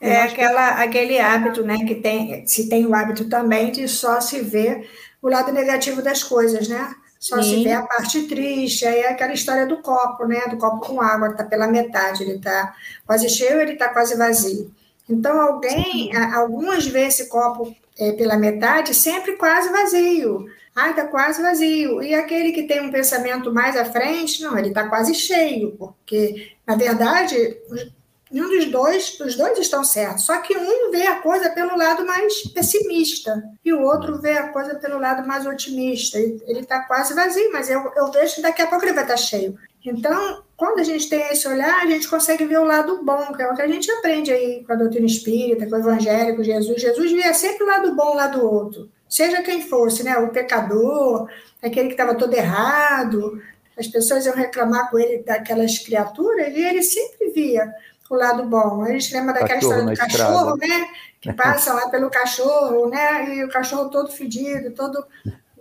É 0.00 0.22
aquela, 0.22 0.82
aquele 0.82 1.18
hábito, 1.18 1.62
né, 1.62 1.76
que 1.86 1.96
tem, 1.96 2.46
se 2.46 2.68
tem 2.68 2.84
o 2.86 2.94
hábito 2.94 3.28
também 3.28 3.70
de 3.70 3.86
só 3.86 4.20
se 4.20 4.40
ver 4.40 4.88
o 5.22 5.28
lado 5.28 5.52
negativo 5.52 6.02
das 6.02 6.22
coisas, 6.22 6.68
né? 6.68 6.94
Só 7.18 7.42
Sim. 7.42 7.42
se 7.42 7.64
vê 7.64 7.72
a 7.72 7.82
parte 7.82 8.22
triste, 8.28 8.86
aí 8.86 9.00
é 9.00 9.10
aquela 9.10 9.32
história 9.32 9.66
do 9.66 9.78
copo, 9.78 10.24
né? 10.26 10.42
Do 10.48 10.56
copo 10.56 10.86
com 10.86 11.00
água, 11.00 11.28
que 11.28 11.34
está 11.34 11.44
pela 11.44 11.66
metade, 11.66 12.22
ele 12.22 12.36
está 12.36 12.74
quase 13.04 13.28
cheio, 13.28 13.60
ele 13.60 13.72
está 13.72 13.88
quase 13.88 14.16
vazio. 14.16 14.72
Então, 15.08 15.40
alguém, 15.40 16.14
algumas 16.34 16.86
vê 16.86 17.06
esse 17.06 17.28
copo 17.28 17.74
é, 17.98 18.12
pela 18.12 18.36
metade, 18.36 18.94
sempre 18.94 19.36
quase 19.36 19.68
vazio. 19.70 20.46
Ah, 20.76 20.90
está 20.90 21.06
quase 21.08 21.42
vazio. 21.42 22.00
E 22.00 22.14
aquele 22.14 22.52
que 22.52 22.62
tem 22.62 22.80
um 22.80 22.92
pensamento 22.92 23.52
mais 23.52 23.76
à 23.76 23.84
frente, 23.84 24.42
não, 24.42 24.56
ele 24.56 24.68
está 24.68 24.88
quase 24.88 25.12
cheio, 25.14 25.72
porque, 25.76 26.52
na 26.64 26.76
verdade, 26.76 27.56
nenhum 28.30 28.48
dos 28.48 28.66
dois, 28.66 29.18
os 29.20 29.36
dois 29.36 29.58
estão 29.58 29.82
certos. 29.84 30.24
Só 30.24 30.40
que 30.40 30.56
um 30.56 30.90
vê 30.90 31.06
a 31.06 31.20
coisa 31.20 31.50
pelo 31.50 31.76
lado 31.76 32.04
mais 32.06 32.42
pessimista 32.48 33.42
e 33.64 33.72
o 33.72 33.82
outro 33.82 34.20
vê 34.20 34.32
a 34.32 34.48
coisa 34.48 34.74
pelo 34.76 34.98
lado 34.98 35.26
mais 35.26 35.46
otimista. 35.46 36.18
Ele 36.18 36.60
está 36.60 36.80
quase 36.84 37.14
vazio, 37.14 37.52
mas 37.52 37.68
eu, 37.68 37.92
eu 37.96 38.10
vejo 38.10 38.36
que 38.36 38.42
daqui 38.42 38.62
a 38.62 38.66
pouco 38.66 38.84
ele 38.84 38.92
vai 38.92 39.04
estar 39.04 39.14
tá 39.14 39.20
cheio. 39.20 39.58
Então, 39.84 40.42
quando 40.56 40.80
a 40.80 40.84
gente 40.84 41.08
tem 41.08 41.20
esse 41.30 41.46
olhar, 41.46 41.80
a 41.80 41.86
gente 41.86 42.08
consegue 42.08 42.44
ver 42.44 42.58
o 42.58 42.64
lado 42.64 43.02
bom, 43.04 43.32
que 43.32 43.42
é 43.42 43.50
o 43.50 43.54
que 43.54 43.62
a 43.62 43.68
gente 43.68 43.90
aprende 43.90 44.30
aí 44.30 44.64
com 44.64 44.72
a 44.72 44.76
doutrina 44.76 45.06
espírita, 45.06 45.66
com 45.66 45.76
o 45.76 45.78
evangelho, 45.78 46.36
com 46.36 46.42
Jesus. 46.42 46.80
Jesus 46.80 47.12
via 47.12 47.32
sempre 47.32 47.64
o 47.64 47.66
lado 47.66 47.94
bom, 47.94 48.12
o 48.12 48.16
lado 48.16 48.44
outro. 48.44 48.90
Seja 49.08 49.42
quem 49.42 49.62
fosse, 49.62 50.02
né? 50.02 50.18
O 50.18 50.28
pecador, 50.28 51.28
aquele 51.62 51.88
que 51.88 51.94
estava 51.94 52.14
todo 52.14 52.34
errado. 52.34 53.40
As 53.78 53.86
pessoas 53.86 54.26
iam 54.26 54.34
reclamar 54.34 54.90
com 54.90 54.98
ele 54.98 55.22
daquelas 55.22 55.78
criaturas 55.78 56.48
e 56.48 56.60
ele 56.60 56.82
sempre 56.82 57.30
via 57.30 57.72
o 58.10 58.16
lado 58.16 58.44
bom. 58.44 58.82
A 58.82 58.92
gente 58.92 59.12
lembra 59.14 59.34
daquela 59.34 59.58
história 59.58 59.84
do 59.84 59.96
cachorro, 59.96 60.56
né? 60.56 60.88
Que 61.20 61.32
passa 61.32 61.74
lá 61.74 61.88
pelo 61.88 62.10
cachorro, 62.10 62.88
né? 62.88 63.36
E 63.36 63.44
o 63.44 63.48
cachorro 63.48 63.90
todo 63.90 64.10
fedido, 64.10 64.70
todo 64.72 65.04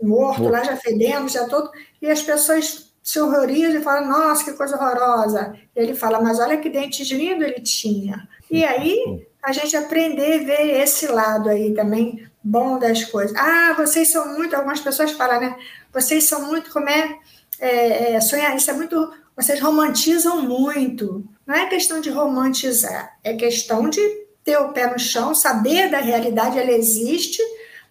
morto, 0.02 0.42
morto. 0.42 0.50
lá 0.50 0.64
já 0.64 0.76
fedendo, 0.76 1.30
já 1.30 1.46
todo. 1.48 1.72
E 2.02 2.10
as 2.10 2.22
pessoas 2.22 2.92
se 3.02 3.20
horrorizam 3.20 3.80
e 3.80 3.84
falam, 3.84 4.10
nossa, 4.10 4.44
que 4.44 4.54
coisa 4.54 4.76
horrorosa. 4.76 5.56
E 5.76 5.80
ele 5.80 5.96
fala, 5.96 6.22
mas 6.22 6.40
olha 6.40 6.58
que 6.58 6.70
dentes 6.70 7.10
lindos 7.10 7.48
ele 7.48 7.62
tinha. 7.62 8.28
E 8.52 8.66
aí 8.66 9.26
a 9.42 9.54
gente 9.54 9.78
aprender 9.78 10.42
a 10.42 10.44
ver 10.44 10.82
esse 10.82 11.08
lado 11.08 11.50
aí 11.50 11.74
também 11.74 12.28
bom 12.44 12.78
das 12.78 13.04
coisas. 13.06 13.36
Ah, 13.38 13.74
vocês 13.78 14.10
são 14.10 14.34
muito, 14.34 14.56
algumas 14.56 14.80
pessoas 14.80 15.12
falam, 15.12 15.40
né? 15.40 15.56
Vocês 15.94 16.26
são 16.26 16.48
muito, 16.48 16.72
como 16.72 16.90
é, 16.90 17.18
é, 17.60 18.14
é 18.14 18.22
sonhar, 18.22 18.56
isso 18.56 18.70
é 18.72 18.74
muito, 18.74 19.14
vocês 19.38 19.62
romantizam 19.62 20.42
muito. 20.42 21.24
Não 21.46 21.54
é 21.54 21.68
questão 21.68 22.02
de 22.02 22.10
romantizar, 22.10 23.16
é 23.24 23.36
questão 23.36 23.88
de 23.88 24.02
ter 24.44 24.58
o 24.58 24.70
pé 24.70 24.92
no 24.92 24.98
chão, 24.98 25.36
saber 25.36 25.92
da 25.92 26.00
realidade, 26.00 26.58
ela 26.58 26.72
existe, 26.72 27.42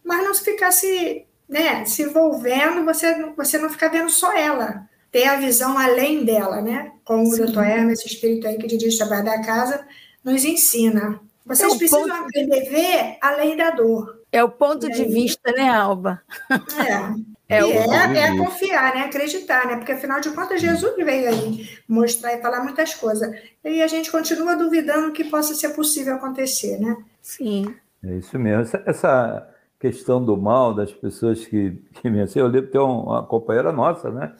mas 0.02 0.24
não 0.24 0.34
ficar 0.34 0.72
se, 0.72 1.24
né, 1.48 1.84
se 1.84 2.02
envolvendo, 2.02 2.84
você, 2.84 3.32
você 3.36 3.58
não 3.58 3.70
ficar 3.70 3.88
vendo 3.88 4.10
só 4.10 4.36
ela. 4.36 4.88
Ter 5.12 5.24
a 5.24 5.36
visão 5.36 5.78
além 5.78 6.24
dela, 6.24 6.60
né? 6.60 6.92
Como 7.04 7.24
Sim. 7.26 7.34
o 7.34 7.46
doutor 7.46 7.64
Hermes, 7.64 8.00
esse 8.00 8.08
espírito 8.08 8.48
aí 8.48 8.58
que 8.58 8.66
dirige 8.66 8.96
o 8.96 8.98
trabalho 8.98 9.24
da 9.24 9.40
casa, 9.40 9.86
nos 10.24 10.44
ensina. 10.44 11.20
Vocês 11.44 11.72
é 11.72 11.78
precisam 11.78 12.02
ponto... 12.08 12.12
aprender 12.12 12.66
a 12.66 12.70
ver 12.70 13.18
além 13.22 13.56
da 13.56 13.70
dor. 13.70 14.22
É 14.32 14.42
o 14.42 14.50
ponto 14.50 14.90
de 14.90 15.04
vista, 15.04 15.52
né, 15.52 15.68
Alba? 15.68 16.20
É. 16.50 17.35
É, 17.48 17.60
e 17.60 17.72
é, 17.72 18.18
é 18.18 18.36
confiar, 18.36 18.94
né? 18.94 19.02
Acreditar, 19.02 19.66
né? 19.66 19.76
Porque 19.76 19.92
afinal 19.92 20.20
de 20.20 20.30
contas, 20.30 20.60
Jesus 20.60 20.96
veio 20.96 21.28
aí 21.28 21.68
mostrar 21.88 22.34
e 22.34 22.42
falar 22.42 22.62
muitas 22.62 22.94
coisas. 22.94 23.32
E 23.64 23.80
a 23.82 23.86
gente 23.86 24.10
continua 24.10 24.56
duvidando 24.56 25.12
que 25.12 25.24
possa 25.24 25.54
ser 25.54 25.70
possível 25.70 26.16
acontecer, 26.16 26.78
né? 26.80 26.96
Sim. 27.22 27.74
É 28.04 28.14
isso 28.16 28.36
mesmo. 28.38 28.62
Essa, 28.62 28.82
essa 28.84 29.48
questão 29.78 30.24
do 30.24 30.36
mal 30.36 30.74
das 30.74 30.92
pessoas 30.92 31.46
que, 31.46 31.72
que 31.94 32.10
me 32.10 32.20
assim, 32.20 32.40
eu 32.40 32.48
lembro 32.48 32.70
ter 32.70 32.78
uma 32.78 33.22
companheira 33.22 33.72
nossa, 33.72 34.10
né? 34.10 34.32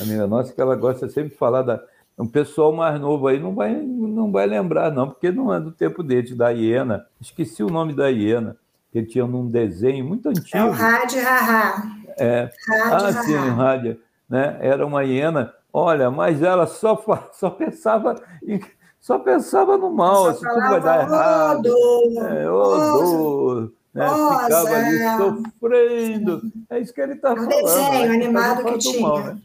Amiga 0.00 0.26
nossa, 0.26 0.52
que 0.52 0.60
ela 0.60 0.74
gosta 0.74 1.08
sempre 1.08 1.30
de 1.30 1.36
falar 1.36 1.62
da. 1.62 1.82
Um 2.16 2.28
pessoal 2.28 2.72
mais 2.72 2.98
novo 3.00 3.26
aí 3.26 3.40
não 3.40 3.56
vai, 3.56 3.74
não 3.74 4.30
vai 4.30 4.46
lembrar, 4.46 4.92
não, 4.92 5.08
porque 5.10 5.32
não 5.32 5.52
é 5.52 5.58
do 5.58 5.72
tempo 5.72 6.00
dele, 6.00 6.32
da 6.34 6.50
hiena. 6.50 7.04
Esqueci 7.20 7.60
o 7.60 7.68
nome 7.68 7.92
da 7.92 8.06
hiena, 8.06 8.56
que 8.92 8.98
ele 8.98 9.06
tinha 9.08 9.26
num 9.26 9.48
desenho 9.48 10.04
muito 10.04 10.28
antigo. 10.28 10.56
É 10.56 10.64
o 10.64 10.70
Rádio 10.70 11.20
Haha. 11.24 12.03
É, 12.18 12.50
ah, 12.90 13.12
sim, 13.22 13.36
rádio, 13.36 14.00
né? 14.28 14.58
Era 14.60 14.86
uma 14.86 15.02
hiena. 15.02 15.52
Olha, 15.72 16.10
mas 16.10 16.42
ela 16.42 16.66
só, 16.66 17.02
só 17.32 17.50
pensava 17.50 18.16
em, 18.46 18.60
só 19.00 19.18
pensava 19.18 19.76
no 19.76 19.92
mal, 19.92 20.32
se 20.32 20.40
tudo 20.40 20.60
vai 20.60 20.80
dar 20.80 21.02
errado. 21.02 21.66
É, 21.66 22.50
odor, 22.50 23.72
né? 23.92 24.08
Ficava 24.08 24.68
ali 24.68 24.98
sofrendo. 25.18 26.42
É 26.70 26.78
isso 26.78 26.94
que 26.94 27.00
ele 27.00 27.12
está 27.12 27.34
falando. 27.34 27.50
desenho 27.50 28.08
né? 28.08 28.14
animado 28.14 28.64
que 28.64 28.78
tinha. 28.78 29.02
Mal, 29.02 29.18
né? 29.18 29.38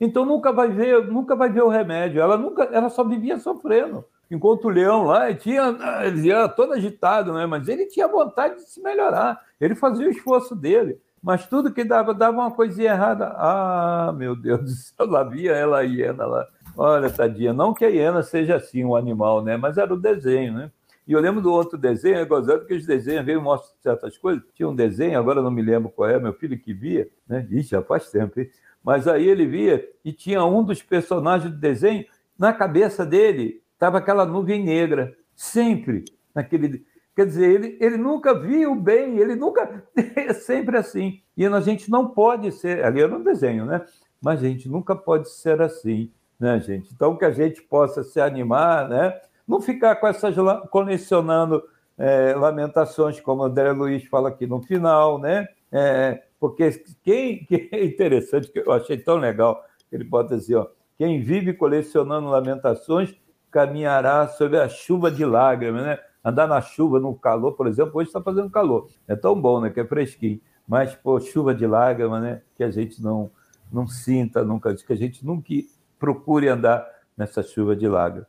Então 0.00 0.24
nunca 0.24 0.52
vai 0.52 0.68
ver, 0.68 1.06
nunca 1.06 1.36
vai 1.36 1.48
ver 1.48 1.62
o 1.62 1.68
remédio. 1.68 2.20
Ela 2.20 2.36
nunca, 2.36 2.64
ela 2.64 2.88
só 2.88 3.04
vivia 3.04 3.38
sofrendo. 3.38 4.04
Enquanto 4.30 4.66
o 4.66 4.70
leão 4.70 5.04
lá, 5.04 5.30
ele 5.30 5.38
tinha, 5.38 5.76
ele 6.04 6.30
era 6.30 6.48
todo 6.48 6.72
agitado, 6.72 7.32
né? 7.32 7.46
Mas 7.46 7.68
ele 7.68 7.86
tinha 7.86 8.06
vontade 8.08 8.56
de 8.56 8.68
se 8.68 8.82
melhorar. 8.82 9.40
Ele 9.60 9.74
fazia 9.74 10.06
o 10.06 10.10
esforço 10.10 10.56
dele. 10.56 11.00
Mas 11.22 11.46
tudo 11.46 11.72
que 11.72 11.84
dava, 11.84 12.14
dava 12.14 12.38
uma 12.38 12.50
coisinha 12.50 12.92
errada. 12.92 13.34
Ah, 13.36 14.12
meu 14.16 14.36
Deus 14.36 14.60
do 14.60 14.70
céu, 14.70 15.06
lá 15.06 15.24
via 15.24 15.52
ela 15.52 15.78
a 15.78 15.82
hiena 15.82 16.24
lá. 16.26 16.46
Olha, 16.76 17.10
tadinha, 17.10 17.52
não 17.52 17.74
que 17.74 17.84
a 17.84 17.88
hiena 17.88 18.22
seja 18.22 18.56
assim, 18.56 18.84
um 18.84 18.94
animal, 18.94 19.42
né? 19.42 19.56
Mas 19.56 19.78
era 19.78 19.92
o 19.92 20.00
desenho, 20.00 20.54
né? 20.54 20.70
E 21.06 21.12
eu 21.12 21.20
lembro 21.20 21.40
do 21.40 21.50
outro 21.50 21.78
desenho, 21.78 22.16
é 22.16 22.24
gozando 22.24 22.66
que 22.66 22.74
os 22.74 22.84
desenhos 22.84 23.24
veio 23.24 23.40
mostram 23.40 23.74
certas 23.82 24.18
coisas. 24.18 24.44
Tinha 24.54 24.68
um 24.68 24.76
desenho, 24.76 25.18
agora 25.18 25.40
não 25.42 25.50
me 25.50 25.62
lembro 25.62 25.90
qual 25.90 26.08
é, 26.08 26.20
meu 26.20 26.34
filho 26.34 26.58
que 26.58 26.74
via, 26.74 27.08
né? 27.26 27.46
Ixi, 27.50 27.70
já 27.70 27.82
faz 27.82 28.10
tempo, 28.10 28.38
hein? 28.38 28.50
Mas 28.84 29.08
aí 29.08 29.26
ele 29.26 29.46
via 29.46 29.88
e 30.04 30.12
tinha 30.12 30.44
um 30.44 30.62
dos 30.62 30.82
personagens 30.82 31.50
do 31.50 31.58
desenho, 31.58 32.04
na 32.38 32.52
cabeça 32.52 33.04
dele 33.04 33.62
estava 33.72 33.98
aquela 33.98 34.24
nuvem 34.24 34.62
negra, 34.62 35.16
sempre 35.34 36.04
naquele 36.34 36.84
Quer 37.18 37.26
dizer, 37.26 37.50
ele, 37.50 37.76
ele 37.80 37.96
nunca 37.96 38.32
viu 38.32 38.76
bem, 38.76 39.18
ele 39.18 39.34
nunca. 39.34 39.82
É 40.14 40.32
sempre 40.38 40.76
assim. 40.76 41.20
E 41.36 41.44
a 41.44 41.60
gente 41.60 41.90
não 41.90 42.10
pode 42.10 42.52
ser. 42.52 42.84
Ali 42.84 43.00
eu 43.00 43.08
não 43.08 43.20
desenho, 43.20 43.66
né? 43.66 43.84
Mas 44.22 44.38
a 44.38 44.46
gente 44.46 44.68
nunca 44.68 44.94
pode 44.94 45.28
ser 45.28 45.60
assim, 45.60 46.12
né, 46.38 46.60
gente? 46.60 46.88
Então, 46.94 47.16
que 47.16 47.24
a 47.24 47.32
gente 47.32 47.60
possa 47.60 48.04
se 48.04 48.20
animar, 48.20 48.88
né? 48.88 49.20
Não 49.48 49.60
ficar 49.60 49.96
com 49.96 50.06
essas. 50.06 50.32
colecionando 50.70 51.60
é, 51.98 52.36
lamentações, 52.36 53.18
como 53.18 53.42
André 53.42 53.72
Luiz 53.72 54.04
fala 54.04 54.28
aqui 54.28 54.46
no 54.46 54.62
final, 54.62 55.18
né? 55.18 55.48
É, 55.72 56.22
porque 56.38 56.70
quem, 57.02 57.42
que 57.50 57.68
é 57.72 57.84
interessante, 57.84 58.48
que 58.48 58.60
eu 58.60 58.70
achei 58.70 58.96
tão 58.96 59.16
legal, 59.16 59.60
ele 59.90 60.04
pode 60.04 60.28
dizer, 60.28 60.54
ó, 60.54 60.68
quem 60.96 61.20
vive 61.20 61.52
colecionando 61.52 62.28
lamentações 62.28 63.12
caminhará 63.50 64.28
sob 64.28 64.56
a 64.56 64.68
chuva 64.68 65.10
de 65.10 65.24
lágrimas, 65.24 65.82
né? 65.82 65.98
Andar 66.24 66.46
na 66.46 66.60
chuva, 66.60 66.98
no 66.98 67.14
calor, 67.14 67.52
por 67.52 67.66
exemplo, 67.66 67.92
hoje 67.94 68.08
está 68.08 68.20
fazendo 68.20 68.50
calor. 68.50 68.88
É 69.06 69.14
tão 69.14 69.40
bom, 69.40 69.60
né? 69.60 69.70
Que 69.70 69.80
é 69.80 69.84
fresquinho. 69.84 70.40
Mas, 70.66 70.94
pô, 70.94 71.18
chuva 71.20 71.54
de 71.54 71.66
lágrima, 71.66 72.20
né? 72.20 72.42
Que 72.56 72.64
a 72.64 72.70
gente 72.70 73.02
não, 73.02 73.30
não 73.72 73.86
sinta 73.86 74.44
nunca, 74.44 74.74
que 74.74 74.92
a 74.92 74.96
gente 74.96 75.24
nunca 75.24 75.54
procure 75.98 76.48
andar 76.48 76.86
nessa 77.16 77.42
chuva 77.42 77.74
de 77.74 77.88
lágrima. 77.88 78.26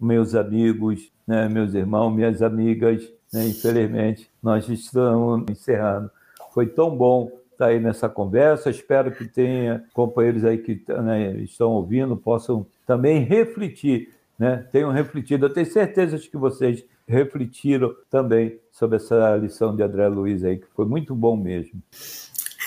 Meus 0.00 0.34
amigos, 0.34 1.12
né, 1.26 1.48
meus 1.48 1.72
irmãos, 1.74 2.10
minhas 2.10 2.42
amigas, 2.42 3.08
né, 3.32 3.46
infelizmente, 3.46 4.30
nós 4.42 4.68
estamos 4.68 5.48
encerrando. 5.48 6.10
Foi 6.52 6.66
tão 6.66 6.96
bom 6.96 7.30
estar 7.52 7.66
aí 7.66 7.80
nessa 7.80 8.08
conversa. 8.08 8.70
Espero 8.70 9.12
que 9.12 9.26
tenha 9.26 9.84
companheiros 9.92 10.44
aí 10.44 10.58
que 10.58 10.82
né, 10.88 11.36
estão 11.38 11.70
ouvindo 11.72 12.16
possam 12.16 12.66
também 12.86 13.20
refletir, 13.20 14.12
né? 14.38 14.66
Tenham 14.70 14.90
refletido. 14.90 15.46
Eu 15.46 15.52
tenho 15.52 15.66
certeza 15.66 16.18
de 16.18 16.28
que 16.28 16.36
vocês 16.36 16.84
refletiram 17.06 17.94
também 18.10 18.58
sobre 18.72 18.96
essa 18.96 19.36
lição 19.36 19.74
de 19.74 19.82
André 19.82 20.08
Luiz 20.08 20.42
aí, 20.44 20.58
que 20.58 20.66
foi 20.74 20.86
muito 20.86 21.14
bom 21.14 21.36
mesmo. 21.36 21.82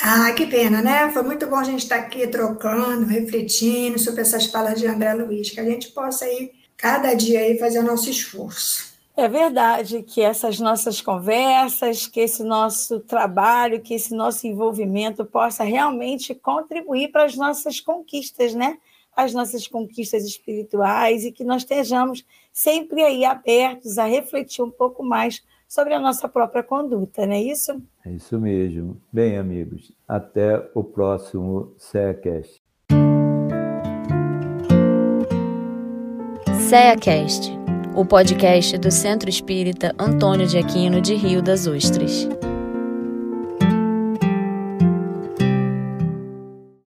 Ah, 0.01 0.31
que 0.31 0.45
pena, 0.45 0.81
né? 0.81 1.09
Foi 1.11 1.23
muito 1.23 1.47
bom 1.47 1.55
a 1.55 1.63
gente 1.63 1.83
estar 1.83 1.95
aqui 1.95 2.27
trocando, 2.27 3.05
refletindo 3.05 3.97
sobre 3.97 4.21
essas 4.21 4.45
falas 4.45 4.79
de 4.79 4.85
André 4.85 5.13
Luiz, 5.13 5.49
que 5.49 5.59
a 5.59 5.65
gente 5.65 5.89
possa 5.89 6.25
aí, 6.25 6.51
cada 6.75 7.13
dia 7.15 7.39
aí, 7.39 7.57
fazer 7.57 7.79
o 7.79 7.83
nosso 7.83 8.09
esforço. 8.09 8.95
É 9.15 9.27
verdade 9.27 10.03
que 10.03 10.21
essas 10.21 10.59
nossas 10.59 11.01
conversas, 11.01 12.05
que 12.05 12.19
esse 12.19 12.43
nosso 12.43 12.99
trabalho, 12.99 13.81
que 13.81 13.95
esse 13.95 14.13
nosso 14.13 14.45
envolvimento 14.45 15.25
possa 15.25 15.63
realmente 15.63 16.35
contribuir 16.35 17.11
para 17.11 17.25
as 17.25 17.35
nossas 17.35 17.79
conquistas, 17.79 18.53
né? 18.53 18.77
as 19.17 19.33
nossas 19.33 19.67
conquistas 19.67 20.23
espirituais 20.23 21.25
e 21.25 21.31
que 21.31 21.43
nós 21.43 21.63
estejamos 21.63 22.23
sempre 22.57 23.03
aí 23.03 23.23
abertos 23.23 23.99
a 23.99 24.05
refletir 24.05 24.63
um 24.63 24.71
pouco 24.71 25.03
mais 25.03 25.43
sobre 25.67 25.93
a 25.93 25.99
nossa 25.99 26.27
própria 26.27 26.63
conduta, 26.63 27.23
não 27.27 27.33
é 27.33 27.41
isso? 27.41 27.79
É 28.03 28.11
isso 28.11 28.39
mesmo. 28.39 28.99
Bem, 29.13 29.37
amigos, 29.37 29.91
até 30.07 30.67
o 30.73 30.83
próximo 30.83 31.75
SEACast. 31.77 32.59
SEACast, 36.67 37.51
o 37.95 38.03
podcast 38.03 38.75
do 38.79 38.89
Centro 38.89 39.29
Espírita 39.29 39.93
Antônio 39.99 40.47
de 40.47 40.57
Aquino 40.57 40.99
de 40.99 41.13
Rio 41.13 41.43
das 41.43 41.67
Ostras. 41.67 42.27